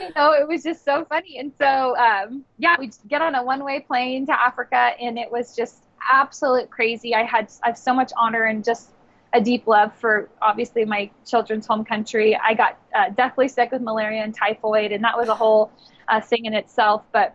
you 0.00 0.10
know, 0.14 0.32
it 0.32 0.46
was 0.46 0.62
just 0.62 0.84
so 0.84 1.04
funny. 1.06 1.38
And 1.38 1.52
so, 1.58 1.96
um, 1.96 2.44
yeah, 2.58 2.76
we 2.78 2.90
get 3.08 3.22
on 3.22 3.34
a 3.34 3.42
one 3.42 3.64
way 3.64 3.80
plane 3.80 4.26
to 4.26 4.38
Africa 4.38 4.90
and 5.00 5.18
it 5.18 5.30
was 5.30 5.56
just 5.56 5.82
absolute 6.10 6.70
crazy. 6.70 7.14
I 7.14 7.22
had, 7.24 7.50
I 7.62 7.68
have 7.68 7.78
so 7.78 7.94
much 7.94 8.12
honor 8.16 8.44
and 8.44 8.62
just 8.62 8.90
a 9.32 9.40
deep 9.40 9.66
love 9.66 9.94
for 9.94 10.28
obviously 10.40 10.84
my 10.84 11.10
children's 11.26 11.66
home 11.66 11.84
country. 11.84 12.36
I 12.36 12.54
got 12.54 12.78
uh, 12.94 13.10
deathly 13.10 13.48
sick 13.48 13.72
with 13.72 13.82
malaria 13.82 14.22
and 14.22 14.34
typhoid 14.34 14.92
and 14.92 15.02
that 15.04 15.16
was 15.16 15.28
a 15.28 15.34
whole 15.34 15.72
uh, 16.08 16.20
thing 16.20 16.44
in 16.44 16.54
itself. 16.54 17.04
But, 17.12 17.34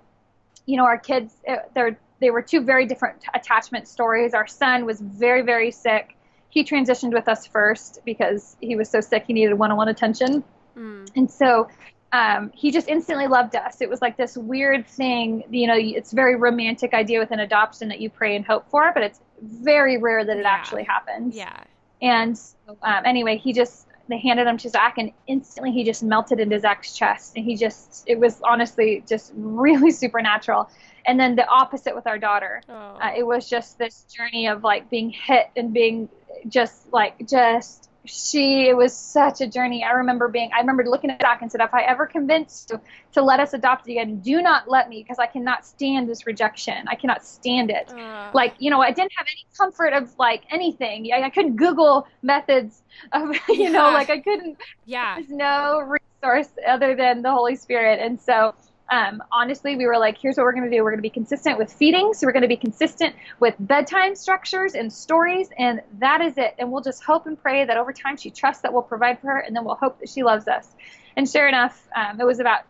you 0.65 0.77
know, 0.77 0.85
our 0.85 0.97
kids, 0.97 1.33
they're, 1.73 1.97
they 2.19 2.29
were 2.29 2.41
two 2.41 2.61
very 2.61 2.85
different 2.85 3.17
attachment 3.33 3.87
stories. 3.87 4.33
Our 4.33 4.47
son 4.47 4.85
was 4.85 5.01
very, 5.01 5.41
very 5.41 5.71
sick 5.71 6.15
he 6.53 6.63
transitioned 6.63 7.13
with 7.13 7.27
us 7.27 7.47
first 7.47 7.99
because 8.05 8.55
he 8.61 8.75
was 8.75 8.89
so 8.89 9.01
sick 9.01 9.23
he 9.25 9.33
needed 9.33 9.53
one-on-one 9.55 9.87
attention 9.87 10.43
mm. 10.77 11.09
and 11.15 11.29
so 11.29 11.67
um, 12.11 12.51
he 12.53 12.69
just 12.69 12.87
instantly 12.87 13.27
loved 13.27 13.55
us 13.55 13.81
it 13.81 13.89
was 13.89 14.01
like 14.01 14.17
this 14.17 14.37
weird 14.37 14.85
thing 14.87 15.43
you 15.49 15.65
know 15.65 15.75
it's 15.75 16.11
very 16.11 16.35
romantic 16.35 16.93
idea 16.93 17.19
with 17.19 17.31
an 17.31 17.39
adoption 17.39 17.87
that 17.87 17.99
you 17.99 18.09
pray 18.09 18.35
and 18.35 18.45
hope 18.45 18.69
for 18.69 18.91
but 18.93 19.01
it's 19.01 19.19
very 19.41 19.97
rare 19.97 20.23
that 20.23 20.37
it 20.37 20.43
yeah. 20.43 20.49
actually 20.49 20.83
happens 20.83 21.35
yeah 21.35 21.63
and 22.01 22.39
um, 22.83 23.01
anyway 23.05 23.35
he 23.37 23.51
just 23.51 23.87
they 24.09 24.19
handed 24.19 24.47
him 24.47 24.57
to 24.57 24.69
Zach, 24.69 24.97
and 24.97 25.11
instantly 25.27 25.71
he 25.71 25.83
just 25.83 26.03
melted 26.03 26.39
into 26.39 26.59
Zach's 26.59 26.93
chest, 26.95 27.33
and 27.35 27.45
he 27.45 27.55
just 27.55 28.03
it 28.05 28.19
was 28.19 28.41
honestly 28.41 29.03
just 29.07 29.31
really 29.35 29.91
supernatural. 29.91 30.69
And 31.05 31.19
then 31.19 31.35
the 31.35 31.47
opposite 31.47 31.95
with 31.95 32.07
our 32.07 32.17
daughter, 32.17 32.61
oh. 32.69 32.73
uh, 32.73 33.11
it 33.15 33.23
was 33.23 33.49
just 33.49 33.77
this 33.77 34.05
journey 34.15 34.47
of 34.47 34.63
like 34.63 34.89
being 34.89 35.09
hit 35.09 35.49
and 35.55 35.73
being 35.73 36.09
just 36.47 36.91
like 36.91 37.27
just 37.27 37.89
she 38.05 38.67
it 38.67 38.75
was 38.75 38.95
such 38.95 39.41
a 39.41 39.47
journey. 39.47 39.83
I 39.83 39.91
remember 39.91 40.27
being 40.27 40.51
I 40.53 40.59
remember 40.59 40.83
looking 40.85 41.09
at 41.09 41.21
Zach 41.21 41.41
and 41.41 41.51
said, 41.51 41.61
if 41.61 41.73
I 41.73 41.83
ever 41.83 42.05
convinced 42.05 42.71
you 42.71 42.81
to 43.13 43.21
let 43.21 43.39
us 43.39 43.53
adopt 43.53 43.87
again, 43.87 44.19
do 44.19 44.41
not 44.41 44.69
let 44.69 44.89
me 44.89 45.01
because 45.01 45.19
I 45.19 45.25
cannot 45.25 45.65
stand 45.65 46.09
this 46.09 46.25
rejection. 46.25 46.85
I 46.87 46.95
cannot 46.95 47.25
stand 47.25 47.69
it. 47.69 47.91
Uh. 47.93 48.31
Like 48.33 48.55
you 48.59 48.69
know, 48.69 48.81
I 48.81 48.91
didn't 48.91 49.13
have 49.15 49.27
any 49.27 49.45
comfort 49.57 49.93
of 49.93 50.13
like 50.19 50.43
anything. 50.51 51.09
I, 51.13 51.23
I 51.23 51.29
couldn't 51.29 51.55
Google 51.55 52.07
methods 52.21 52.81
of 53.11 53.29
you 53.47 53.63
yeah. 53.63 53.69
know 53.69 53.91
like 53.91 54.09
I 54.09 54.19
couldn't. 54.19 54.57
Yeah. 54.85 55.15
There's 55.15 55.29
no 55.29 55.79
resource 55.79 56.49
other 56.67 56.95
than 56.95 57.21
the 57.21 57.31
Holy 57.31 57.55
Spirit, 57.55 57.99
and 57.99 58.19
so 58.19 58.53
um, 58.89 59.23
honestly, 59.31 59.75
we 59.75 59.85
were 59.85 59.97
like, 59.97 60.17
here's 60.17 60.37
what 60.37 60.43
we're 60.43 60.51
going 60.53 60.69
to 60.69 60.75
do. 60.75 60.83
We're 60.83 60.91
going 60.91 60.99
to 60.99 61.03
be 61.03 61.09
consistent 61.09 61.57
with 61.57 61.71
feedings. 61.71 62.19
So 62.19 62.27
we're 62.27 62.33
going 62.33 62.43
to 62.43 62.47
be 62.47 62.57
consistent 62.57 63.15
with 63.39 63.55
bedtime 63.59 64.15
structures 64.15 64.75
and 64.75 64.91
stories, 64.91 65.49
and 65.57 65.81
that 65.99 66.21
is 66.21 66.37
it. 66.37 66.55
And 66.59 66.71
we'll 66.71 66.83
just 66.83 67.03
hope 67.03 67.25
and 67.25 67.41
pray 67.41 67.65
that 67.65 67.77
over 67.77 67.93
time 67.93 68.17
she 68.17 68.29
trusts 68.29 68.61
that 68.63 68.73
we'll 68.73 68.83
provide 68.83 69.19
for 69.19 69.27
her, 69.27 69.39
and 69.39 69.55
then 69.55 69.65
we'll 69.65 69.75
hope 69.75 69.99
that 69.99 70.09
she 70.09 70.23
loves 70.23 70.47
us. 70.47 70.67
And 71.15 71.29
sure 71.29 71.47
enough, 71.47 71.87
um, 71.95 72.19
it 72.19 72.25
was 72.25 72.39
about 72.39 72.63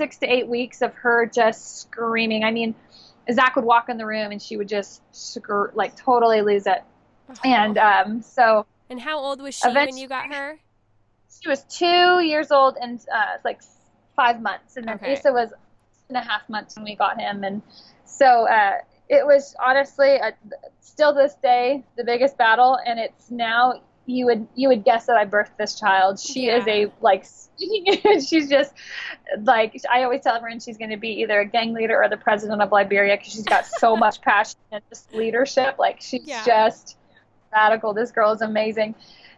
six 0.00 0.18
to 0.18 0.26
eight 0.26 0.48
weeks 0.48 0.82
of 0.82 0.94
her 0.94 1.26
just 1.26 1.80
screaming. 1.80 2.42
I 2.42 2.50
mean, 2.50 2.74
Zach 3.32 3.56
would 3.56 3.64
walk 3.64 3.88
in 3.88 3.98
the 3.98 4.06
room 4.06 4.32
and 4.32 4.40
she 4.40 4.56
would 4.56 4.68
just 4.68 5.02
like 5.74 5.96
totally 5.96 6.42
lose 6.42 6.66
it. 6.66 6.82
And 7.44 7.78
um, 7.78 8.22
so. 8.22 8.66
And 8.88 9.00
how 9.00 9.18
old 9.18 9.40
was 9.40 9.54
she 9.54 9.68
when 9.68 9.96
you 9.96 10.08
got 10.08 10.32
her? 10.34 10.58
She 11.40 11.48
was 11.48 11.62
two 11.64 12.20
years 12.20 12.50
old 12.50 12.76
and 12.80 12.98
uh, 13.12 13.38
like 13.44 13.60
five 14.20 14.42
months, 14.42 14.76
and 14.76 14.86
then 14.86 14.96
okay. 14.96 15.14
Asa 15.14 15.32
was 15.32 15.50
and 16.08 16.18
a 16.18 16.20
half 16.20 16.46
months 16.48 16.76
when 16.76 16.84
we 16.84 16.94
got 16.94 17.18
him, 17.18 17.42
and 17.42 17.62
so 18.04 18.46
uh, 18.46 18.74
it 19.08 19.24
was 19.24 19.54
honestly 19.64 20.16
a, 20.16 20.32
still 20.80 21.14
this 21.14 21.34
day 21.42 21.82
the 21.96 22.04
biggest 22.04 22.36
battle, 22.36 22.78
and 22.86 22.98
it's 22.98 23.30
now 23.30 23.80
you 24.04 24.26
would 24.26 24.46
you 24.54 24.68
would 24.68 24.84
guess 24.84 25.06
that 25.06 25.16
I 25.16 25.24
birthed 25.24 25.56
this 25.58 25.78
child. 25.78 26.20
She 26.20 26.46
yeah. 26.46 26.58
is 26.58 26.66
a 26.68 26.92
like 27.00 27.24
she's 28.26 28.48
just 28.50 28.74
like 29.42 29.80
I 29.90 30.02
always 30.02 30.20
tell 30.20 30.34
everyone 30.34 30.60
she's 30.60 30.76
going 30.76 30.90
to 30.90 30.98
be 30.98 31.22
either 31.22 31.40
a 31.40 31.46
gang 31.46 31.72
leader 31.72 32.02
or 32.02 32.08
the 32.08 32.16
president 32.16 32.60
of 32.60 32.72
Liberia 32.72 33.16
because 33.16 33.32
she's 33.32 33.44
got 33.44 33.64
so 33.64 33.96
much 33.96 34.20
passion 34.30 34.58
and 34.70 34.82
just 34.90 35.14
leadership. 35.14 35.78
Like 35.78 36.00
she's 36.00 36.26
yeah. 36.26 36.44
just 36.44 36.98
radical. 37.52 37.94
This 37.94 38.10
girl 38.10 38.32
is 38.32 38.42
amazing, 38.42 38.94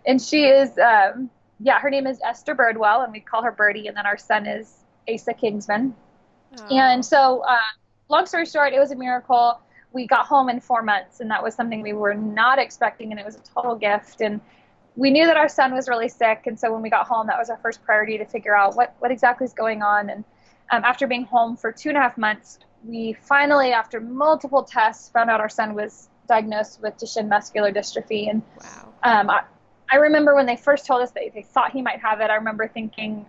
and 0.07 0.20
she 0.20 0.45
is 0.45 0.76
um, 0.78 1.30
yeah. 1.62 1.78
Her 1.80 1.90
name 1.90 2.06
is 2.06 2.18
Esther 2.24 2.54
Birdwell, 2.54 3.04
and 3.04 3.12
we 3.12 3.20
call 3.20 3.42
her 3.42 3.52
Birdie, 3.52 3.86
and 3.86 3.96
then 3.96 4.06
our 4.06 4.18
son 4.18 4.46
is 4.46 4.84
Asa 5.12 5.32
Kingsman. 5.32 5.94
Oh. 6.58 6.76
And 6.76 7.04
so, 7.04 7.42
uh, 7.48 7.56
long 8.08 8.26
story 8.26 8.46
short, 8.46 8.72
it 8.72 8.80
was 8.80 8.90
a 8.90 8.96
miracle. 8.96 9.60
We 9.92 10.06
got 10.06 10.26
home 10.26 10.48
in 10.48 10.60
four 10.60 10.82
months, 10.82 11.20
and 11.20 11.30
that 11.30 11.42
was 11.42 11.54
something 11.54 11.80
we 11.82 11.92
were 11.92 12.14
not 12.14 12.58
expecting, 12.58 13.10
and 13.10 13.20
it 13.20 13.24
was 13.24 13.36
a 13.36 13.40
total 13.54 13.76
gift. 13.76 14.20
And 14.20 14.40
we 14.96 15.10
knew 15.10 15.26
that 15.26 15.36
our 15.36 15.48
son 15.48 15.72
was 15.72 15.88
really 15.88 16.08
sick, 16.08 16.42
and 16.46 16.58
so 16.58 16.72
when 16.72 16.82
we 16.82 16.90
got 16.90 17.06
home, 17.06 17.26
that 17.28 17.38
was 17.38 17.48
our 17.48 17.58
first 17.58 17.82
priority 17.84 18.18
to 18.18 18.24
figure 18.24 18.56
out 18.56 18.74
what 18.76 18.94
what 18.98 19.10
exactly 19.10 19.44
is 19.44 19.52
going 19.52 19.82
on. 19.82 20.10
And 20.10 20.24
um, 20.70 20.84
after 20.84 21.06
being 21.06 21.24
home 21.24 21.56
for 21.56 21.70
two 21.72 21.90
and 21.90 21.98
a 21.98 22.00
half 22.00 22.18
months, 22.18 22.58
we 22.84 23.12
finally, 23.12 23.72
after 23.72 24.00
multiple 24.00 24.64
tests, 24.64 25.10
found 25.10 25.30
out 25.30 25.40
our 25.40 25.48
son 25.48 25.74
was 25.74 26.08
diagnosed 26.28 26.82
with 26.82 26.96
Duchenne 26.96 27.28
muscular 27.28 27.72
dystrophy. 27.72 28.28
And 28.28 28.42
wow. 28.60 28.92
um, 29.02 29.30
I, 29.30 29.42
I 29.93 29.97
remember 29.97 30.34
when 30.34 30.47
they 30.47 30.57
first 30.57 30.86
told 30.86 31.03
us 31.03 31.11
that 31.11 31.22
they 31.34 31.43
thought 31.43 31.70
he 31.70 31.82
might 31.82 32.01
have 32.01 32.22
it. 32.22 32.30
I 32.30 32.36
remember 32.36 32.66
thinking, 32.66 33.26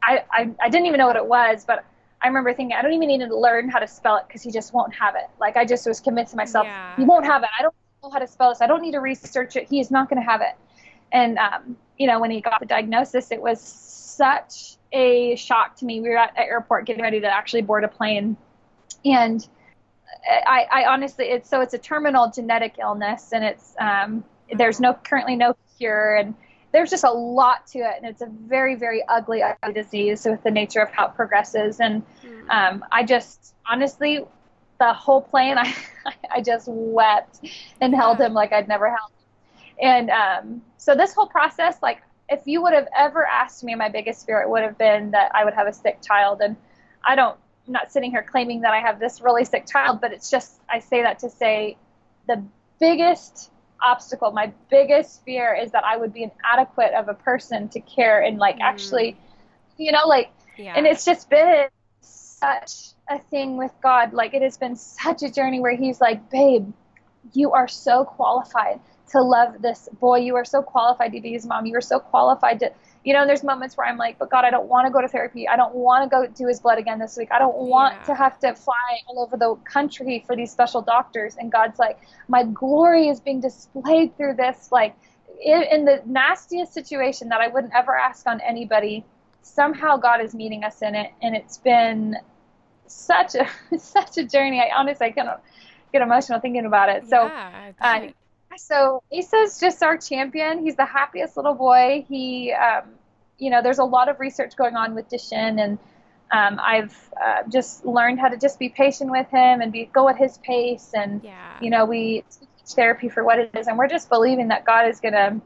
I, 0.00 0.22
I, 0.30 0.50
I 0.60 0.68
didn't 0.68 0.86
even 0.86 0.98
know 0.98 1.08
what 1.08 1.16
it 1.16 1.26
was, 1.26 1.64
but 1.66 1.84
I 2.22 2.28
remember 2.28 2.54
thinking, 2.54 2.76
I 2.76 2.82
don't 2.82 2.92
even 2.92 3.08
need 3.08 3.18
to 3.18 3.36
learn 3.36 3.68
how 3.68 3.80
to 3.80 3.88
spell 3.88 4.16
it 4.16 4.24
because 4.28 4.40
he 4.40 4.52
just 4.52 4.72
won't 4.72 4.94
have 4.94 5.16
it. 5.16 5.28
Like 5.40 5.56
I 5.56 5.64
just 5.64 5.84
was 5.84 5.98
convincing 5.98 6.36
myself, 6.36 6.66
yeah. 6.66 6.94
he 6.96 7.04
won't 7.04 7.24
have 7.24 7.42
it. 7.42 7.48
I 7.58 7.62
don't 7.62 7.74
know 8.04 8.10
how 8.10 8.20
to 8.20 8.26
spell 8.28 8.50
this. 8.50 8.60
I 8.60 8.68
don't 8.68 8.82
need 8.82 8.92
to 8.92 9.00
research 9.00 9.56
it. 9.56 9.68
He 9.68 9.80
is 9.80 9.90
not 9.90 10.08
going 10.08 10.22
to 10.22 10.30
have 10.30 10.42
it. 10.42 10.54
And 11.10 11.38
um, 11.38 11.76
you 11.98 12.06
know, 12.06 12.20
when 12.20 12.30
he 12.30 12.40
got 12.40 12.60
the 12.60 12.66
diagnosis, 12.66 13.32
it 13.32 13.42
was 13.42 13.60
such 13.60 14.76
a 14.92 15.34
shock 15.34 15.74
to 15.76 15.84
me. 15.84 16.00
We 16.00 16.10
were 16.10 16.18
at 16.18 16.34
the 16.34 16.42
airport 16.42 16.86
getting 16.86 17.02
ready 17.02 17.20
to 17.20 17.26
actually 17.26 17.62
board 17.62 17.82
a 17.82 17.88
plane, 17.88 18.36
and 19.04 19.46
I, 20.28 20.66
I 20.72 20.84
honestly, 20.86 21.26
it's 21.26 21.48
so 21.48 21.60
it's 21.60 21.74
a 21.74 21.78
terminal 21.78 22.30
genetic 22.30 22.76
illness, 22.78 23.32
and 23.32 23.44
it's 23.44 23.74
um, 23.78 24.24
there's 24.56 24.80
no 24.80 24.94
currently 24.94 25.36
no 25.36 25.56
cure, 25.78 26.16
and 26.16 26.34
there's 26.72 26.90
just 26.90 27.04
a 27.04 27.10
lot 27.10 27.66
to 27.68 27.78
it, 27.78 27.94
and 27.96 28.06
it's 28.06 28.22
a 28.22 28.26
very, 28.26 28.74
very 28.74 29.02
ugly, 29.08 29.42
ugly 29.42 29.72
disease 29.72 30.24
with 30.24 30.42
the 30.42 30.50
nature 30.50 30.80
of 30.80 30.90
how 30.90 31.06
it 31.06 31.14
progresses. 31.14 31.80
And 31.80 32.02
hmm. 32.20 32.50
um, 32.50 32.84
I 32.92 33.02
just, 33.04 33.54
honestly, 33.68 34.24
the 34.78 34.92
whole 34.92 35.22
plane, 35.22 35.58
I, 35.58 35.74
I 36.30 36.40
just 36.42 36.68
wept 36.68 37.40
and 37.80 37.94
held 37.94 38.20
him 38.20 38.34
like 38.34 38.52
I'd 38.52 38.68
never 38.68 38.88
held. 38.88 39.10
Him. 39.10 39.88
And 39.88 40.10
um, 40.10 40.62
so 40.76 40.94
this 40.94 41.14
whole 41.14 41.26
process, 41.26 41.78
like, 41.82 42.02
if 42.28 42.40
you 42.44 42.62
would 42.62 42.72
have 42.72 42.88
ever 42.96 43.24
asked 43.24 43.62
me, 43.62 43.74
my 43.74 43.88
biggest 43.88 44.26
fear 44.26 44.40
it 44.40 44.48
would 44.48 44.62
have 44.62 44.76
been 44.76 45.12
that 45.12 45.30
I 45.34 45.44
would 45.44 45.54
have 45.54 45.66
a 45.66 45.72
sick 45.72 46.02
child. 46.02 46.40
And 46.40 46.56
I 47.04 47.14
don't, 47.14 47.38
I'm 47.66 47.72
not 47.72 47.92
sitting 47.92 48.10
here 48.10 48.22
claiming 48.22 48.62
that 48.62 48.72
I 48.72 48.80
have 48.80 48.98
this 48.98 49.20
really 49.20 49.44
sick 49.44 49.66
child, 49.66 50.00
but 50.00 50.12
it's 50.12 50.30
just, 50.30 50.60
I 50.68 50.80
say 50.80 51.02
that 51.02 51.20
to 51.20 51.30
say 51.30 51.76
the 52.26 52.42
biggest 52.80 53.50
obstacle, 53.82 54.32
my 54.32 54.52
biggest 54.70 55.24
fear 55.24 55.54
is 55.54 55.72
that 55.72 55.84
I 55.84 55.96
would 55.96 56.12
be 56.12 56.24
inadequate 56.24 56.92
of 56.94 57.08
a 57.08 57.14
person 57.14 57.68
to 57.70 57.80
care 57.80 58.22
and 58.22 58.38
like 58.38 58.56
mm. 58.56 58.62
actually, 58.62 59.16
you 59.76 59.92
know, 59.92 60.06
like, 60.06 60.30
yeah. 60.56 60.74
and 60.76 60.86
it's 60.86 61.04
just 61.04 61.28
been 61.30 61.66
such 62.00 62.88
a 63.08 63.18
thing 63.18 63.56
with 63.56 63.72
God. 63.82 64.12
Like 64.12 64.34
it 64.34 64.42
has 64.42 64.56
been 64.58 64.76
such 64.76 65.22
a 65.22 65.30
journey 65.30 65.60
where 65.60 65.76
He's 65.76 66.00
like, 66.00 66.30
babe, 66.30 66.72
you 67.32 67.52
are 67.52 67.68
so 67.68 68.04
qualified 68.04 68.80
to 69.10 69.22
love 69.22 69.62
this 69.62 69.88
boy. 70.00 70.18
You 70.18 70.36
are 70.36 70.44
so 70.44 70.62
qualified 70.62 71.12
to 71.12 71.20
be 71.20 71.32
his 71.32 71.46
mom. 71.46 71.66
You 71.66 71.76
are 71.76 71.82
so 71.82 71.98
qualified 71.98 72.60
to 72.60 72.72
you 73.06 73.12
know, 73.12 73.20
and 73.20 73.30
there's 73.30 73.44
moments 73.44 73.76
where 73.76 73.86
I'm 73.86 73.96
like, 73.96 74.18
but 74.18 74.30
God, 74.30 74.44
I 74.44 74.50
don't 74.50 74.66
want 74.66 74.88
to 74.88 74.92
go 74.92 75.00
to 75.00 75.06
therapy. 75.06 75.46
I 75.46 75.54
don't 75.54 75.76
want 75.76 76.02
to 76.02 76.08
go 76.10 76.26
do 76.26 76.48
his 76.48 76.58
blood 76.58 76.78
again 76.78 76.98
this 76.98 77.16
week. 77.16 77.28
I 77.30 77.38
don't 77.38 77.56
want 77.56 77.94
yeah. 77.94 78.02
to 78.06 78.14
have 78.16 78.40
to 78.40 78.52
fly 78.56 78.98
all 79.06 79.22
over 79.22 79.36
the 79.36 79.54
country 79.62 80.24
for 80.26 80.34
these 80.34 80.50
special 80.50 80.82
doctors. 80.82 81.36
And 81.36 81.52
God's 81.52 81.78
like, 81.78 82.00
my 82.26 82.42
glory 82.42 83.06
is 83.06 83.20
being 83.20 83.40
displayed 83.40 84.16
through 84.16 84.34
this. 84.34 84.72
Like, 84.72 84.96
in, 85.40 85.62
in 85.62 85.84
the 85.84 86.02
nastiest 86.04 86.74
situation 86.74 87.28
that 87.28 87.40
I 87.40 87.46
wouldn't 87.46 87.74
ever 87.76 87.94
ask 87.94 88.26
on 88.26 88.40
anybody, 88.40 89.04
somehow 89.40 89.98
God 89.98 90.20
is 90.20 90.34
meeting 90.34 90.64
us 90.64 90.82
in 90.82 90.96
it. 90.96 91.12
And 91.22 91.36
it's 91.36 91.58
been 91.58 92.16
such 92.88 93.36
a 93.36 93.48
such 93.78 94.18
a 94.18 94.24
journey. 94.24 94.60
I 94.60 94.76
honestly 94.76 95.06
I 95.06 95.10
cannot 95.12 95.44
get 95.92 96.02
emotional 96.02 96.40
thinking 96.40 96.66
about 96.66 96.88
it. 96.88 97.08
So, 97.08 97.26
yeah, 97.26 97.70
uh, 97.80 98.08
so 98.58 99.02
Asa's 99.12 99.60
just 99.60 99.82
our 99.82 99.96
champion. 99.96 100.64
He's 100.64 100.76
the 100.76 100.84
happiest 100.84 101.36
little 101.36 101.54
boy. 101.54 102.04
He, 102.08 102.52
um, 102.52 102.84
you 103.38 103.50
know, 103.50 103.62
there's 103.62 103.78
a 103.78 103.84
lot 103.84 104.08
of 104.08 104.20
research 104.20 104.56
going 104.56 104.76
on 104.76 104.94
with 104.94 105.08
Duchenne, 105.08 105.60
and 105.60 105.78
um, 106.32 106.60
I've 106.62 106.96
uh, 107.22 107.42
just 107.48 107.84
learned 107.84 108.20
how 108.20 108.28
to 108.28 108.36
just 108.36 108.58
be 108.58 108.68
patient 108.68 109.10
with 109.10 109.28
him 109.30 109.60
and 109.60 109.72
be 109.72 109.86
go 109.92 110.08
at 110.08 110.16
his 110.16 110.38
pace. 110.38 110.92
And 110.94 111.22
yeah. 111.22 111.58
you 111.60 111.70
know, 111.70 111.84
we 111.84 112.24
teach 112.30 112.74
therapy 112.74 113.08
for 113.08 113.24
what 113.24 113.38
it 113.38 113.50
is, 113.54 113.66
and 113.66 113.78
we're 113.78 113.88
just 113.88 114.08
believing 114.08 114.48
that 114.48 114.64
God 114.64 114.88
is 114.88 115.00
going 115.00 115.14
to 115.14 115.40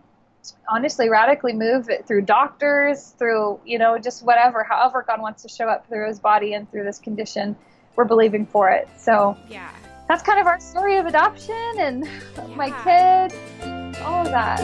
honestly 0.69 1.11
radically 1.11 1.53
move 1.53 1.91
it 1.91 2.07
through 2.07 2.23
doctors, 2.23 3.15
through 3.19 3.61
you 3.65 3.79
know, 3.79 3.99
just 3.99 4.25
whatever, 4.25 4.65
however 4.65 5.05
God 5.07 5.21
wants 5.21 5.43
to 5.43 5.49
show 5.49 5.69
up 5.69 5.87
through 5.89 6.09
his 6.09 6.19
body 6.19 6.55
and 6.55 6.71
through 6.71 6.85
this 6.85 6.99
condition. 6.99 7.57
We're 7.97 8.05
believing 8.05 8.47
for 8.47 8.71
it. 8.71 8.89
So 8.97 9.37
yeah 9.51 9.71
that's 10.11 10.25
kind 10.25 10.41
of 10.41 10.49
our 10.49 10.59
story 10.59 10.97
of 10.97 11.07
adoption 11.07 11.55
and 11.79 12.05
yeah. 12.37 12.47
my 12.57 12.69
kids, 12.83 13.33
all 14.01 14.27
of 14.27 14.33
that. 14.33 14.61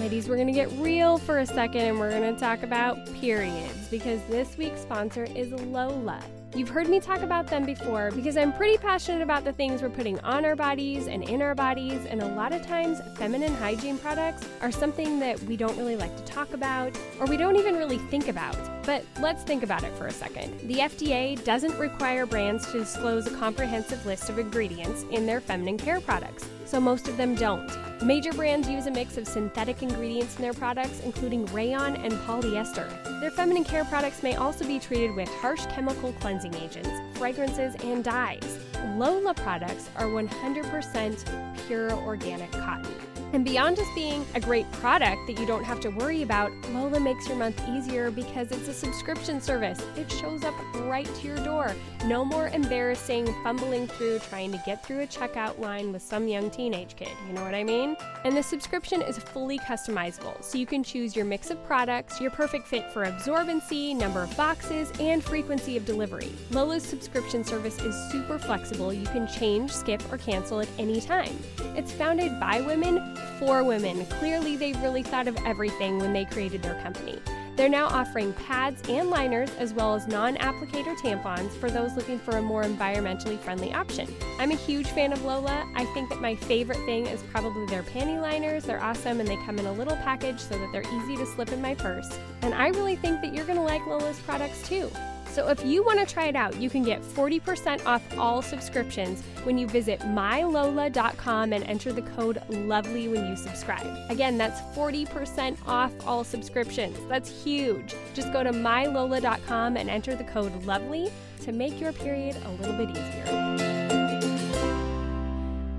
Ladies, 0.00 0.28
we're 0.28 0.34
going 0.34 0.48
to 0.48 0.52
get 0.52 0.72
real 0.72 1.18
for 1.18 1.38
a 1.38 1.46
second 1.46 1.82
and 1.82 2.00
we're 2.00 2.10
going 2.10 2.34
to 2.34 2.40
talk 2.40 2.64
about 2.64 2.98
periods 3.14 3.86
because 3.92 4.20
this 4.24 4.58
week's 4.58 4.80
sponsor 4.80 5.22
is 5.36 5.52
Lola. 5.52 6.20
You've 6.54 6.68
heard 6.68 6.88
me 6.88 7.00
talk 7.00 7.22
about 7.22 7.48
them 7.48 7.64
before 7.64 8.12
because 8.12 8.36
I'm 8.36 8.52
pretty 8.52 8.78
passionate 8.78 9.22
about 9.22 9.42
the 9.42 9.52
things 9.52 9.82
we're 9.82 9.90
putting 9.90 10.20
on 10.20 10.44
our 10.44 10.54
bodies 10.54 11.08
and 11.08 11.28
in 11.28 11.42
our 11.42 11.52
bodies, 11.52 12.06
and 12.06 12.22
a 12.22 12.28
lot 12.28 12.52
of 12.52 12.62
times 12.64 13.00
feminine 13.16 13.52
hygiene 13.56 13.98
products 13.98 14.46
are 14.62 14.70
something 14.70 15.18
that 15.18 15.42
we 15.42 15.56
don't 15.56 15.76
really 15.76 15.96
like 15.96 16.16
to 16.16 16.22
talk 16.22 16.52
about 16.52 16.96
or 17.18 17.26
we 17.26 17.36
don't 17.36 17.56
even 17.56 17.74
really 17.74 17.98
think 17.98 18.28
about. 18.28 18.56
But 18.84 19.04
let's 19.18 19.42
think 19.42 19.64
about 19.64 19.82
it 19.82 19.92
for 19.96 20.06
a 20.06 20.12
second. 20.12 20.60
The 20.68 20.76
FDA 20.76 21.42
doesn't 21.42 21.76
require 21.76 22.24
brands 22.24 22.70
to 22.70 22.78
disclose 22.78 23.26
a 23.26 23.36
comprehensive 23.36 24.06
list 24.06 24.30
of 24.30 24.38
ingredients 24.38 25.04
in 25.10 25.26
their 25.26 25.40
feminine 25.40 25.76
care 25.76 26.00
products, 26.00 26.46
so 26.74 26.80
most 26.80 27.06
of 27.06 27.16
them 27.16 27.36
don't. 27.36 27.70
Major 28.02 28.32
brands 28.32 28.68
use 28.68 28.88
a 28.88 28.90
mix 28.90 29.16
of 29.16 29.28
synthetic 29.28 29.80
ingredients 29.80 30.34
in 30.34 30.42
their 30.42 30.52
products, 30.52 31.00
including 31.04 31.46
rayon 31.52 31.94
and 31.94 32.12
polyester. 32.26 32.90
Their 33.20 33.30
feminine 33.30 33.62
care 33.62 33.84
products 33.84 34.24
may 34.24 34.34
also 34.34 34.66
be 34.66 34.80
treated 34.80 35.14
with 35.14 35.28
harsh 35.28 35.66
chemical 35.66 36.12
cleansing 36.14 36.56
agents, 36.56 36.90
fragrances, 37.16 37.76
and 37.84 38.02
dyes. 38.02 38.58
Lola 38.96 39.34
products 39.34 39.88
are 39.94 40.06
100% 40.06 41.68
pure 41.68 41.92
organic 41.92 42.50
cotton. 42.50 43.13
And 43.34 43.44
beyond 43.44 43.76
just 43.76 43.92
being 43.96 44.24
a 44.36 44.40
great 44.40 44.70
product 44.74 45.26
that 45.26 45.40
you 45.40 45.44
don't 45.44 45.64
have 45.64 45.80
to 45.80 45.88
worry 45.88 46.22
about, 46.22 46.52
Lola 46.70 47.00
makes 47.00 47.26
your 47.26 47.36
month 47.36 47.60
easier 47.68 48.12
because 48.12 48.52
it's 48.52 48.68
a 48.68 48.72
subscription 48.72 49.40
service. 49.40 49.84
It 49.96 50.08
shows 50.08 50.44
up 50.44 50.54
right 50.84 51.12
to 51.16 51.26
your 51.26 51.38
door. 51.38 51.74
No 52.06 52.24
more 52.24 52.46
embarrassing 52.46 53.26
fumbling 53.42 53.88
through 53.88 54.20
trying 54.20 54.52
to 54.52 54.62
get 54.64 54.86
through 54.86 55.00
a 55.00 55.06
checkout 55.08 55.58
line 55.58 55.92
with 55.92 56.00
some 56.00 56.28
young 56.28 56.48
teenage 56.48 56.94
kid. 56.94 57.08
You 57.26 57.32
know 57.32 57.42
what 57.42 57.56
I 57.56 57.64
mean? 57.64 57.96
And 58.22 58.36
the 58.36 58.42
subscription 58.42 59.02
is 59.02 59.18
fully 59.18 59.58
customizable, 59.58 60.40
so 60.44 60.56
you 60.56 60.66
can 60.66 60.84
choose 60.84 61.16
your 61.16 61.24
mix 61.24 61.50
of 61.50 61.62
products, 61.66 62.20
your 62.20 62.30
perfect 62.30 62.68
fit 62.68 62.92
for 62.92 63.04
absorbency, 63.04 63.96
number 63.96 64.22
of 64.22 64.36
boxes, 64.36 64.92
and 65.00 65.24
frequency 65.24 65.76
of 65.76 65.84
delivery. 65.84 66.30
Lola's 66.52 66.84
subscription 66.84 67.42
service 67.42 67.80
is 67.80 67.96
super 68.12 68.38
flexible. 68.38 68.92
You 68.92 69.06
can 69.06 69.26
change, 69.26 69.72
skip, 69.72 70.00
or 70.12 70.18
cancel 70.18 70.60
at 70.60 70.68
any 70.78 71.00
time. 71.00 71.36
It's 71.74 71.90
founded 71.90 72.38
by 72.38 72.60
women 72.60 73.18
for 73.38 73.64
women. 73.64 74.06
Clearly, 74.06 74.56
they've 74.56 74.80
really 74.80 75.02
thought 75.02 75.28
of 75.28 75.36
everything 75.44 75.98
when 75.98 76.12
they 76.12 76.24
created 76.24 76.62
their 76.62 76.80
company. 76.82 77.18
They're 77.56 77.68
now 77.68 77.86
offering 77.86 78.32
pads 78.32 78.82
and 78.88 79.10
liners 79.10 79.50
as 79.58 79.72
well 79.72 79.94
as 79.94 80.08
non 80.08 80.36
applicator 80.36 80.96
tampons 80.96 81.52
for 81.52 81.70
those 81.70 81.94
looking 81.94 82.18
for 82.18 82.36
a 82.36 82.42
more 82.42 82.64
environmentally 82.64 83.38
friendly 83.38 83.72
option. 83.72 84.12
I'm 84.40 84.50
a 84.50 84.56
huge 84.56 84.88
fan 84.88 85.12
of 85.12 85.24
Lola. 85.24 85.64
I 85.76 85.84
think 85.86 86.08
that 86.08 86.20
my 86.20 86.34
favorite 86.34 86.84
thing 86.84 87.06
is 87.06 87.22
probably 87.24 87.66
their 87.66 87.84
panty 87.84 88.20
liners. 88.20 88.64
They're 88.64 88.82
awesome 88.82 89.20
and 89.20 89.28
they 89.28 89.36
come 89.36 89.58
in 89.58 89.66
a 89.66 89.72
little 89.72 89.96
package 89.98 90.40
so 90.40 90.58
that 90.58 90.72
they're 90.72 90.82
easy 90.82 91.16
to 91.16 91.26
slip 91.26 91.52
in 91.52 91.62
my 91.62 91.74
purse. 91.76 92.18
And 92.42 92.54
I 92.54 92.68
really 92.68 92.96
think 92.96 93.20
that 93.20 93.32
you're 93.32 93.46
going 93.46 93.58
to 93.58 93.64
like 93.64 93.86
Lola's 93.86 94.18
products 94.20 94.66
too. 94.68 94.90
So 95.34 95.48
if 95.48 95.64
you 95.64 95.82
want 95.82 95.98
to 95.98 96.06
try 96.06 96.26
it 96.26 96.36
out, 96.36 96.54
you 96.60 96.70
can 96.70 96.84
get 96.84 97.02
40% 97.02 97.84
off 97.86 98.02
all 98.16 98.40
subscriptions 98.40 99.20
when 99.42 99.58
you 99.58 99.66
visit 99.66 99.98
mylola.com 100.02 101.52
and 101.52 101.64
enter 101.64 101.92
the 101.92 102.02
code 102.02 102.40
LOVELY 102.50 103.08
when 103.08 103.26
you 103.26 103.34
subscribe. 103.34 103.84
Again, 104.10 104.38
that's 104.38 104.60
40% 104.78 105.56
off 105.66 105.92
all 106.06 106.22
subscriptions. 106.22 106.96
That's 107.08 107.28
huge. 107.42 107.96
Just 108.14 108.32
go 108.32 108.44
to 108.44 108.52
mylola.com 108.52 109.76
and 109.76 109.90
enter 109.90 110.14
the 110.14 110.22
code 110.22 110.54
LOVELY 110.64 111.10
to 111.40 111.50
make 111.50 111.80
your 111.80 111.92
period 111.92 112.36
a 112.44 112.50
little 112.52 112.76
bit 112.76 112.90
easier. 112.90 113.24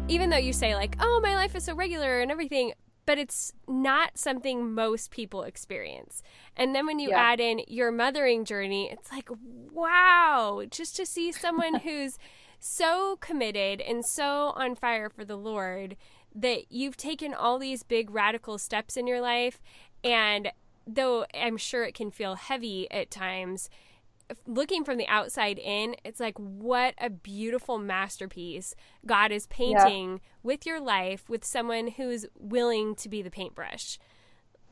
Even 0.09 0.31
though 0.31 0.35
you 0.35 0.51
say, 0.51 0.75
like, 0.75 0.97
oh, 0.99 1.21
my 1.23 1.33
life 1.33 1.55
is 1.55 1.63
so 1.63 1.73
regular 1.75 2.19
and 2.19 2.29
everything, 2.29 2.73
but 3.05 3.17
it's 3.17 3.53
not 3.67 4.17
something 4.17 4.73
most 4.73 5.11
people 5.11 5.43
experience. 5.43 6.21
And 6.57 6.73
then 6.73 6.85
when 6.85 6.99
you 6.99 7.09
yeah. 7.09 7.31
add 7.31 7.39
in 7.39 7.61
your 7.67 7.91
mothering 7.91 8.45
journey, 8.45 8.89
it's 8.91 9.11
like, 9.11 9.29
wow, 9.71 10.63
just 10.69 10.95
to 10.97 11.05
see 11.05 11.31
someone 11.31 11.79
who's 11.83 12.17
so 12.59 13.17
committed 13.19 13.81
and 13.81 14.03
so 14.05 14.53
on 14.55 14.75
fire 14.75 15.09
for 15.09 15.25
the 15.25 15.35
Lord 15.35 15.95
that 16.33 16.71
you've 16.71 16.97
taken 16.97 17.33
all 17.33 17.59
these 17.59 17.83
big 17.83 18.09
radical 18.09 18.57
steps 18.57 18.97
in 18.97 19.07
your 19.07 19.21
life. 19.21 19.61
And 20.03 20.51
though 20.87 21.25
I'm 21.33 21.57
sure 21.57 21.83
it 21.83 21.93
can 21.93 22.11
feel 22.11 22.35
heavy 22.35 22.89
at 22.91 23.11
times, 23.11 23.69
looking 24.47 24.83
from 24.83 24.97
the 24.97 25.07
outside 25.07 25.59
in, 25.59 25.95
it's 26.03 26.19
like 26.19 26.37
what 26.37 26.95
a 26.97 27.09
beautiful 27.09 27.77
masterpiece 27.77 28.75
God 29.05 29.31
is 29.31 29.47
painting 29.47 30.11
yeah. 30.11 30.17
with 30.43 30.65
your 30.65 30.79
life 30.79 31.29
with 31.29 31.45
someone 31.45 31.89
who's 31.89 32.25
willing 32.37 32.95
to 32.95 33.09
be 33.09 33.21
the 33.21 33.31
paintbrush. 33.31 33.99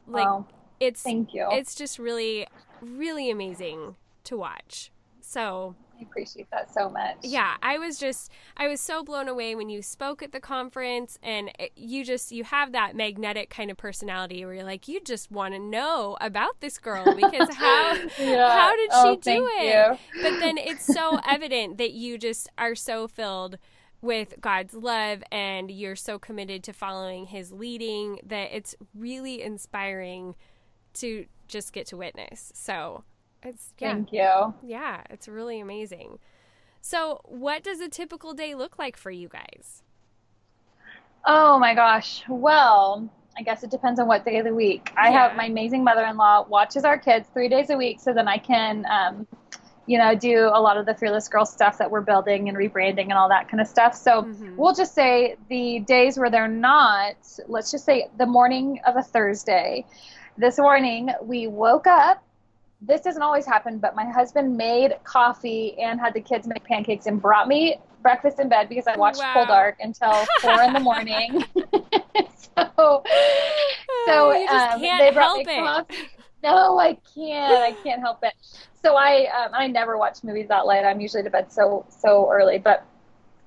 Like 0.08 0.26
wow. 0.26 0.48
It's 0.84 1.02
thank 1.02 1.34
you. 1.34 1.48
It's 1.52 1.76
just 1.76 2.00
really, 2.00 2.48
really 2.82 3.30
amazing 3.30 3.96
to 4.26 4.38
watch. 4.38 4.92
So 5.22 5.76
I 5.98 6.04
appreciate 6.04 6.50
that 6.52 6.74
so 6.74 6.90
much. 6.90 7.18
Yeah, 7.22 7.56
I 7.62 7.78
was 7.78 7.98
just 7.98 8.32
I 8.58 8.68
was 8.68 8.82
so 8.82 9.04
blown 9.04 9.28
away 9.28 9.56
when 9.56 9.70
you 9.70 9.82
spoke 9.82 10.22
at 10.22 10.32
the 10.32 10.40
conference 10.40 11.18
and 11.24 11.52
it, 11.58 11.72
you 11.76 12.04
just 12.04 12.32
you 12.32 12.44
have 12.44 12.74
that 12.74 12.96
magnetic 12.96 13.50
kind 13.50 13.72
of 13.72 13.78
personality 13.78 14.44
where 14.46 14.56
you're 14.56 14.64
like 14.64 14.88
you 14.88 15.00
just 15.00 15.32
want 15.32 15.54
to 15.54 15.60
know 15.60 16.18
about 16.20 16.60
this 16.60 16.78
girl 16.78 17.06
because 17.16 17.50
how 17.56 17.96
yeah. 18.20 18.52
how 18.52 18.76
did 18.76 18.90
oh, 18.92 19.14
she 19.14 19.20
do 19.22 19.50
it? 19.60 19.98
You. 20.14 20.22
But 20.22 20.40
then 20.40 20.58
it's 20.58 20.86
so 20.86 21.20
evident 21.28 21.78
that 21.78 21.94
you 21.94 22.18
just 22.18 22.50
are 22.58 22.76
so 22.76 23.08
filled 23.08 23.58
with 24.02 24.36
God's 24.42 24.74
love 24.74 25.24
and 25.32 25.72
you're 25.72 25.96
so 25.96 26.20
committed 26.20 26.62
to 26.64 26.74
following 26.74 27.28
his 27.28 27.54
leading 27.54 28.20
that 28.26 28.50
it's 28.52 28.76
really 28.94 29.42
inspiring 29.42 30.36
to 30.96 31.26
just 31.48 31.74
get 31.74 31.88
to 31.88 31.98
witness. 31.98 32.52
So 32.56 33.04
it's 33.42 33.74
yeah. 33.80 33.94
Thank 33.94 34.14
you. 34.14 34.54
Yeah, 34.64 35.02
it's 35.10 35.28
really 35.28 35.60
amazing. 35.60 36.20
So, 36.82 37.22
what 37.24 37.64
does 37.64 37.80
a 37.80 37.88
typical 37.88 38.34
day 38.34 38.56
look 38.56 38.78
like 38.78 38.98
for 38.98 39.10
you 39.12 39.30
guys? 39.30 39.84
Oh 41.26 41.58
my 41.58 41.74
gosh. 41.74 42.24
Well, 42.28 43.10
I 43.38 43.42
guess 43.42 43.64
it 43.64 43.72
depends 43.72 44.00
on 44.00 44.08
what 44.08 44.26
day 44.26 44.38
of 44.40 44.46
the 44.46 44.54
week. 44.54 44.92
I 44.98 45.10
yeah. 45.10 45.28
have 45.28 45.38
my 45.38 45.46
amazing 45.46 45.84
mother-in-law 45.84 46.48
watches 46.50 46.84
our 46.84 46.98
kids 46.98 47.28
three 47.34 47.48
days 47.48 47.70
a 47.70 47.78
week, 47.78 48.00
so 48.00 48.14
then 48.14 48.28
I 48.28 48.38
can, 48.38 48.86
um, 48.86 49.26
you 49.88 49.98
know, 49.98 50.14
do 50.14 50.50
a 50.54 50.60
lot 50.60 50.78
of 50.78 50.86
the 50.86 50.94
Fearless 50.94 51.30
Girl 51.30 51.46
stuff 51.46 51.78
that 51.78 51.90
we're 51.90 52.02
building 52.02 52.50
and 52.50 52.58
rebranding 52.58 53.04
and 53.04 53.14
all 53.14 53.30
that 53.30 53.48
kind 53.48 53.62
of 53.62 53.68
stuff. 53.68 53.96
So 53.96 54.24
mm-hmm. 54.24 54.56
we'll 54.58 54.76
just 54.76 54.94
say 54.94 55.38
the 55.50 55.80
days 55.80 56.18
where 56.18 56.30
they're 56.30 56.48
not. 56.48 57.16
Let's 57.48 57.72
just 57.72 57.86
say 57.86 58.10
the 58.18 58.26
morning 58.26 58.80
of 58.86 58.98
a 58.98 59.02
Thursday. 59.02 59.86
This 60.38 60.58
morning 60.58 61.10
we 61.22 61.48
woke 61.48 61.88
up 61.88 62.24
this 62.86 63.02
doesn't 63.02 63.22
always 63.22 63.46
happen, 63.46 63.78
but 63.78 63.96
my 63.96 64.06
husband 64.06 64.58
made 64.58 64.96
coffee 65.04 65.80
and 65.80 66.00
had 66.00 66.14
the 66.14 66.20
kids 66.20 66.48
make 66.48 66.64
pancakes 66.66 67.06
and 67.06 67.22
brought 67.22 67.48
me 67.48 67.78
breakfast 68.02 68.40
in 68.40 68.50
bed 68.50 68.68
because 68.68 68.88
I 68.88 68.98
watched 68.98 69.20
wow. 69.20 69.34
Full 69.34 69.46
Dark 69.46 69.78
until 69.80 70.26
four 70.42 70.62
in 70.64 70.74
the 70.74 70.80
morning. 70.80 71.46
so, 72.58 73.04
so 74.06 74.48
um, 74.48 74.82
they 74.82 75.12
brought 75.14 75.38
me 75.38 75.46
it. 75.48 76.10
No, 76.44 76.78
I 76.78 76.98
can't. 77.16 77.54
I 77.54 77.72
can't 77.84 78.02
help 78.02 78.20
it. 78.24 78.34
So 78.84 78.96
I 78.96 79.28
um, 79.28 79.52
I 79.54 79.68
never 79.68 79.98
watch 79.98 80.24
movies 80.24 80.50
that 80.50 80.68
late. 80.68 80.84
I'm 80.84 81.00
usually 81.00 81.24
to 81.24 81.30
bed 81.30 81.52
so 81.52 81.86
so 81.88 82.30
early, 82.30 82.58
but 82.58 82.86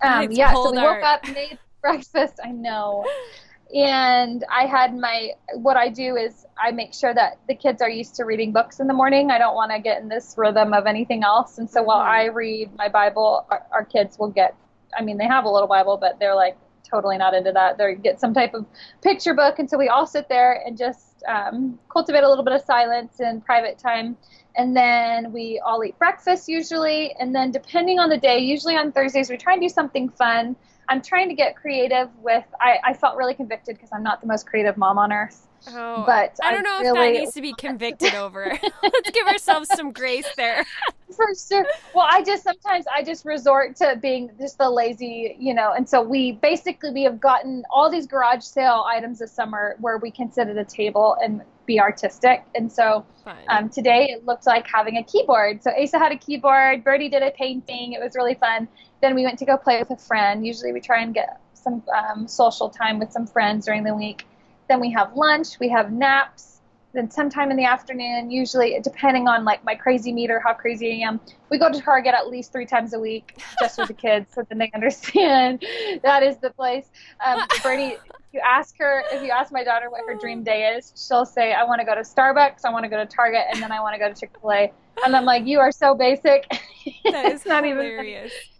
um, 0.02 0.32
yeah. 0.32 0.54
So 0.54 0.70
we 0.70 0.78
woke 0.78 1.04
up, 1.04 1.22
made 1.28 1.58
breakfast. 1.82 2.40
I 2.42 2.52
know 2.52 3.04
and 3.74 4.44
I 4.50 4.66
had 4.66 4.96
my 4.96 5.32
what 5.54 5.76
I 5.76 5.88
do 5.88 6.16
is 6.16 6.46
I 6.56 6.70
make 6.70 6.94
sure 6.94 7.12
that 7.12 7.38
the 7.48 7.54
kids 7.54 7.82
are 7.82 7.90
used 7.90 8.14
to 8.16 8.24
reading 8.24 8.52
books 8.52 8.78
in 8.78 8.86
the 8.86 8.94
morning. 8.94 9.30
I 9.30 9.38
don't 9.38 9.54
want 9.54 9.72
to 9.72 9.80
get 9.80 10.00
in 10.00 10.08
this 10.08 10.34
rhythm 10.36 10.72
of 10.72 10.86
anything 10.86 11.24
else, 11.24 11.58
and 11.58 11.68
so 11.68 11.82
while 11.82 11.98
mm-hmm. 11.98 12.10
I 12.10 12.24
read 12.26 12.70
my 12.76 12.88
Bible, 12.88 13.44
our, 13.50 13.66
our, 13.72 13.84
kids 13.84 14.18
will 14.18 14.30
get. 14.30 14.54
I 14.96 15.02
mean, 15.02 15.18
they 15.18 15.26
have 15.26 15.44
a 15.44 15.50
little 15.50 15.68
Bible, 15.68 15.96
but 15.96 16.18
they're 16.20 16.36
like 16.36 16.56
totally 16.88 17.18
not 17.18 17.34
into 17.34 17.50
that. 17.52 17.76
They 17.76 17.96
get 17.96 18.20
some 18.20 18.32
type 18.32 18.54
of 18.54 18.66
picture 19.02 19.34
book, 19.34 19.58
and 19.58 19.68
so 19.68 19.76
we 19.76 19.88
all 19.88 20.06
sit 20.06 20.28
there 20.28 20.62
and 20.64 20.78
just 20.78 21.24
um, 21.26 21.78
cultivate 21.90 22.22
a 22.22 22.28
little 22.28 22.44
bit 22.44 22.54
of 22.54 22.62
silence 22.62 23.18
and 23.18 23.44
private 23.44 23.78
time. 23.78 24.16
And 24.58 24.74
then 24.74 25.32
we 25.32 25.60
all 25.66 25.84
eat 25.84 25.98
breakfast 25.98 26.48
usually, 26.48 27.14
and 27.18 27.34
then 27.34 27.50
depending 27.50 27.98
on 27.98 28.08
the 28.10 28.16
day, 28.16 28.38
usually 28.38 28.76
on 28.76 28.92
Thursdays 28.92 29.28
we 29.28 29.36
try 29.36 29.54
and 29.54 29.62
do 29.62 29.68
something 29.68 30.08
fun. 30.10 30.54
I'm 30.88 31.02
trying 31.02 31.28
to 31.28 31.34
get 31.34 31.56
creative 31.56 32.08
with. 32.22 32.44
I, 32.60 32.78
I 32.84 32.94
felt 32.94 33.16
really 33.16 33.34
convicted 33.34 33.76
because 33.76 33.90
I'm 33.92 34.02
not 34.02 34.20
the 34.20 34.26
most 34.26 34.46
creative 34.46 34.76
mom 34.76 34.98
on 34.98 35.12
earth. 35.12 35.46
Oh, 35.68 36.04
but 36.06 36.38
I 36.42 36.52
don't 36.52 36.62
know 36.62 36.76
I 36.76 36.80
if 36.80 36.84
really, 36.84 37.12
that 37.12 37.18
needs 37.18 37.34
to 37.34 37.42
be 37.42 37.52
convicted 37.54 38.14
over. 38.14 38.56
Let's 38.82 39.10
give 39.10 39.26
ourselves 39.26 39.68
some 39.74 39.90
grace 39.90 40.28
there. 40.36 40.64
For 41.16 41.26
sure. 41.48 41.66
Well, 41.94 42.06
I 42.08 42.22
just 42.22 42.44
sometimes 42.44 42.84
I 42.94 43.02
just 43.02 43.24
resort 43.24 43.74
to 43.76 43.96
being 44.00 44.30
just 44.38 44.58
the 44.58 44.68
lazy, 44.68 45.36
you 45.38 45.54
know. 45.54 45.72
And 45.72 45.88
so 45.88 46.02
we 46.02 46.32
basically 46.32 46.90
we 46.90 47.02
have 47.04 47.20
gotten 47.20 47.64
all 47.70 47.90
these 47.90 48.06
garage 48.06 48.42
sale 48.42 48.84
items 48.86 49.18
this 49.18 49.32
summer 49.32 49.76
where 49.80 49.98
we 49.98 50.10
can 50.10 50.30
sit 50.30 50.48
at 50.48 50.56
a 50.56 50.64
table 50.64 51.16
and 51.22 51.42
be 51.66 51.80
artistic. 51.80 52.44
And 52.54 52.70
so 52.70 53.04
um, 53.48 53.68
today 53.68 54.08
it 54.10 54.24
looked 54.24 54.46
like 54.46 54.66
having 54.66 54.98
a 54.98 55.02
keyboard. 55.02 55.62
So 55.62 55.72
Asa 55.72 55.98
had 55.98 56.12
a 56.12 56.16
keyboard. 56.16 56.84
Birdie 56.84 57.08
did 57.08 57.22
a 57.22 57.32
painting. 57.32 57.92
It 57.92 58.00
was 58.00 58.14
really 58.14 58.34
fun. 58.34 58.68
Then 59.06 59.14
we 59.14 59.22
went 59.22 59.38
to 59.38 59.44
go 59.44 59.56
play 59.56 59.78
with 59.78 59.90
a 59.90 59.96
friend. 59.96 60.44
Usually 60.44 60.72
we 60.72 60.80
try 60.80 61.00
and 61.00 61.14
get 61.14 61.40
some 61.54 61.80
um, 61.96 62.26
social 62.26 62.68
time 62.68 62.98
with 62.98 63.12
some 63.12 63.24
friends 63.24 63.64
during 63.64 63.84
the 63.84 63.94
week. 63.94 64.26
Then 64.68 64.80
we 64.80 64.90
have 64.90 65.14
lunch. 65.14 65.60
We 65.60 65.68
have 65.68 65.92
naps. 65.92 66.60
Then 66.92 67.08
sometime 67.08 67.52
in 67.52 67.56
the 67.56 67.66
afternoon, 67.66 68.32
usually 68.32 68.76
depending 68.82 69.28
on 69.28 69.44
like 69.44 69.62
my 69.62 69.76
crazy 69.76 70.10
meter, 70.10 70.40
how 70.40 70.54
crazy 70.54 71.04
I 71.04 71.06
am, 71.06 71.20
we 71.50 71.58
go 71.58 71.70
to 71.70 71.80
Target 71.80 72.14
at 72.14 72.26
least 72.26 72.50
three 72.50 72.66
times 72.66 72.94
a 72.94 72.98
week 72.98 73.40
just 73.60 73.78
with 73.78 73.86
the 73.86 73.94
kids, 74.06 74.34
so 74.34 74.42
then 74.48 74.58
they 74.58 74.72
understand 74.74 75.64
that 76.02 76.24
is 76.24 76.38
the 76.38 76.50
place. 76.50 76.90
Um, 77.24 77.46
Birdie, 77.62 77.98
you 78.32 78.40
ask 78.44 78.76
her, 78.78 79.04
if 79.12 79.22
you 79.22 79.30
ask 79.30 79.52
my 79.52 79.62
daughter 79.62 79.88
what 79.88 80.00
her 80.08 80.16
dream 80.16 80.42
day 80.42 80.74
is, 80.76 80.92
she'll 80.96 81.26
say, 81.26 81.52
"I 81.52 81.62
want 81.62 81.80
to 81.80 81.86
go 81.86 81.94
to 81.94 82.00
Starbucks, 82.00 82.64
I 82.64 82.70
want 82.70 82.82
to 82.82 82.88
go 82.88 82.96
to 82.96 83.06
Target, 83.06 83.44
and 83.52 83.62
then 83.62 83.70
I 83.70 83.80
want 83.80 83.94
to 83.94 84.00
go 84.00 84.08
to 84.08 84.18
Chick 84.18 84.30
Fil 84.40 84.50
A." 84.50 84.72
And 85.04 85.14
I'm 85.14 85.24
like, 85.24 85.46
"You 85.46 85.60
are 85.60 85.70
so 85.70 85.94
basic." 85.94 86.50
That 87.04 87.32
is 87.32 87.44
not 87.44 87.64
hilarious. 87.64 88.32
even. 88.32 88.55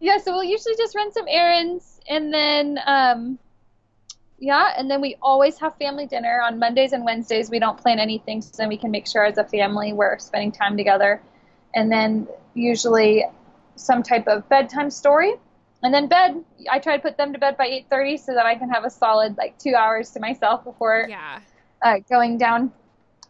Yeah, 0.00 0.18
so 0.18 0.32
we'll 0.32 0.44
usually 0.44 0.76
just 0.76 0.94
run 0.94 1.12
some 1.12 1.26
errands, 1.28 2.00
and 2.08 2.32
then 2.32 2.78
um, 2.86 3.38
yeah, 4.38 4.72
and 4.76 4.90
then 4.90 5.00
we 5.00 5.16
always 5.20 5.58
have 5.58 5.76
family 5.76 6.06
dinner 6.06 6.40
on 6.40 6.58
Mondays 6.58 6.92
and 6.92 7.04
Wednesdays. 7.04 7.50
We 7.50 7.58
don't 7.58 7.76
plan 7.76 7.98
anything, 7.98 8.40
so 8.40 8.52
then 8.56 8.68
we 8.68 8.76
can 8.76 8.90
make 8.90 9.06
sure 9.06 9.24
as 9.24 9.38
a 9.38 9.44
family 9.44 9.92
we're 9.92 10.18
spending 10.18 10.52
time 10.52 10.76
together. 10.76 11.20
And 11.74 11.90
then 11.90 12.28
usually 12.54 13.24
some 13.74 14.02
type 14.02 14.28
of 14.28 14.48
bedtime 14.48 14.90
story. 14.90 15.34
And 15.82 15.92
then 15.92 16.08
bed, 16.08 16.44
I 16.70 16.78
try 16.78 16.96
to 16.96 17.02
put 17.02 17.16
them 17.16 17.32
to 17.32 17.38
bed 17.38 17.56
by 17.56 17.68
8:30 17.90 18.18
so 18.18 18.34
that 18.34 18.46
I 18.46 18.54
can 18.54 18.68
have 18.70 18.84
a 18.84 18.90
solid 18.90 19.36
like 19.36 19.58
2 19.58 19.74
hours 19.74 20.10
to 20.12 20.20
myself 20.20 20.64
before 20.64 21.06
yeah. 21.08 21.40
uh, 21.82 21.98
going 22.08 22.38
down 22.38 22.72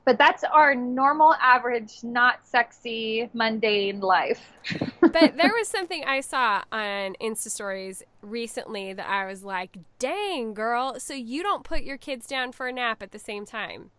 but 0.09 0.17
that's 0.17 0.43
our 0.43 0.75
normal, 0.75 1.35
average, 1.35 2.03
not 2.03 2.39
sexy, 2.43 3.29
mundane 3.35 4.01
life. 4.01 4.41
but 5.03 5.37
there 5.37 5.53
was 5.55 5.69
something 5.69 6.03
I 6.03 6.21
saw 6.21 6.63
on 6.73 7.15
Insta 7.21 7.51
stories 7.51 8.03
recently 8.23 8.95
that 8.95 9.07
I 9.07 9.27
was 9.27 9.45
like, 9.45 9.77
dang, 9.99 10.55
girl. 10.55 10.99
So 10.99 11.13
you 11.13 11.43
don't 11.43 11.63
put 11.63 11.83
your 11.83 11.99
kids 11.99 12.27
down 12.27 12.53
for 12.53 12.69
a 12.69 12.73
nap 12.73 13.03
at 13.03 13.13
the 13.13 13.19
same 13.19 13.45
time? 13.45 13.91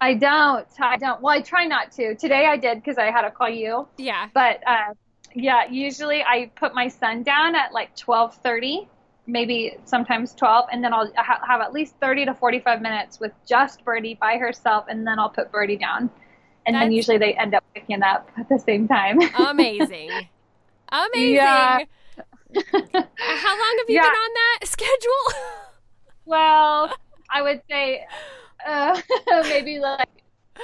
I 0.00 0.14
don't. 0.14 0.66
I 0.80 0.96
don't. 0.96 1.20
Well, 1.20 1.36
I 1.36 1.42
try 1.42 1.66
not 1.66 1.92
to. 1.92 2.14
Today 2.14 2.46
I 2.46 2.56
did 2.56 2.78
because 2.78 2.96
I 2.96 3.10
had 3.10 3.20
to 3.20 3.30
call 3.30 3.50
you. 3.50 3.86
Yeah. 3.98 4.30
But 4.32 4.66
uh, 4.66 4.94
yeah, 5.34 5.68
usually 5.70 6.22
I 6.22 6.52
put 6.56 6.74
my 6.74 6.88
son 6.88 7.22
down 7.22 7.54
at 7.54 7.74
like 7.74 7.94
12:30 7.96 8.88
maybe 9.26 9.76
sometimes 9.84 10.34
12 10.34 10.66
and 10.72 10.84
then 10.84 10.92
i'll 10.92 11.10
ha- 11.16 11.40
have 11.46 11.60
at 11.60 11.72
least 11.72 11.94
30 12.00 12.26
to 12.26 12.34
45 12.34 12.82
minutes 12.82 13.20
with 13.20 13.32
just 13.48 13.84
birdie 13.84 14.18
by 14.20 14.36
herself 14.36 14.84
and 14.88 15.06
then 15.06 15.18
i'll 15.18 15.30
put 15.30 15.50
birdie 15.50 15.76
down 15.76 16.10
and 16.66 16.74
That's 16.74 16.84
then 16.84 16.92
usually 16.92 17.18
they 17.18 17.34
end 17.34 17.54
up 17.54 17.64
picking 17.74 18.02
up 18.02 18.30
at 18.36 18.48
the 18.48 18.58
same 18.58 18.86
time 18.88 19.18
amazing 19.36 20.10
amazing 20.90 21.34
yeah. 21.34 21.78
how 22.56 23.58
long 23.58 23.76
have 23.78 23.88
you 23.88 23.96
yeah. 23.96 24.02
been 24.02 24.10
on 24.10 24.30
that 24.34 24.66
schedule 24.66 25.48
well 26.26 26.94
i 27.30 27.40
would 27.40 27.62
say 27.70 28.06
uh, 28.66 29.00
maybe 29.44 29.78
like 29.78 30.08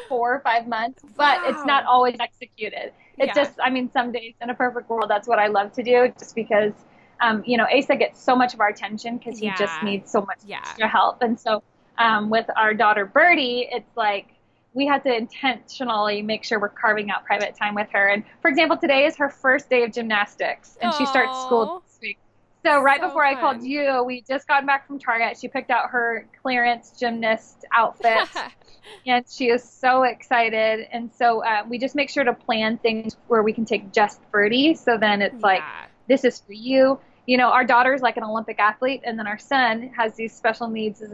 four 0.09 0.35
or 0.35 0.41
five 0.41 0.67
months, 0.67 1.03
but 1.17 1.43
wow. 1.43 1.49
it's 1.49 1.65
not 1.65 1.85
always 1.85 2.17
executed. 2.21 2.93
It 3.19 3.27
yeah. 3.27 3.35
just, 3.35 3.59
I 3.63 3.71
mean, 3.71 3.91
some 3.93 4.13
days 4.13 4.35
in 4.41 4.51
a 4.51 4.55
perfect 4.55 4.89
world, 4.89 5.11
that's 5.11 5.29
what 5.29 5.39
I 5.39 5.49
love 5.49 5.73
to 5.73 5.83
do 5.83 6.13
just 6.19 6.35
because, 6.35 6.73
um, 7.21 7.43
you 7.47 7.57
know, 7.57 7.67
Asa 7.73 7.97
gets 7.97 8.23
so 8.23 8.35
much 8.35 8.55
of 8.55 8.61
our 8.61 8.69
attention 8.69 9.19
because 9.19 9.39
he 9.39 9.47
yeah. 9.47 9.57
just 9.57 9.83
needs 9.83 10.11
so 10.11 10.23
much 10.23 10.39
yeah. 10.47 10.59
extra 10.59 10.89
help. 10.89 11.23
And 11.23 11.39
so 11.39 11.63
um, 11.99 12.31
with 12.31 12.47
our 12.57 12.75
daughter 12.75 13.05
Birdie, 13.05 13.69
it's 13.71 13.97
like, 13.97 14.29
we 14.73 14.87
had 14.87 15.03
to 15.03 15.15
intentionally 15.15 16.23
make 16.23 16.45
sure 16.45 16.61
we're 16.61 16.69
carving 16.69 17.11
out 17.11 17.25
private 17.25 17.57
time 17.57 17.75
with 17.75 17.89
her. 17.93 18.09
And 18.09 18.25
for 18.41 18.49
example, 18.49 18.77
today 18.77 19.05
is 19.05 19.17
her 19.17 19.29
first 19.29 19.69
day 19.69 19.83
of 19.85 19.93
gymnastics, 19.93 20.79
and 20.81 20.93
Aww. 20.93 20.99
she 20.99 21.07
starts 21.07 21.41
school 21.43 21.83
this 21.87 21.99
week. 22.01 22.19
So 22.65 22.81
right 22.81 23.01
so 23.01 23.09
before 23.09 23.25
fun. 23.25 23.37
I 23.37 23.41
called 23.41 23.63
you, 23.65 24.05
we 24.05 24.23
just 24.23 24.47
got 24.47 24.67
back 24.67 24.87
from 24.87 24.99
Target. 24.99 25.39
She 25.41 25.49
picked 25.49 25.71
out 25.71 25.91
her 25.91 26.27
clearance 26.43 26.93
gymnast 26.99 27.65
outfit, 27.73 28.29
and 29.07 29.25
she 29.29 29.49
is 29.49 29.65
so 29.65 30.05
excited. 30.05 30.87
And 30.93 31.11
so 31.13 31.43
uh, 31.43 31.65
we 31.69 31.79
just 31.79 31.95
make 31.95 32.11
sure 32.11 32.23
to 32.23 32.35
plan 32.35 32.79
things 32.79 33.17
where 33.29 33.43
we 33.43 33.53
can 33.53 33.65
take 33.65 33.93
just 33.93 34.21
Birdie. 34.31 34.75
So 34.75 34.99
then 34.99 35.23
it's 35.23 35.35
yeah. 35.35 35.47
like, 35.47 35.63
this 36.07 36.25
is 36.25 36.41
for 36.41 36.53
you. 36.53 37.01
You 37.31 37.37
know, 37.37 37.51
our 37.51 37.65
daughter's 37.65 38.01
like 38.01 38.17
an 38.17 38.25
Olympic 38.25 38.59
athlete, 38.59 39.03
and 39.05 39.17
then 39.17 39.29
our 39.29 39.39
son 39.39 39.93
has 39.97 40.17
these 40.17 40.35
special 40.35 40.69
needs, 40.69 41.01
and 41.01 41.13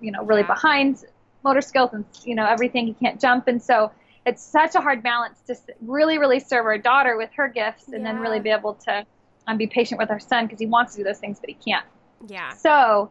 you 0.00 0.12
know, 0.12 0.22
really 0.24 0.42
yeah. 0.42 0.46
behind 0.46 1.04
motor 1.42 1.60
skills 1.60 1.90
and 1.92 2.04
you 2.24 2.36
know 2.36 2.46
everything. 2.46 2.86
He 2.86 2.94
can't 2.94 3.20
jump, 3.20 3.48
and 3.48 3.60
so 3.60 3.90
it's 4.24 4.44
such 4.44 4.76
a 4.76 4.80
hard 4.80 5.02
balance 5.02 5.40
to 5.48 5.56
really, 5.80 6.18
really 6.18 6.38
serve 6.38 6.66
our 6.66 6.78
daughter 6.78 7.16
with 7.16 7.30
her 7.34 7.48
gifts, 7.48 7.88
and 7.88 8.02
yeah. 8.04 8.12
then 8.12 8.20
really 8.20 8.38
be 8.38 8.50
able 8.50 8.74
to 8.74 9.04
um, 9.48 9.56
be 9.56 9.66
patient 9.66 9.98
with 9.98 10.10
our 10.10 10.20
son 10.20 10.46
because 10.46 10.60
he 10.60 10.66
wants 10.66 10.92
to 10.92 11.00
do 11.00 11.04
those 11.04 11.18
things, 11.18 11.40
but 11.40 11.48
he 11.50 11.54
can't. 11.54 11.86
Yeah. 12.28 12.52
So 12.54 13.10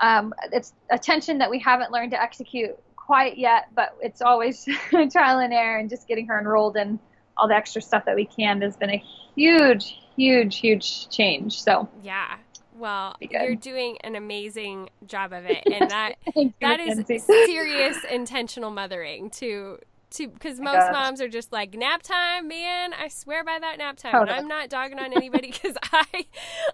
um, 0.00 0.34
it's 0.52 0.72
a 0.90 0.98
tension 0.98 1.38
that 1.38 1.50
we 1.50 1.60
haven't 1.60 1.92
learned 1.92 2.10
to 2.12 2.20
execute 2.20 2.76
quite 2.96 3.38
yet, 3.38 3.68
but 3.76 3.96
it's 4.00 4.22
always 4.22 4.64
trial 4.90 5.38
and 5.38 5.52
error, 5.52 5.78
and 5.78 5.88
just 5.88 6.08
getting 6.08 6.26
her 6.26 6.38
enrolled 6.38 6.76
in 6.76 6.98
all 7.36 7.46
the 7.46 7.54
extra 7.54 7.80
stuff 7.80 8.04
that 8.06 8.16
we 8.16 8.24
can 8.24 8.60
has 8.62 8.76
been 8.76 8.90
a 8.90 9.04
huge, 9.36 10.00
huge, 10.16 10.58
huge 10.58 11.08
change. 11.08 11.60
So 11.60 11.88
yeah, 12.02 12.36
well, 12.74 13.16
you're 13.20 13.54
doing 13.54 13.98
an 14.02 14.16
amazing 14.16 14.90
job 15.06 15.32
of 15.32 15.44
it, 15.46 15.62
and 15.66 15.90
that 15.90 16.16
that 16.60 16.80
is 16.80 17.24
serious 17.24 17.96
intentional 18.10 18.70
mothering 18.70 19.30
to 19.30 19.78
to 20.10 20.28
because 20.28 20.60
most 20.60 20.92
moms 20.92 21.20
are 21.20 21.28
just 21.28 21.52
like 21.52 21.74
nap 21.74 22.02
time, 22.02 22.48
man. 22.48 22.92
I 22.94 23.08
swear 23.08 23.44
by 23.44 23.58
that 23.58 23.78
nap 23.78 23.96
time. 23.96 24.12
Totally. 24.12 24.30
And 24.30 24.40
I'm 24.40 24.48
not 24.48 24.68
dogging 24.68 24.98
on 24.98 25.12
anybody 25.12 25.50
because 25.62 25.76
I 25.92 26.26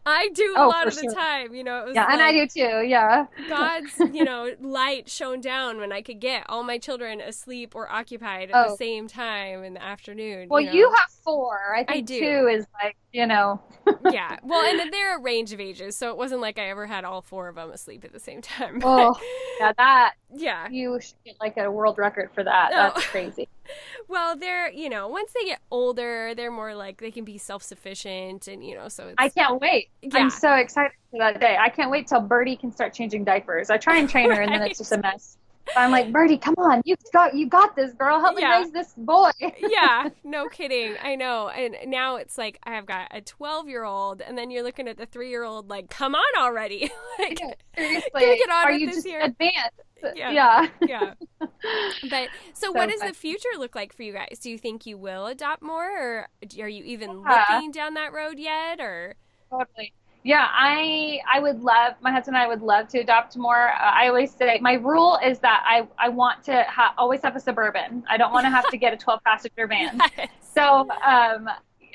I 0.05 0.29
do 0.35 0.55
a 0.57 0.63
oh, 0.63 0.69
lot 0.69 0.87
of 0.87 0.95
sure. 0.95 1.05
the 1.09 1.15
time. 1.15 1.55
You 1.55 1.65
know, 1.65 1.87
yeah, 1.93 2.05
like 2.05 2.13
and 2.13 2.23
I 2.23 2.33
do 2.33 2.47
too. 2.47 2.87
Yeah, 2.87 3.27
God's 3.49 3.99
you 4.13 4.25
know 4.25 4.51
light 4.61 5.09
shone 5.09 5.41
down 5.41 5.79
when 5.79 5.93
I 5.93 6.03
could 6.03 6.21
get 6.21 6.45
all 6.49 6.63
my 6.63 6.79
children 6.79 7.21
asleep 7.21 7.75
or 7.75 7.91
occupied 7.91 8.51
at 8.51 8.67
oh. 8.67 8.71
the 8.71 8.77
same 8.77 9.09
time 9.09 9.65
in 9.65 9.75
the 9.75 9.83
afternoon. 9.83 10.49
Well, 10.49 10.61
you, 10.61 10.67
know? 10.67 10.73
you 10.73 10.91
have 10.91 11.11
four. 11.23 11.75
I 11.75 11.85
think 11.85 11.91
I 11.91 12.01
do. 12.01 12.21
two 12.21 12.49
is 12.49 12.67
like 12.83 12.97
you 13.13 13.27
know. 13.27 13.61
yeah. 14.11 14.37
Well, 14.43 14.65
and 14.65 14.93
they're 14.93 15.17
a 15.17 15.21
range 15.21 15.53
of 15.53 15.61
ages, 15.61 15.97
so 15.97 16.11
it 16.11 16.17
wasn't 16.17 16.41
like 16.41 16.59
I 16.59 16.69
ever 16.69 16.87
had 16.87 17.05
all 17.05 17.21
four 17.21 17.49
of 17.49 17.57
them 17.57 17.71
asleep 17.71 18.05
at 18.05 18.13
the 18.13 18.21
same 18.21 18.41
time. 18.41 18.81
Oh, 18.95 19.19
yeah, 19.59 19.73
that. 19.79 20.15
Yeah. 20.35 20.69
You 20.71 20.99
should 21.01 21.15
get 21.25 21.37
like 21.41 21.57
a 21.57 21.71
world 21.71 21.99
record 21.99 22.31
for 22.35 22.45
that. 22.45 22.71
Oh. 22.73 22.77
That's 22.95 23.07
crazy. 23.07 23.49
well, 24.09 24.37
they're, 24.37 24.71
you 24.71 24.89
know, 24.89 25.09
once 25.09 25.33
they 25.33 25.45
get 25.45 25.61
older, 25.71 26.35
they're 26.35 26.51
more 26.51 26.75
like 26.75 27.01
they 27.01 27.11
can 27.11 27.25
be 27.25 27.39
self 27.39 27.63
sufficient 27.63 28.49
and, 28.49 28.65
you 28.65 28.75
know, 28.75 28.89
so 28.89 29.15
I 29.19 29.29
can't 29.29 29.61
wait. 29.61 29.89
Yeah. 30.03 30.19
I'm 30.19 30.31
so 30.31 30.55
excited 30.55 30.93
for 31.11 31.19
that 31.19 31.41
day. 31.41 31.57
I 31.59 31.69
can't 31.69 31.91
wait 31.91 32.07
till 32.07 32.21
Birdie 32.21 32.57
can 32.57 32.71
start 32.73 32.93
changing 32.93 33.25
diapers. 33.25 33.71
I 33.71 33.79
try 33.79 33.99
and 33.99 34.09
train 34.09 34.31
her 34.31 34.37
right. 34.37 34.49
and 34.49 34.53
then 34.53 34.63
it's 34.63 34.79
just 34.79 34.93
a 34.93 34.99
mess. 34.99 35.39
I'm 35.77 35.91
like, 35.91 36.13
Birdie, 36.13 36.39
come 36.39 36.55
on, 36.59 36.83
you 36.85 36.97
got 37.13 37.35
you 37.35 37.49
got 37.49 37.77
this, 37.77 37.93
girl. 37.95 38.21
Help 38.21 38.37
me 38.37 38.45
raise 38.45 38.71
this 38.71 38.93
boy. 38.97 39.31
yeah, 39.41 40.09
no 40.25 40.49
kidding. 40.49 40.95
I 41.03 41.15
know. 41.15 41.49
And 41.49 41.77
now 41.87 42.17
it's 42.17 42.37
like 42.37 42.59
I've 42.65 42.87
got 42.87 43.09
a 43.11 43.21
12 43.21 43.69
year 43.69 43.85
old, 43.85 44.21
and 44.21 44.37
then 44.37 44.51
you're 44.51 44.63
looking 44.63 44.89
at 44.89 44.97
the 44.97 45.07
three 45.07 45.31
year 45.31 45.45
old, 45.45 45.71
like, 45.71 45.89
come 45.91 46.15
on 46.15 46.43
already. 46.43 46.91
like, 47.19 47.41
yeah, 47.41 47.55
seriously, 47.77 48.11
get 48.21 48.51
on 48.51 48.65
are 48.65 48.73
you 48.73 48.91
just 48.91 49.07
year. 49.07 49.21
advanced? 49.23 49.81
Yeah. 50.17 50.33
Yeah. 50.33 50.69
yeah. 50.83 51.15
But 51.39 52.29
so, 52.55 52.67
so 52.67 52.73
what 52.73 52.91
does 52.91 53.01
fun. 53.01 53.09
the 53.09 53.15
future 53.15 53.49
look 53.57 53.77
like 53.77 53.95
for 53.95 54.03
you 54.03 54.13
guys? 54.13 54.41
Do 54.41 54.51
you 54.51 54.59
think 54.59 54.85
you 54.85 54.99
will 54.99 55.27
adopt 55.27 55.63
more, 55.63 55.85
or 55.85 56.29
are 56.61 56.69
you 56.69 56.83
even 56.85 57.23
yeah. 57.25 57.45
looking 57.51 57.71
down 57.71 57.95
that 57.95 58.13
road 58.13 58.39
yet, 58.39 58.81
or? 58.81 59.15
Totally. 59.49 59.93
Yeah, 60.25 60.47
I 60.51 61.21
I 61.33 61.41
would 61.41 61.61
love 61.63 61.95
my 62.01 62.13
husband 62.13 62.37
and 62.37 62.45
I 62.45 62.47
would 62.47 62.63
love 62.63 62.89
to 62.89 63.01
adopt 63.01 63.37
more. 63.37 63.71
Uh, 63.71 63.79
I 63.81 64.09
always 64.09 64.33
say 64.33 64.59
my 64.61 64.75
rule 64.75 65.19
is 65.25 65.41
that 65.41 65.65
I 65.67 65.87
I 65.99 66.09
want 66.09 66.45
to 66.45 66.65
ha- 66.69 66.95
always 66.97 67.23
have 67.23 67.35
a 67.35 67.41
suburban. 67.41 68.05
I 68.09 68.17
don't 68.17 68.33
want 68.33 68.45
to 68.45 68.51
have 68.51 68.69
to 68.69 68.77
get 68.77 68.93
a 68.93 68.97
12 68.97 69.21
passenger 69.27 69.67
van. 69.67 70.01
Yes. 70.17 70.29
So 70.55 70.89
um, 71.05 71.49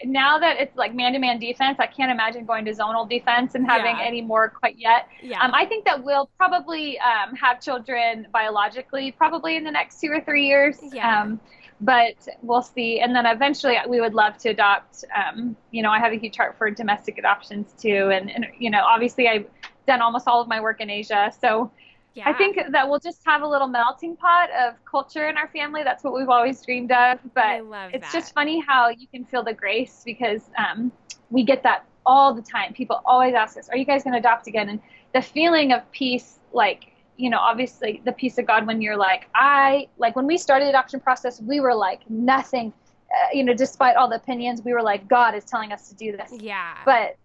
now 0.03 0.37
that 0.39 0.59
it's 0.59 0.75
like 0.75 0.93
man-to-man 0.93 1.39
defense, 1.39 1.77
I 1.79 1.87
can't 1.87 2.11
imagine 2.11 2.45
going 2.45 2.65
to 2.65 2.71
zonal 2.71 3.09
defense 3.09 3.55
and 3.55 3.65
having 3.65 3.97
yeah. 3.97 4.05
any 4.05 4.21
more 4.21 4.49
quite 4.49 4.77
yet. 4.77 5.07
Yeah. 5.21 5.41
Um, 5.41 5.53
I 5.53 5.65
think 5.65 5.85
that 5.85 6.03
we'll 6.03 6.29
probably 6.37 6.99
um, 6.99 7.35
have 7.35 7.61
children 7.61 8.27
biologically, 8.31 9.11
probably 9.11 9.55
in 9.55 9.63
the 9.63 9.71
next 9.71 9.99
two 9.99 10.11
or 10.11 10.21
three 10.21 10.47
years. 10.47 10.77
Yeah. 10.91 11.21
Um, 11.21 11.39
but 11.81 12.27
we'll 12.41 12.61
see. 12.61 12.99
And 12.99 13.15
then 13.15 13.25
eventually, 13.25 13.77
we 13.87 14.01
would 14.01 14.13
love 14.13 14.37
to 14.39 14.49
adopt. 14.49 15.05
Um, 15.15 15.55
you 15.71 15.83
know, 15.83 15.91
I 15.91 15.99
have 15.99 16.11
a 16.11 16.17
huge 16.17 16.35
heart 16.35 16.57
for 16.57 16.69
domestic 16.71 17.17
adoptions 17.17 17.73
too, 17.77 18.09
and, 18.11 18.29
and 18.31 18.47
you 18.57 18.69
know, 18.69 18.81
obviously, 18.83 19.27
I've 19.27 19.45
done 19.87 20.01
almost 20.01 20.27
all 20.27 20.41
of 20.41 20.47
my 20.47 20.59
work 20.59 20.81
in 20.81 20.89
Asia, 20.89 21.31
so. 21.39 21.71
Yeah. 22.13 22.29
I 22.29 22.33
think 22.33 22.57
that 22.71 22.89
we'll 22.89 22.97
just 22.97 23.19
have 23.27 23.43
a 23.43 23.47
little 23.47 23.67
melting 23.67 24.15
pot 24.15 24.49
of 24.49 24.73
culture 24.85 25.29
in 25.29 25.37
our 25.37 25.47
family. 25.49 25.83
That's 25.83 26.03
what 26.03 26.15
we've 26.15 26.29
always 26.29 26.59
dreamed 26.65 26.91
of. 26.91 27.19
But 27.35 27.61
it's 27.93 28.07
that. 28.07 28.11
just 28.11 28.33
funny 28.33 28.59
how 28.59 28.89
you 28.89 29.05
can 29.05 29.23
feel 29.23 29.43
the 29.43 29.53
grace 29.53 30.01
because 30.03 30.49
um, 30.57 30.91
we 31.29 31.43
get 31.43 31.61
that 31.61 31.85
all 32.07 32.33
the 32.33 32.41
time. 32.41 32.73
People 32.73 33.03
always 33.05 33.35
ask 33.35 33.55
us, 33.55 33.69
"Are 33.69 33.77
you 33.77 33.85
guys 33.85 34.03
going 34.03 34.13
to 34.13 34.19
adopt 34.19 34.47
again?" 34.47 34.67
And 34.67 34.79
the 35.13 35.21
feeling 35.21 35.73
of 35.73 35.91
peace, 35.91 36.39
like 36.53 36.91
you 37.17 37.29
know, 37.29 37.39
obviously 37.39 38.01
the 38.05 38.11
peace 38.11 38.37
of 38.37 38.45
God 38.45 38.67
when 38.67 38.81
you're 38.81 38.95
like, 38.95 39.27
I, 39.35 39.87
like 39.97 40.15
when 40.15 40.27
we 40.27 40.37
started 40.37 40.65
the 40.65 40.69
adoption 40.69 40.99
process, 40.99 41.41
we 41.41 41.59
were 41.59 41.75
like 41.75 42.07
nothing, 42.09 42.71
uh, 43.11 43.29
you 43.33 43.43
know, 43.43 43.53
despite 43.53 43.95
all 43.95 44.07
the 44.07 44.15
opinions, 44.15 44.61
we 44.63 44.73
were 44.73 44.83
like, 44.83 45.07
God 45.07 45.35
is 45.35 45.43
telling 45.43 45.71
us 45.71 45.89
to 45.89 45.95
do 45.95 46.15
this. 46.15 46.31
Yeah. 46.39 46.77
But 46.85 47.17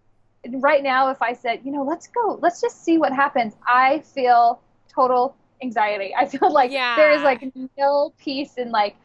right 0.61 0.83
now, 0.83 1.11
if 1.11 1.21
I 1.21 1.35
said, 1.35 1.61
you 1.65 1.73
know, 1.73 1.83
let's 1.83 2.07
go, 2.09 2.39
let's 2.41 2.61
just 2.61 2.85
see 2.85 2.99
what 2.99 3.13
happens, 3.13 3.55
I 3.67 4.01
feel 4.01 4.61
total 4.89 5.37
anxiety. 5.63 6.15
I 6.15 6.27
feel 6.27 6.53
like 6.53 6.71
yeah. 6.71 6.97
there 6.97 7.13
is 7.13 7.23
like 7.23 7.45
no 7.79 8.13
peace 8.19 8.55
in 8.57 8.71
like, 8.71 8.97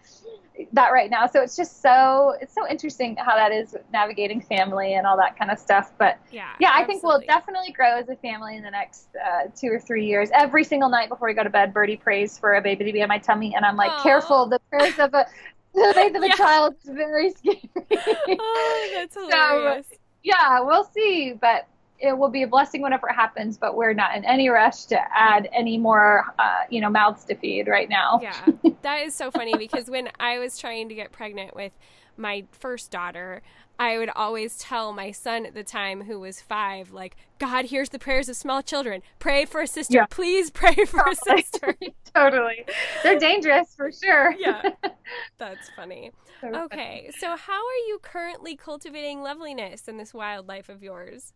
that 0.74 0.89
right 0.91 1.10
now. 1.10 1.28
So 1.28 1.41
it's 1.41 1.55
just 1.55 1.82
so 1.82 2.36
it's 2.41 2.53
so 2.53 2.68
interesting 2.68 3.16
how 3.18 3.36
that 3.36 3.51
is 3.51 3.76
navigating 3.91 4.41
family 4.41 4.95
and 4.95 5.05
all 5.05 5.18
that 5.18 5.38
kind 5.38 5.51
of 5.51 5.60
stuff. 5.60 5.91
But 5.97 6.18
yeah, 6.32 6.49
yeah, 6.60 6.72
I 6.74 6.84
think 6.84 7.03
we'll 7.03 7.22
definitely 7.22 7.72
grow 7.72 7.97
as 7.99 8.10
a 8.10 8.16
family 8.16 8.58
in 8.58 8.64
the 8.64 8.72
next 8.72 9.10
uh, 9.16 9.47
two 9.55 9.68
or 9.68 9.80
three 9.80 10.05
years. 10.05 10.30
Every 10.34 10.64
single 10.64 10.89
night 10.89 11.10
before 11.10 11.28
we 11.28 11.34
go 11.34 11.43
to 11.43 11.49
bed, 11.49 11.74
Birdie 11.74 11.97
prays 11.97 12.38
for 12.38 12.55
a 12.55 12.62
baby 12.62 12.86
to 12.86 12.91
be 12.91 13.01
in 13.01 13.08
my 13.08 13.20
tummy, 13.20 13.55
and 13.55 13.66
I'm 13.66 13.76
like, 13.76 13.91
Aww. 13.91 14.03
careful, 14.03 14.45
the 14.47 14.60
prayers 14.70 14.97
of 14.99 15.14
a 15.14 15.26
the 15.74 15.91
faith 15.93 16.16
of 16.16 16.24
a 16.24 16.28
yeah. 16.28 16.36
child 16.36 16.76
is 16.84 16.89
very 16.89 17.32
scary. 17.32 17.70
oh, 18.39 18.89
that's 18.93 19.16
hilarious. 19.16 19.88
So, 19.89 19.97
yeah, 20.24 20.60
we'll 20.62 20.86
see, 20.86 21.34
but 21.39 21.68
it 22.00 22.18
will 22.18 22.30
be 22.30 22.43
a 22.43 22.48
blessing 22.48 22.82
whenever 22.82 23.10
it 23.10 23.14
happens, 23.14 23.58
but 23.58 23.76
we're 23.76 23.93
not 23.93 24.16
in 24.16 24.24
any 24.26 24.50
rush 24.50 24.86
to 24.86 25.00
add 25.16 25.50
any 25.52 25.78
more, 25.78 26.26
uh, 26.38 26.62
you 26.70 26.82
know, 26.82 26.89
mouths 26.89 27.24
to 27.26 27.36
feed 27.36 27.68
right 27.68 27.89
now. 27.89 28.20
Yeah, 28.22 28.45
that 28.82 29.02
is 29.04 29.16
so 29.16 29.32
funny 29.32 29.56
because 29.58 29.89
when 29.89 30.10
I 30.20 30.39
was 30.39 30.58
trying 30.58 30.89
to 30.89 30.95
get 30.95 31.12
pregnant 31.12 31.56
with 31.56 31.72
my 32.16 32.45
first 32.52 32.91
daughter, 32.91 33.41
I 33.80 33.98
would 33.98 34.10
always 34.10 34.58
tell 34.58 34.91
my 34.91 35.12
son 35.12 35.45
at 35.45 35.54
the 35.54 35.64
time, 35.64 36.04
who 36.04 36.20
was 36.20 36.41
five, 36.41 36.91
like, 36.91 37.16
God 37.38 37.66
hears 37.66 37.89
the 37.89 38.00
prayers 38.00 38.28
of 38.28 38.36
small 38.36 38.64
children. 38.64 39.04
Pray 39.20 39.45
for 39.45 39.62
a 39.62 39.68
sister. 39.68 39.98
Yeah. 39.98 40.06
Please 40.10 40.50
pray 40.50 40.74
for 40.74 41.04
totally. 41.04 41.14
a 41.14 41.38
sister. 41.38 41.76
totally. 42.16 42.66
They're 43.04 43.20
dangerous 43.20 43.76
for 43.76 43.91
sure. 43.91 44.34
yeah. 44.39 44.72
That's 45.38 45.70
funny. 45.76 46.12
So 46.41 46.48
okay. 46.48 47.08
Funny. 47.08 47.12
So, 47.20 47.36
how 47.36 47.54
are 47.60 47.88
you 47.88 48.00
currently 48.02 48.56
cultivating 48.56 49.22
loveliness 49.22 49.88
in 49.88 49.98
this 49.98 50.14
wild 50.14 50.48
life 50.48 50.70
of 50.70 50.82
yours? 50.82 51.34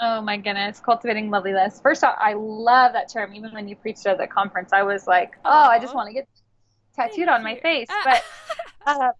Oh 0.00 0.20
my 0.20 0.36
goodness, 0.36 0.80
cultivating 0.80 1.30
loveliness. 1.30 1.80
First 1.80 2.02
off, 2.04 2.16
I 2.18 2.34
love 2.34 2.92
that 2.92 3.08
term. 3.08 3.34
Even 3.34 3.52
when 3.52 3.68
you 3.68 3.76
preached 3.76 4.06
at 4.06 4.18
the 4.18 4.26
conference, 4.26 4.72
I 4.72 4.82
was 4.82 5.06
like, 5.06 5.36
oh, 5.44 5.50
Aww. 5.50 5.68
I 5.68 5.78
just 5.78 5.94
want 5.94 6.08
to 6.08 6.12
get 6.12 6.28
tattooed 6.94 7.26
Thank 7.26 7.30
on 7.30 7.42
my 7.42 7.56
face. 7.60 7.88
But 8.04 8.24
uh, 8.86 9.12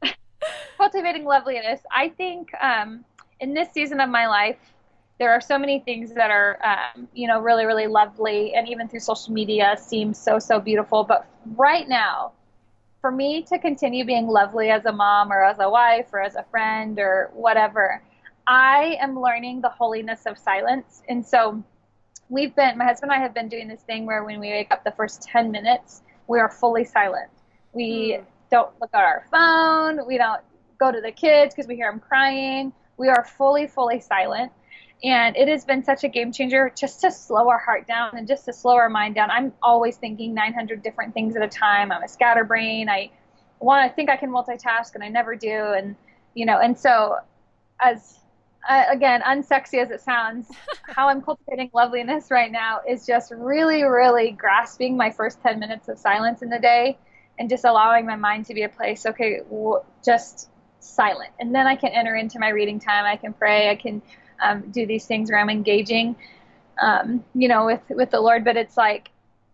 cultivating 0.76 1.24
loveliness, 1.24 1.80
I 1.90 2.08
think 2.08 2.50
um, 2.60 3.04
in 3.40 3.54
this 3.54 3.68
season 3.72 4.00
of 4.00 4.10
my 4.10 4.26
life, 4.26 4.58
there 5.18 5.30
are 5.30 5.40
so 5.40 5.58
many 5.58 5.78
things 5.78 6.12
that 6.14 6.30
are, 6.30 6.58
um, 6.64 7.08
you 7.14 7.28
know, 7.28 7.40
really, 7.40 7.66
really 7.66 7.86
lovely, 7.86 8.54
and 8.54 8.68
even 8.68 8.88
through 8.88 9.00
social 9.00 9.32
media, 9.32 9.76
seem 9.78 10.12
so, 10.12 10.40
so 10.40 10.58
beautiful. 10.58 11.04
But 11.04 11.26
right 11.54 11.88
now, 11.88 12.32
for 13.00 13.12
me 13.12 13.42
to 13.42 13.58
continue 13.58 14.04
being 14.04 14.26
lovely 14.26 14.70
as 14.70 14.86
a 14.86 14.92
mom 14.92 15.32
or 15.32 15.44
as 15.44 15.58
a 15.60 15.70
wife 15.70 16.06
or 16.12 16.20
as 16.20 16.34
a 16.34 16.42
friend 16.50 16.98
or 16.98 17.30
whatever, 17.32 18.02
I 18.46 18.96
am 19.00 19.18
learning 19.20 19.60
the 19.60 19.68
holiness 19.70 20.26
of 20.26 20.38
silence. 20.38 21.02
And 21.08 21.24
so 21.24 21.62
we've 22.28 22.54
been, 22.54 22.76
my 22.78 22.84
husband 22.84 23.12
and 23.12 23.20
I 23.20 23.22
have 23.22 23.34
been 23.34 23.48
doing 23.48 23.68
this 23.68 23.82
thing 23.82 24.06
where 24.06 24.24
when 24.24 24.40
we 24.40 24.50
wake 24.50 24.70
up 24.70 24.84
the 24.84 24.92
first 24.92 25.22
10 25.22 25.50
minutes, 25.50 26.02
we 26.26 26.38
are 26.38 26.50
fully 26.50 26.84
silent. 26.84 27.30
We 27.72 28.14
Mm. 28.18 28.24
don't 28.50 28.80
look 28.80 28.90
at 28.94 29.02
our 29.02 29.26
phone. 29.30 30.06
We 30.06 30.18
don't 30.18 30.40
go 30.78 30.92
to 30.92 31.00
the 31.00 31.12
kids 31.12 31.54
because 31.54 31.66
we 31.66 31.76
hear 31.76 31.90
them 31.90 32.00
crying. 32.00 32.72
We 32.96 33.08
are 33.08 33.24
fully, 33.24 33.66
fully 33.66 34.00
silent. 34.00 34.52
And 35.02 35.36
it 35.36 35.48
has 35.48 35.64
been 35.64 35.82
such 35.82 36.04
a 36.04 36.08
game 36.08 36.32
changer 36.32 36.72
just 36.78 37.00
to 37.02 37.10
slow 37.10 37.48
our 37.48 37.58
heart 37.58 37.86
down 37.86 38.16
and 38.16 38.26
just 38.26 38.44
to 38.46 38.52
slow 38.52 38.76
our 38.76 38.88
mind 38.88 39.14
down. 39.16 39.30
I'm 39.30 39.52
always 39.62 39.96
thinking 39.96 40.32
900 40.34 40.82
different 40.82 41.12
things 41.12 41.36
at 41.36 41.42
a 41.42 41.48
time. 41.48 41.92
I'm 41.92 42.02
a 42.02 42.08
scatterbrain. 42.08 42.88
I 42.88 43.10
want 43.58 43.90
to 43.90 43.94
think 43.94 44.08
I 44.08 44.16
can 44.16 44.30
multitask 44.30 44.94
and 44.94 45.02
I 45.02 45.08
never 45.08 45.34
do. 45.34 45.72
And, 45.76 45.96
you 46.34 46.46
know, 46.46 46.58
and 46.58 46.78
so 46.78 47.16
as, 47.80 48.18
uh, 48.68 48.84
again, 48.90 49.22
unsexy 49.22 49.80
as 49.82 49.90
it 49.90 50.00
sounds, 50.00 50.48
how 50.96 51.08
I'm 51.08 51.22
cultivating 51.22 51.70
loveliness 51.74 52.30
right 52.30 52.50
now 52.50 52.80
is 52.88 53.06
just 53.06 53.32
really, 53.32 53.82
really 53.84 54.30
grasping 54.32 54.96
my 54.96 55.10
first 55.10 55.40
10 55.42 55.58
minutes 55.58 55.88
of 55.88 55.98
silence 55.98 56.42
in 56.42 56.50
the 56.50 56.58
day 56.58 56.98
and 57.38 57.48
just 57.48 57.64
allowing 57.64 58.06
my 58.06 58.16
mind 58.16 58.46
to 58.46 58.54
be 58.54 58.62
a 58.62 58.68
place, 58.68 59.06
okay, 59.06 59.38
w- 59.50 59.80
just 60.04 60.50
silent. 60.80 61.30
And 61.40 61.54
then 61.54 61.66
I 61.66 61.76
can 61.76 61.90
enter 61.92 62.14
into 62.14 62.38
my 62.38 62.48
reading 62.50 62.78
time. 62.78 63.04
I 63.04 63.16
can 63.16 63.32
pray. 63.32 63.70
I 63.70 63.76
can 63.76 64.02
um, 64.42 64.70
do 64.70 64.86
these 64.86 65.06
things 65.06 65.30
where 65.30 65.40
I'm 65.40 65.50
engaging, 65.50 66.16
um, 66.80 67.24
you 67.34 67.48
know, 67.48 67.66
with, 67.66 67.82
with 67.90 68.10
the 68.10 68.20
Lord. 68.20 68.44
But 68.44 68.56
it's 68.56 68.76
like, 68.76 69.10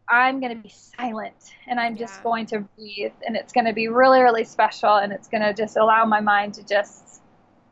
I'm 0.08 0.40
going 0.40 0.54
to 0.56 0.62
be 0.62 0.68
silent 0.70 1.54
and 1.68 1.78
I'm 1.80 1.96
just 1.96 2.20
Yeah. 2.20 2.22
going 2.22 2.46
to 2.46 2.61
breathe. 2.76 3.12
And 3.26 3.36
it's 3.36 3.52
going 3.52 3.66
to 3.66 3.72
be 3.72 3.88
really, 3.88 4.20
really 4.20 4.44
special. 4.44 4.96
And 4.96 5.12
it's 5.12 5.28
going 5.28 5.42
to 5.42 5.54
just 5.54 5.76
allow 5.76 6.04
my 6.04 6.20
mind 6.20 6.54
to 6.54 6.66
just, 6.66 7.19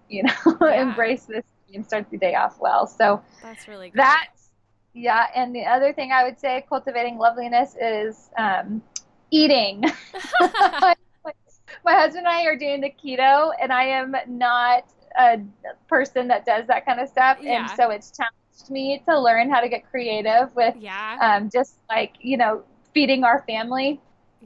you 0.09 0.23
know, 0.25 0.33
Yeah. 0.61 0.83
embrace 0.89 1.25
this 1.27 1.45
and 1.75 1.85
start 1.85 2.07
the 2.11 2.19
day 2.19 2.35
off 2.35 2.59
well. 2.61 2.87
So, 2.87 3.23
That's 3.43 3.69
really 3.69 3.91
good. 3.91 3.99
that 3.99 4.29
yeah 4.95 5.27
and 5.35 5.55
the 5.55 5.65
other 5.65 5.93
thing 5.93 6.13
i 6.13 6.25
would 6.25 6.41
say 6.41 6.65
cultivating 6.67 7.19
loveliness 7.19 7.77
is 7.81 8.31
um, 8.39 8.83
eating 9.31 9.83
my 10.41 10.95
husband 11.95 12.27
and 12.27 12.29
i 12.29 12.45
are 12.47 12.57
doing 12.57 12.81
the 12.81 12.91
keto 12.91 13.53
and 13.61 13.71
i 13.73 13.85
am 13.85 14.17
not 14.27 14.85
a 15.19 15.39
person 15.89 16.27
that 16.29 16.47
does 16.47 16.67
that 16.67 16.87
kind 16.87 17.01
of 17.01 17.09
stuff 17.09 17.37
Yeah. 17.41 17.61
and 17.61 17.71
so 17.77 17.91
it's 17.91 18.11
challenged 18.11 18.71
me 18.71 19.03
to 19.09 19.21
learn 19.21 19.51
how 19.51 19.61
to 19.61 19.69
get 19.69 19.89
creative 19.91 20.55
with 20.57 20.75
yeah. 20.79 21.19
um, 21.21 21.51
just 21.51 21.77
like 21.91 22.15
you 22.21 22.37
know 22.39 22.63
feeding 22.95 23.25
our 23.25 23.45
family 23.47 24.01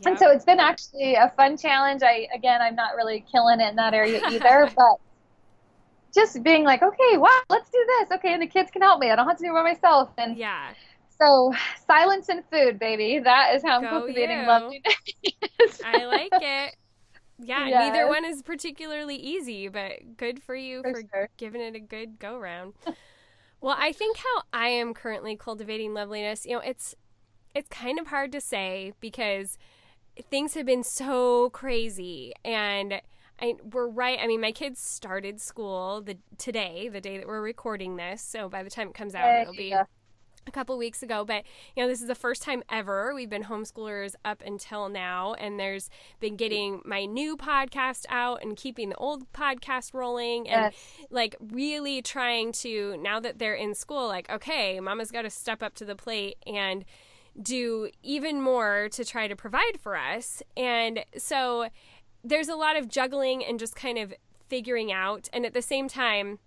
and 0.05 0.19
so 0.19 0.31
it's 0.31 0.45
been 0.45 0.59
actually 0.61 1.15
a 1.15 1.33
fun 1.37 1.57
challenge 1.57 2.03
i 2.03 2.27
again 2.35 2.61
i'm 2.61 2.75
not 2.75 2.97
really 2.97 3.25
killing 3.31 3.61
it 3.61 3.69
in 3.71 3.77
that 3.77 3.95
area 3.95 4.21
either 4.29 4.69
but 4.77 4.97
just 6.15 6.43
being 6.43 6.65
like 6.65 6.83
okay 6.83 7.17
wow 7.17 7.41
let's 7.51 7.71
do 7.71 7.85
this 8.01 8.11
okay 8.13 8.33
and 8.35 8.43
the 8.43 8.47
kids 8.47 8.71
can 8.71 8.83
help 8.83 9.01
me 9.01 9.11
i 9.11 9.17
don't 9.17 9.29
have 9.29 9.37
to 9.39 9.45
do 9.45 9.51
it 9.51 9.55
by 9.55 9.63
myself 9.63 10.11
and 10.19 10.37
yeah. 10.37 10.75
so 11.21 11.53
silence 11.87 12.29
and 12.29 12.45
food 12.53 12.79
baby 12.79 13.21
that 13.21 13.55
is 13.55 13.63
how 13.63 13.79
i'm 13.79 13.87
Go 13.87 13.89
cultivating 13.89 14.45
you. 14.45 14.47
loveliness 14.47 14.97
I 15.83 16.05
like 16.07 16.35
it. 16.41 16.75
Yeah, 17.39 17.71
Yes. 17.71 17.73
neither 17.73 18.09
one 18.09 18.25
is 18.25 18.43
particularly 18.43 19.17
easy, 19.17 19.69
but 19.69 20.17
good 20.17 20.43
for 20.43 20.55
you 20.55 20.85
for 20.85 20.93
for 20.93 21.03
sure 21.13 21.29
giving 21.39 21.61
it 21.61 21.75
a 21.75 21.81
good 21.81 22.19
go 22.19 22.39
round. 22.39 22.75
well, 23.61 23.77
I 23.79 23.93
think 23.93 24.19
how 24.19 24.43
I 24.53 24.69
am 24.69 24.95
currently 24.95 25.37
cultivating 25.37 25.95
loveliness, 25.95 26.47
you 26.47 26.53
know, 26.55 26.63
it's 26.63 26.95
it's 27.55 27.69
kind 27.69 27.99
of 27.99 28.09
hard 28.09 28.33
to 28.33 28.41
say 28.41 28.93
because 29.01 29.59
things 30.31 30.55
have 30.55 30.67
been 30.67 30.85
so 30.85 31.51
crazy 31.51 32.33
and 32.45 33.01
I, 33.43 33.57
we're 33.73 33.89
right. 33.89 34.19
I 34.23 34.27
mean, 34.29 34.41
my 34.41 34.53
kids 34.53 34.81
started 34.81 35.41
school 35.41 36.01
the 36.01 36.17
today, 36.39 36.89
the 36.89 37.01
day 37.01 37.19
that 37.19 37.27
we're 37.27 37.43
recording 37.43 37.97
this. 37.97 38.23
So 38.23 38.49
by 38.49 38.63
the 38.63 38.71
time 38.71 38.89
it 38.89 38.95
comes 38.95 39.15
out, 39.17 39.43
it'll 39.43 39.53
be 39.55 39.71
yeah. 39.71 39.85
a 40.47 40.51
couple 40.53 40.79
weeks 40.79 41.03
ago. 41.03 41.25
But 41.25 41.43
you 41.75 41.83
know, 41.83 41.89
this 41.89 42.01
is 42.01 42.07
the 42.07 42.15
first 42.15 42.43
time 42.43 42.63
ever 42.71 43.13
we've 43.15 43.29
been 43.29 43.43
homeschoolers 43.43 44.15
up 44.25 44.43
until 44.47 44.89
now, 44.89 45.35
and 45.35 45.59
there's 45.59 45.91
been 46.21 46.37
getting 46.37 46.83
my 46.85 47.05
new 47.05 47.37
podcast 47.37 48.07
out 48.09 48.43
and 48.43 48.57
keeping 48.57 48.91
the 48.91 48.97
old 48.97 49.31
podcast 49.33 49.93
rolling, 49.93 50.49
and 50.49 50.73
Yes. 50.73 51.07
like 51.11 51.35
really 51.41 52.01
trying 52.01 52.53
to 52.53 52.97
now 52.99 53.19
that 53.19 53.41
they're 53.41 53.55
in 53.55 53.75
school, 53.75 54.07
like 54.07 54.31
okay, 54.31 54.79
Mama's 54.79 55.11
got 55.11 55.23
to 55.23 55.31
step 55.31 55.65
up 55.65 55.75
to 55.75 55.85
the 55.85 55.97
plate 55.97 56.37
and 56.47 56.85
do 57.41 57.91
even 58.03 58.41
more 58.41 58.89
to 58.93 59.05
try 59.05 59.27
to 59.27 59.35
provide 59.35 59.81
for 59.81 59.97
us. 59.97 60.43
And 60.57 61.05
so 61.17 61.69
there's 62.25 62.49
a 62.49 62.55
lot 62.55 62.77
of 62.77 62.89
juggling 62.89 63.45
and 63.45 63.59
just 63.59 63.75
kind 63.77 63.99
of 63.99 64.15
figuring 64.49 64.93
out. 64.93 65.29
And 65.33 65.45
at 65.47 65.55
the 65.55 65.63
same 65.63 65.89
time, 65.89 66.39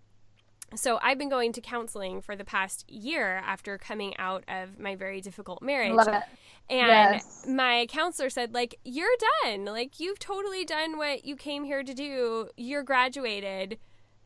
so 0.74 1.00
I've 1.02 1.18
been 1.18 1.30
going 1.30 1.54
to 1.54 1.62
counseling 1.62 2.22
for 2.22 2.36
the 2.36 2.44
past 2.44 2.90
year 2.90 3.42
after 3.46 3.78
coming 3.78 4.16
out 4.18 4.44
of 4.48 4.80
my 4.80 4.96
very 4.96 5.22
difficult 5.22 5.62
marriage. 5.62 5.94
love 5.94 6.08
it 6.08 6.24
And 6.70 6.88
Yes. 6.88 7.46
my 7.48 7.86
counselor 7.90 8.30
said, 8.30 8.54
like, 8.54 8.76
you're 8.84 9.08
done. 9.44 9.66
Like, 9.66 10.00
you've 10.00 10.20
totally 10.20 10.66
done 10.66 10.98
what 10.98 11.24
you 11.26 11.36
came 11.36 11.64
here 11.64 11.84
to 11.84 11.94
do. 11.94 12.50
You're 12.58 12.84
graduated. 12.84 13.78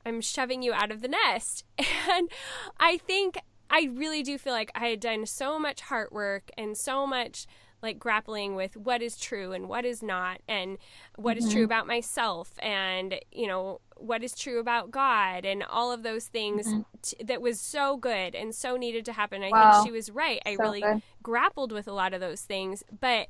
I'm 0.06 0.22
shoving 0.22 0.64
you 0.64 0.74
out 0.74 0.92
of 0.92 1.02
the 1.02 1.10
nest. 1.10 1.66
And 2.10 2.30
I 2.80 2.98
think 2.98 3.38
I 3.70 3.90
really 3.94 4.24
do 4.24 4.38
feel 4.38 4.54
like 4.54 4.72
I 4.74 4.88
had 4.88 5.00
done 5.00 5.26
so 5.26 5.60
much 5.60 5.82
heart 5.82 6.12
work 6.12 6.50
and 6.58 6.76
so 6.76 7.06
much 7.06 7.46
like 7.82 8.00
grappling 8.00 8.56
with 8.56 8.76
what 8.78 9.02
is 9.02 9.18
true 9.18 9.52
and 9.54 9.70
what 9.70 9.86
is 9.86 10.02
not 10.04 10.42
and 10.48 10.78
what 11.16 11.38
is 11.38 11.46
true 11.46 11.62
mm-hmm. 11.62 11.66
about 11.66 11.88
myself 11.88 12.52
and 12.60 13.16
you 13.32 13.48
know 13.48 13.80
what 13.98 14.24
is 14.24 14.34
true 14.34 14.60
about 14.60 14.92
God 14.92 15.46
and 15.46 15.64
all 15.64 15.92
of 15.92 16.04
those 16.04 16.28
things 16.28 16.68
mm-hmm. 16.68 16.82
t- 17.02 17.24
that 17.24 17.42
was 17.42 17.60
so 17.60 17.98
good 17.98 18.34
and 18.34 18.56
so 18.56 18.78
needed 18.78 19.04
to 19.06 19.14
happen. 19.14 19.44
I 19.44 19.50
Wow. 19.50 19.74
think 19.74 19.88
she 19.88 19.92
was 19.92 20.10
right. 20.10 20.42
I 20.46 20.56
So 20.56 20.64
really 20.64 20.82
good. 20.82 21.02
grappled 21.22 21.72
with 21.72 21.88
a 21.88 21.92
lot 21.92 22.14
of 22.14 22.22
those 22.22 22.42
things, 22.42 22.84
but 22.98 23.28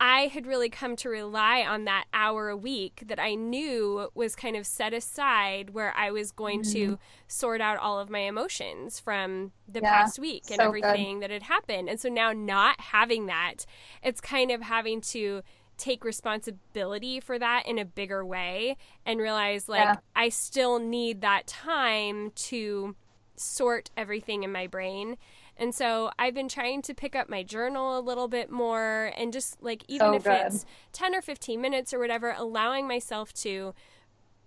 I 0.00 0.28
had 0.28 0.46
really 0.46 0.70
come 0.70 0.96
to 0.96 1.10
rely 1.10 1.60
on 1.60 1.84
that 1.84 2.06
hour 2.14 2.48
a 2.48 2.56
week 2.56 3.02
that 3.06 3.20
I 3.20 3.34
knew 3.34 4.08
was 4.14 4.34
kind 4.34 4.56
of 4.56 4.66
set 4.66 4.94
aside 4.94 5.70
where 5.70 5.94
I 5.94 6.10
was 6.10 6.32
going 6.32 6.62
to 6.62 6.78
mm-hmm. 6.78 6.94
sort 7.28 7.60
out 7.60 7.76
all 7.76 8.00
of 8.00 8.08
my 8.08 8.20
emotions 8.20 8.98
from 8.98 9.52
the 9.68 9.80
Yeah, 9.82 9.90
past 9.90 10.18
week 10.18 10.44
and 10.48 10.56
so 10.56 10.72
good. 10.72 10.82
everything 10.84 11.20
that 11.20 11.30
had 11.30 11.42
happened. 11.42 11.90
And 11.90 12.00
so 12.00 12.08
now 12.08 12.32
not 12.32 12.80
having 12.80 13.26
that, 13.26 13.66
it's 14.02 14.22
kind 14.22 14.50
of 14.50 14.62
having 14.62 15.02
to 15.02 15.42
take 15.76 16.02
responsibility 16.02 17.20
for 17.20 17.38
that 17.38 17.66
in 17.66 17.78
a 17.78 17.84
bigger 17.84 18.24
way 18.24 18.78
and 19.04 19.20
realize 19.20 19.68
like 19.68 19.84
Yeah. 19.84 19.96
I 20.16 20.30
still 20.30 20.78
need 20.78 21.20
that 21.20 21.46
time 21.46 22.30
to 22.36 22.96
sort 23.36 23.90
everything 23.96 24.44
in 24.44 24.52
my 24.52 24.66
brain. 24.66 25.16
And 25.60 25.74
so 25.74 26.10
I've 26.18 26.32
been 26.32 26.48
trying 26.48 26.80
to 26.82 26.94
pick 26.94 27.14
up 27.14 27.28
my 27.28 27.42
journal 27.42 27.98
a 27.98 28.00
little 28.00 28.28
bit 28.28 28.50
more 28.50 29.12
and 29.16 29.30
just 29.30 29.62
like 29.62 29.84
even 29.88 30.06
So 30.06 30.14
if 30.14 30.24
good. 30.24 30.46
it's 30.46 30.64
10 30.92 31.14
or 31.14 31.20
15 31.20 31.60
minutes 31.60 31.92
or 31.92 31.98
whatever, 31.98 32.34
allowing 32.36 32.88
myself 32.88 33.34
to 33.34 33.74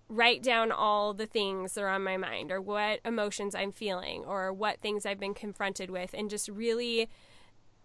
write 0.09 0.41
down 0.41 0.71
all 0.71 1.13
the 1.13 1.27
things 1.27 1.73
that 1.75 1.81
are 1.83 1.87
on 1.87 2.03
my 2.03 2.17
mind 2.17 2.51
or 2.51 2.59
what 2.59 2.99
emotions 3.05 3.53
I'm 3.53 3.71
feeling 3.71 4.23
or 4.25 4.51
what 4.51 4.81
things 4.81 5.05
I've 5.05 5.19
been 5.19 5.35
confronted 5.35 5.91
with 5.91 6.15
and 6.15 6.31
just 6.31 6.49
really 6.49 7.09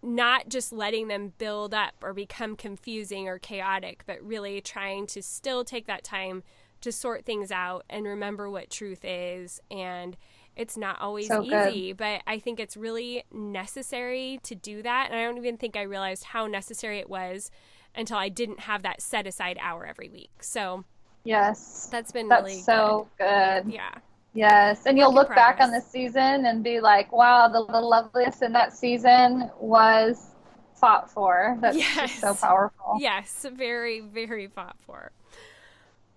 not 0.01 0.49
just 0.49 0.73
letting 0.73 1.07
them 1.07 1.33
build 1.37 1.71
up 1.71 1.93
or 2.01 2.13
become 2.13 2.55
confusing 2.55 3.27
or 3.27 3.37
chaotic, 3.37 4.03
but 4.07 4.19
really 4.23 4.59
trying 4.59 5.05
to 5.05 5.21
still 5.21 5.63
take 5.63 5.85
that 5.85 6.03
time 6.03 6.41
to 6.81 6.91
sort 6.91 7.25
things 7.25 7.51
out 7.51 7.85
and 7.89 8.05
remember 8.05 8.49
what 8.49 8.71
truth 8.71 9.03
is. 9.03 9.59
And 9.69 10.17
it's 10.59 10.75
not 10.75 10.99
always 10.99 11.27
So 11.27 11.41
good. 11.41 11.73
easy, 11.73 11.93
but 11.93 12.21
I 12.27 12.37
think 12.37 12.59
it's 12.59 12.75
really 12.75 13.23
necessary 13.31 14.39
to 14.43 14.55
do 14.55 14.83
that. 14.83 15.07
And 15.09 15.17
I 15.19 15.23
don't 15.23 15.37
even 15.37 15.57
think 15.57 15.77
I 15.77 15.83
realized 15.83 16.25
how 16.25 16.47
necessary 16.47 16.99
it 16.99 17.09
was 17.09 17.49
until 17.95 18.17
I 18.17 18.27
didn't 18.29 18.59
have 18.61 18.83
that 18.83 19.01
set 19.01 19.25
aside 19.25 19.57
hour 19.61 19.85
every 19.85 20.09
week. 20.09 20.43
So 20.43 20.83
yes 21.25 21.87
that's 21.91 22.11
been 22.11 22.27
that's 22.27 22.43
really 22.43 22.61
so 22.61 23.07
good. 23.17 23.63
good. 23.65 23.73
Yeah. 23.73 23.91
Yes, 24.33 24.85
and 24.85 24.95
you'll 24.97 25.13
look 25.13 25.29
back 25.29 25.59
on 25.59 25.71
this 25.71 25.87
season 25.87 26.45
and 26.45 26.63
be 26.63 26.79
like, 26.79 27.11
"Wow, 27.11 27.47
the, 27.47 27.65
the 27.65 27.81
loveliness 27.81 28.43
in 28.43 28.53
that 28.53 28.71
season 28.73 29.49
was 29.59 30.27
fought 30.75 31.09
for." 31.09 31.57
That's 31.61 31.77
just 31.95 32.19
so 32.21 32.35
powerful. 32.35 32.97
Yes, 32.99 33.43
very, 33.51 34.01
very 34.01 34.45
fought 34.47 34.77
for. 34.79 35.11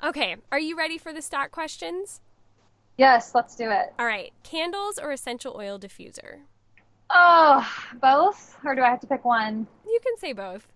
Okay, 0.04 0.36
are 0.52 0.60
you 0.60 0.76
ready 0.76 0.98
for 0.98 1.12
the 1.14 1.22
stock 1.22 1.52
questions? 1.52 2.20
Yes, 2.98 3.34
let's 3.34 3.56
do 3.56 3.70
it. 3.70 3.92
All 3.98 4.06
right, 4.06 4.32
candles 4.42 4.98
or 4.98 5.12
essential 5.12 5.54
oil 5.56 5.78
diffuser? 5.78 6.40
Oh, 7.10 7.66
both, 8.00 8.56
or 8.64 8.74
do 8.74 8.82
I 8.82 8.88
have 8.90 9.00
to 9.00 9.06
pick 9.06 9.24
one? 9.24 9.66
You 9.86 9.98
can 10.02 10.16
say 10.18 10.32
both. 10.32 10.66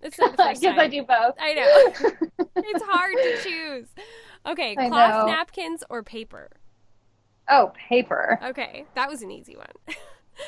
It's 0.00 0.18
not 0.18 0.36
the 0.36 0.42
I 0.44 0.48
first 0.50 0.62
guess 0.62 0.72
time. 0.76 0.80
I 0.80 0.88
do 0.88 1.02
both. 1.02 1.34
I 1.38 1.54
know. 1.54 2.08
it's 2.56 2.84
hard 2.84 3.14
to 3.22 3.42
choose. 3.42 3.88
Okay, 4.46 4.76
I 4.78 4.88
cloth 4.88 5.26
know. 5.26 5.26
napkins 5.26 5.82
or 5.90 6.02
paper? 6.02 6.50
oh, 7.48 7.72
paper. 7.88 8.38
Okay, 8.42 8.84
that 8.94 9.08
was 9.08 9.22
an 9.22 9.30
easy 9.30 9.56
one. 9.56 9.96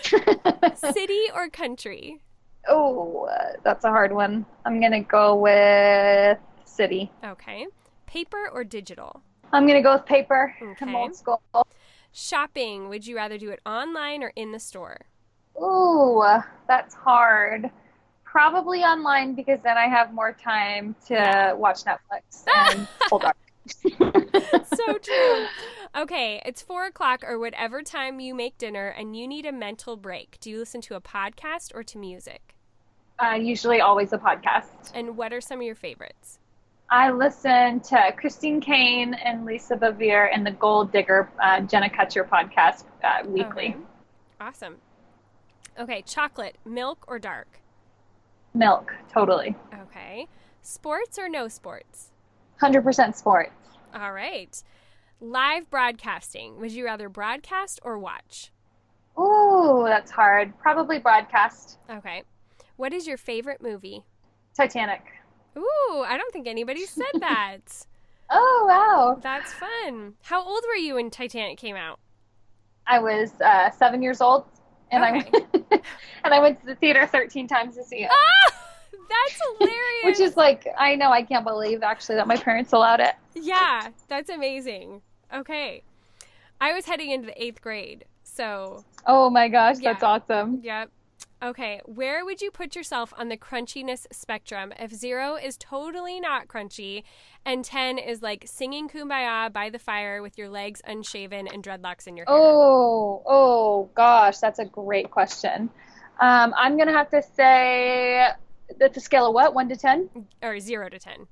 City 0.76 1.24
or 1.34 1.48
country? 1.48 2.20
oh, 2.68 3.28
uh, 3.30 3.52
that's 3.62 3.84
a 3.84 3.90
hard 3.90 4.12
one. 4.12 4.44
I'm 4.64 4.80
gonna 4.80 5.02
go 5.02 5.36
with 5.36 6.38
city. 6.64 7.10
Okay. 7.24 7.66
Paper 8.06 8.48
or 8.52 8.64
digital? 8.64 9.22
I'm 9.52 9.66
gonna 9.66 9.82
go 9.82 9.94
with 9.94 10.06
paper. 10.06 10.54
I'm 10.80 10.94
old 10.94 11.14
school. 11.14 11.40
Shopping, 12.12 12.88
would 12.88 13.06
you 13.06 13.16
rather 13.16 13.38
do 13.38 13.50
it 13.50 13.60
online 13.66 14.22
or 14.22 14.32
in 14.36 14.52
the 14.52 14.58
store? 14.58 15.02
Ooh, 15.60 16.22
that's 16.66 16.94
hard. 16.94 17.70
probably 18.24 18.82
online 18.82 19.34
because 19.34 19.60
then 19.62 19.78
I 19.78 19.86
have 19.86 20.12
more 20.12 20.32
time 20.32 20.94
to 21.06 21.54
watch 21.56 21.84
Netflix 21.84 22.44
and 22.70 22.86
hold 23.02 23.24
on. 23.24 23.32
so 24.76 24.98
true. 24.98 25.46
Okay, 25.96 26.42
it's 26.44 26.60
four 26.60 26.84
o'clock 26.84 27.24
or 27.26 27.38
whatever 27.38 27.82
time 27.82 28.20
you 28.20 28.34
make 28.34 28.58
dinner 28.58 28.88
and 28.88 29.16
you 29.16 29.26
need 29.26 29.46
a 29.46 29.52
mental 29.52 29.96
break. 29.96 30.36
Do 30.40 30.50
you 30.50 30.58
listen 30.58 30.82
to 30.82 30.96
a 30.96 31.00
podcast 31.00 31.74
or 31.74 31.82
to 31.84 31.98
music? 31.98 32.54
Uh, 33.18 33.34
usually, 33.34 33.80
always 33.80 34.12
a 34.12 34.18
podcast. 34.18 34.92
And 34.94 35.16
what 35.16 35.32
are 35.32 35.40
some 35.40 35.60
of 35.60 35.64
your 35.64 35.74
favorites? 35.74 36.38
I 36.88 37.10
listen 37.10 37.80
to 37.80 38.12
Christine 38.16 38.60
Caine 38.60 39.14
and 39.14 39.44
Lisa 39.44 39.76
Bevere 39.76 40.30
and 40.32 40.46
the 40.46 40.52
Goal 40.52 40.84
Digger 40.84 41.28
uh, 41.42 41.60
Jenna 41.62 41.88
Kutcher 41.88 42.28
podcast 42.28 42.84
uh, 43.02 43.26
weekly. 43.26 43.70
Okay. 43.70 43.76
Awesome. 44.40 44.76
Okay, 45.78 46.02
chocolate, 46.02 46.56
milk 46.64 47.04
or 47.08 47.18
dark? 47.18 47.60
Milk, 48.54 48.94
totally. 49.12 49.56
Okay. 49.82 50.28
Sports 50.62 51.18
or 51.18 51.28
no 51.28 51.48
sports? 51.48 52.12
100% 52.62 53.16
sports. 53.16 53.50
All 53.94 54.12
right. 54.12 54.62
Live 55.20 55.68
broadcasting. 55.70 56.58
Would 56.60 56.72
you 56.72 56.84
rather 56.84 57.08
broadcast 57.08 57.80
or 57.82 57.98
watch? 57.98 58.52
Ooh, 59.18 59.84
that's 59.86 60.10
hard. 60.10 60.56
Probably 60.58 60.98
broadcast. 60.98 61.78
Okay. 61.90 62.22
What 62.76 62.92
is 62.92 63.06
your 63.06 63.16
favorite 63.16 63.62
movie? 63.62 64.04
Titanic. 64.54 65.02
Ooh, 65.56 66.04
I 66.06 66.16
don't 66.16 66.32
think 66.32 66.46
anybody 66.46 66.84
said 66.86 67.04
that. 67.20 67.58
oh, 68.30 68.66
wow. 68.68 69.18
That's 69.22 69.52
fun. 69.52 70.14
How 70.22 70.42
old 70.44 70.62
were 70.68 70.74
you 70.76 70.94
when 70.94 71.10
Titanic 71.10 71.58
came 71.58 71.76
out? 71.76 71.98
I 72.86 72.98
was 72.98 73.32
uh, 73.44 73.70
seven 73.70 74.02
years 74.02 74.20
old, 74.20 74.44
and 74.90 75.02
Okay. 75.02 75.30
I 75.72 75.80
and 76.24 76.34
I 76.34 76.40
went 76.40 76.60
to 76.60 76.66
the 76.66 76.74
theater 76.76 77.06
13 77.06 77.48
times 77.48 77.76
to 77.76 77.84
see 77.84 78.04
it. 78.04 78.10
Ah, 78.12 78.54
that's 78.92 79.40
hilarious. 79.58 80.04
Which 80.04 80.20
is 80.20 80.36
like, 80.36 80.66
I 80.78 80.94
know, 80.94 81.10
I 81.10 81.22
can't 81.22 81.44
believe 81.44 81.82
actually 81.82 82.16
that 82.16 82.26
my 82.28 82.36
parents 82.36 82.72
allowed 82.72 83.00
it. 83.00 83.14
yeah, 83.34 83.88
that's 84.08 84.30
amazing. 84.30 85.02
Okay. 85.34 85.82
I 86.60 86.72
was 86.72 86.84
heading 86.86 87.10
into 87.10 87.26
the 87.26 87.42
eighth 87.42 87.60
grade. 87.60 88.04
So, 88.22 88.84
Oh 89.06 89.30
my 89.30 89.48
gosh, 89.48 89.76
Yeah. 89.80 89.92
that's 89.92 90.02
awesome. 90.04 90.60
yep. 90.62 90.90
Okay. 91.42 91.80
Where 91.84 92.24
would 92.24 92.40
you 92.40 92.50
put 92.50 92.74
yourself 92.74 93.12
on 93.16 93.28
the 93.28 93.36
crunchiness 93.36 94.06
spectrum 94.10 94.72
if 94.78 94.92
zero 94.92 95.36
is 95.36 95.56
totally 95.56 96.18
not 96.18 96.48
crunchy 96.48 97.02
and 97.44 97.64
10 97.64 97.98
is 97.98 98.22
like 98.22 98.44
singing 98.46 98.88
kumbaya 98.88 99.52
by 99.52 99.68
the 99.68 99.78
fire 99.78 100.22
with 100.22 100.38
your 100.38 100.48
legs 100.48 100.80
unshaven 100.86 101.46
and 101.46 101.62
dreadlocks 101.62 102.06
in 102.06 102.16
your 102.16 102.26
hair? 102.26 102.36
Oh, 102.36 103.22
oh 103.26 103.90
gosh, 103.94 104.38
that's 104.38 104.58
a 104.58 104.64
great 104.64 105.10
question. 105.10 105.68
Um, 106.20 106.54
I'm 106.56 106.78
gonna 106.78 106.92
have 106.92 107.10
to 107.10 107.22
say 107.22 108.28
that's 108.78 108.96
a 108.96 109.00
scale 109.00 109.26
of 109.26 109.34
what, 109.34 109.54
one 109.54 109.68
to 109.68 109.76
ten? 109.76 110.08
Or 110.42 110.58
zero 110.58 110.88
to 110.88 110.98
10. 110.98 111.26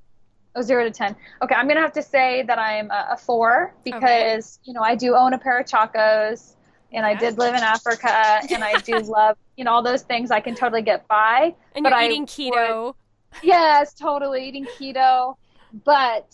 Oh, 0.57 0.63
zero 0.63 0.85
to 0.85 0.91
ten. 0.91 1.17
Okay, 1.43 1.55
I'm 1.55 1.67
gonna 1.67 1.81
have 1.81 1.95
to 1.95 2.03
say 2.03 2.45
that 2.47 2.59
I'm 2.59 2.91
a, 2.91 3.09
a 3.13 3.17
four 3.17 3.75
because 3.83 4.61
you 4.63 4.73
know 4.73 4.83
I 4.83 4.95
do 4.95 5.17
own 5.17 5.33
a 5.33 5.39
pair 5.39 5.59
of 5.59 5.67
chacos, 5.67 6.55
and 6.95 7.05
I 7.05 7.15
did 7.15 7.37
live 7.39 7.55
in 7.55 7.61
Africa, 7.63 8.41
and 8.51 8.65
I 8.65 8.79
do 8.81 8.99
love 9.01 9.37
you 9.57 9.65
know 9.65 9.73
all 9.73 9.83
those 9.83 10.03
things. 10.03 10.31
I 10.31 10.41
can 10.41 10.55
totally 10.55 10.83
get 10.83 11.07
by. 11.09 11.55
And 11.75 11.83
But 11.83 11.91
you're 11.91 11.99
I 11.99 12.07
eating 12.07 12.23
would- 12.23 12.29
keto. 12.31 12.95
Yes, 13.43 13.95
totally 13.95 14.47
eating 14.49 14.65
keto, 14.79 15.37
but 15.85 16.31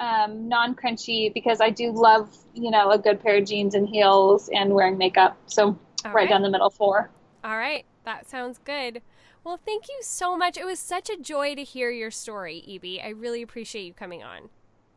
um, 0.00 0.48
non 0.48 0.74
crunchy 0.74 1.32
because 1.32 1.60
I 1.60 1.70
do 1.70 1.92
love 1.92 2.36
you 2.54 2.70
know 2.70 2.90
a 2.90 2.98
good 2.98 3.22
pair 3.22 3.36
of 3.38 3.46
jeans 3.46 3.74
and 3.74 3.88
heels 3.88 4.50
and 4.52 4.74
wearing 4.74 4.98
makeup. 4.98 5.38
So 5.46 5.78
right 6.04 6.14
right. 6.14 6.28
down 6.28 6.42
the 6.42 6.50
middle, 6.50 6.70
four. 6.70 7.10
All 7.44 7.56
right, 7.56 7.86
that 8.04 8.28
sounds 8.28 8.58
good. 8.58 9.00
Well, 9.44 9.58
thank 9.64 9.88
you 9.88 9.98
so 10.02 10.36
much. 10.36 10.58
It 10.58 10.66
was 10.66 10.78
such 10.78 11.08
a 11.08 11.16
joy 11.16 11.54
to 11.54 11.62
hear 11.62 11.90
your 11.90 12.10
story, 12.10 12.56
Evie. 12.56 13.00
I 13.00 13.08
really 13.08 13.40
appreciate 13.40 13.84
you 13.84 13.94
coming 13.94 14.22
on. 14.22 14.50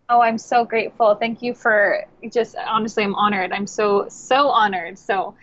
Oh, 0.10 0.22
I'm 0.22 0.38
so 0.38 0.66
grateful. 0.66 1.16
Thank 1.16 1.41
you 1.41 1.54
for 1.54 2.04
just 2.32 2.56
honestly, 2.58 3.04
I'm 3.04 3.16
honored. 3.16 3.54
I'm 3.54 3.66
so, 3.66 4.08
so 4.10 4.49
honored. 4.49 4.99
So 4.99 5.34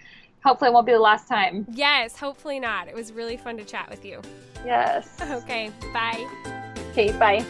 hopefully 0.45 0.71
it 0.71 0.75
won't 0.75 0.87
be 0.87 0.93
the 0.93 1.01
last 1.01 1.29
time. 1.29 1.67
Yes, 1.73 2.17
hopefully 2.17 2.61
not. 2.61 2.87
It 2.87 2.95
was 2.95 3.13
really 3.13 3.39
fun 3.39 3.57
to 3.57 3.65
chat 3.65 3.89
with 3.89 4.05
you. 4.05 4.21
Yes. 4.65 5.17
Okay, 5.23 5.71
bye. 5.95 6.27
Okay, 6.91 7.13
bye. 7.13 7.45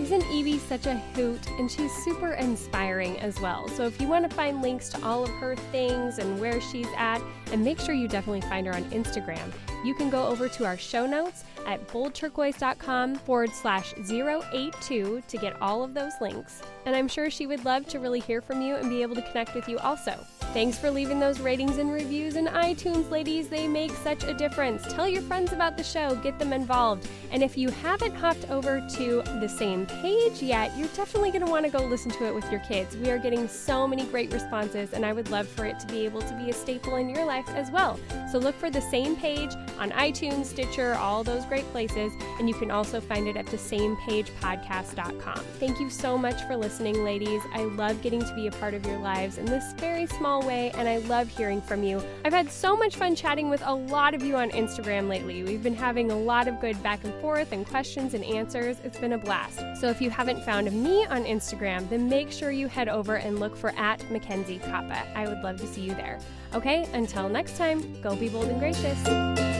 Isn't 0.00 0.24
Evie 0.32 0.58
such 0.58 0.86
a 0.86 0.94
hoot? 1.14 1.48
And 1.50 1.70
she's 1.70 1.92
super 2.04 2.32
inspiring 2.32 3.20
as 3.20 3.38
well. 3.40 3.68
So 3.68 3.84
if 3.84 4.00
you 4.00 4.08
want 4.08 4.28
to 4.28 4.34
find 4.34 4.60
links 4.62 4.88
to 4.88 5.04
all 5.04 5.22
of 5.22 5.30
her 5.30 5.54
things 5.70 6.18
and 6.18 6.40
where 6.40 6.60
she's 6.60 6.88
at, 6.96 7.20
and 7.52 7.62
make 7.62 7.78
sure 7.78 7.94
you 7.94 8.08
definitely 8.08 8.40
find 8.40 8.66
her 8.66 8.74
on 8.74 8.84
Instagram, 8.86 9.52
you 9.84 9.94
can 9.94 10.10
go 10.10 10.26
over 10.26 10.48
to 10.48 10.64
our 10.64 10.76
show 10.76 11.06
notes 11.06 11.44
at 11.66 11.86
boldturquoise.com 11.88 13.16
forward 13.16 13.50
slash 13.50 13.94
082 13.98 15.22
to 15.26 15.36
get 15.36 15.60
all 15.60 15.82
of 15.82 15.94
those 15.94 16.12
links. 16.20 16.62
And 16.86 16.96
I'm 16.96 17.08
sure 17.08 17.30
she 17.30 17.46
would 17.46 17.64
love 17.64 17.86
to 17.88 17.98
really 17.98 18.20
hear 18.20 18.40
from 18.40 18.62
you 18.62 18.76
and 18.76 18.88
be 18.88 19.02
able 19.02 19.14
to 19.14 19.22
connect 19.22 19.54
with 19.54 19.68
you 19.68 19.78
also. 19.78 20.26
Thanks 20.52 20.76
for 20.76 20.90
leaving 20.90 21.20
those 21.20 21.38
ratings 21.38 21.78
and 21.78 21.92
reviews 21.92 22.34
in 22.34 22.46
iTunes, 22.46 23.08
ladies. 23.08 23.48
They 23.48 23.68
make 23.68 23.92
such 23.92 24.24
a 24.24 24.34
difference. 24.34 24.82
Tell 24.92 25.06
your 25.06 25.22
friends 25.22 25.52
about 25.52 25.76
the 25.76 25.84
show, 25.84 26.16
get 26.16 26.40
them 26.40 26.52
involved. 26.52 27.06
And 27.30 27.42
if 27.42 27.56
you 27.56 27.68
haven't 27.68 28.16
hopped 28.16 28.50
over 28.50 28.84
to 28.96 29.22
the 29.40 29.48
same 29.48 29.86
page 29.86 30.42
yet, 30.42 30.76
you're 30.76 30.88
definitely 30.88 31.30
going 31.30 31.44
to 31.44 31.50
want 31.50 31.66
to 31.66 31.70
go 31.70 31.84
listen 31.84 32.10
to 32.12 32.26
it 32.26 32.34
with 32.34 32.50
your 32.50 32.60
kids. 32.60 32.96
We 32.96 33.10
are 33.10 33.18
getting 33.18 33.46
so 33.46 33.86
many 33.86 34.04
great 34.06 34.32
responses, 34.32 34.92
and 34.92 35.06
I 35.06 35.12
would 35.12 35.30
love 35.30 35.46
for 35.46 35.66
it 35.66 35.78
to 35.78 35.86
be 35.86 36.04
able 36.04 36.22
to 36.22 36.34
be 36.34 36.50
a 36.50 36.52
staple 36.52 36.96
in 36.96 37.08
your 37.08 37.24
life 37.24 37.48
as 37.50 37.70
well. 37.70 38.00
So 38.32 38.38
look 38.38 38.56
for 38.56 38.70
the 38.70 38.80
same 38.80 39.14
page 39.14 39.54
on 39.80 39.90
iTunes, 39.90 40.44
Stitcher, 40.46 40.94
all 40.94 41.24
those 41.24 41.44
great 41.46 41.64
places, 41.72 42.12
and 42.38 42.48
you 42.48 42.54
can 42.54 42.70
also 42.70 43.00
find 43.00 43.26
it 43.26 43.36
at 43.36 43.46
the 43.46 43.58
same 43.58 43.80
samepagepodcast.com. 43.80 45.38
Thank 45.58 45.80
you 45.80 45.90
so 45.90 46.16
much 46.16 46.42
for 46.44 46.56
listening, 46.56 47.04
ladies. 47.04 47.42
I 47.52 47.64
love 47.64 48.00
getting 48.02 48.20
to 48.20 48.34
be 48.34 48.46
a 48.46 48.52
part 48.52 48.74
of 48.74 48.84
your 48.86 48.98
lives 48.98 49.38
in 49.38 49.44
this 49.44 49.72
very 49.74 50.06
small 50.06 50.42
way, 50.46 50.70
and 50.72 50.88
I 50.88 50.98
love 50.98 51.28
hearing 51.28 51.60
from 51.60 51.82
you. 51.82 52.02
I've 52.24 52.32
had 52.32 52.50
so 52.50 52.76
much 52.76 52.96
fun 52.96 53.14
chatting 53.14 53.50
with 53.50 53.62
a 53.64 53.74
lot 53.74 54.14
of 54.14 54.22
you 54.22 54.36
on 54.36 54.50
Instagram 54.50 55.08
lately. 55.08 55.42
We've 55.42 55.62
been 55.62 55.74
having 55.74 56.10
a 56.10 56.16
lot 56.16 56.48
of 56.48 56.60
good 56.60 56.80
back 56.82 57.04
and 57.04 57.14
forth 57.20 57.52
and 57.52 57.66
questions 57.66 58.14
and 58.14 58.24
answers. 58.24 58.78
It's 58.84 58.98
been 58.98 59.12
a 59.12 59.18
blast. 59.18 59.62
So 59.80 59.88
if 59.88 60.00
you 60.00 60.10
haven't 60.10 60.44
found 60.44 60.70
me 60.72 61.06
on 61.06 61.24
Instagram, 61.24 61.88
then 61.88 62.08
make 62.08 62.30
sure 62.30 62.50
you 62.50 62.68
head 62.68 62.88
over 62.88 63.16
and 63.16 63.40
look 63.40 63.56
for 63.56 63.70
at 63.76 64.08
Mackenzie 64.10 64.58
Koppa. 64.58 65.06
I 65.14 65.28
would 65.28 65.42
love 65.42 65.60
to 65.60 65.66
see 65.66 65.82
you 65.82 65.94
there. 65.94 66.18
Okay, 66.54 66.88
until 66.92 67.28
next 67.28 67.56
time, 67.56 68.00
go 68.02 68.16
be 68.16 68.28
bold 68.28 68.46
and 68.46 68.58
gracious. 68.58 69.59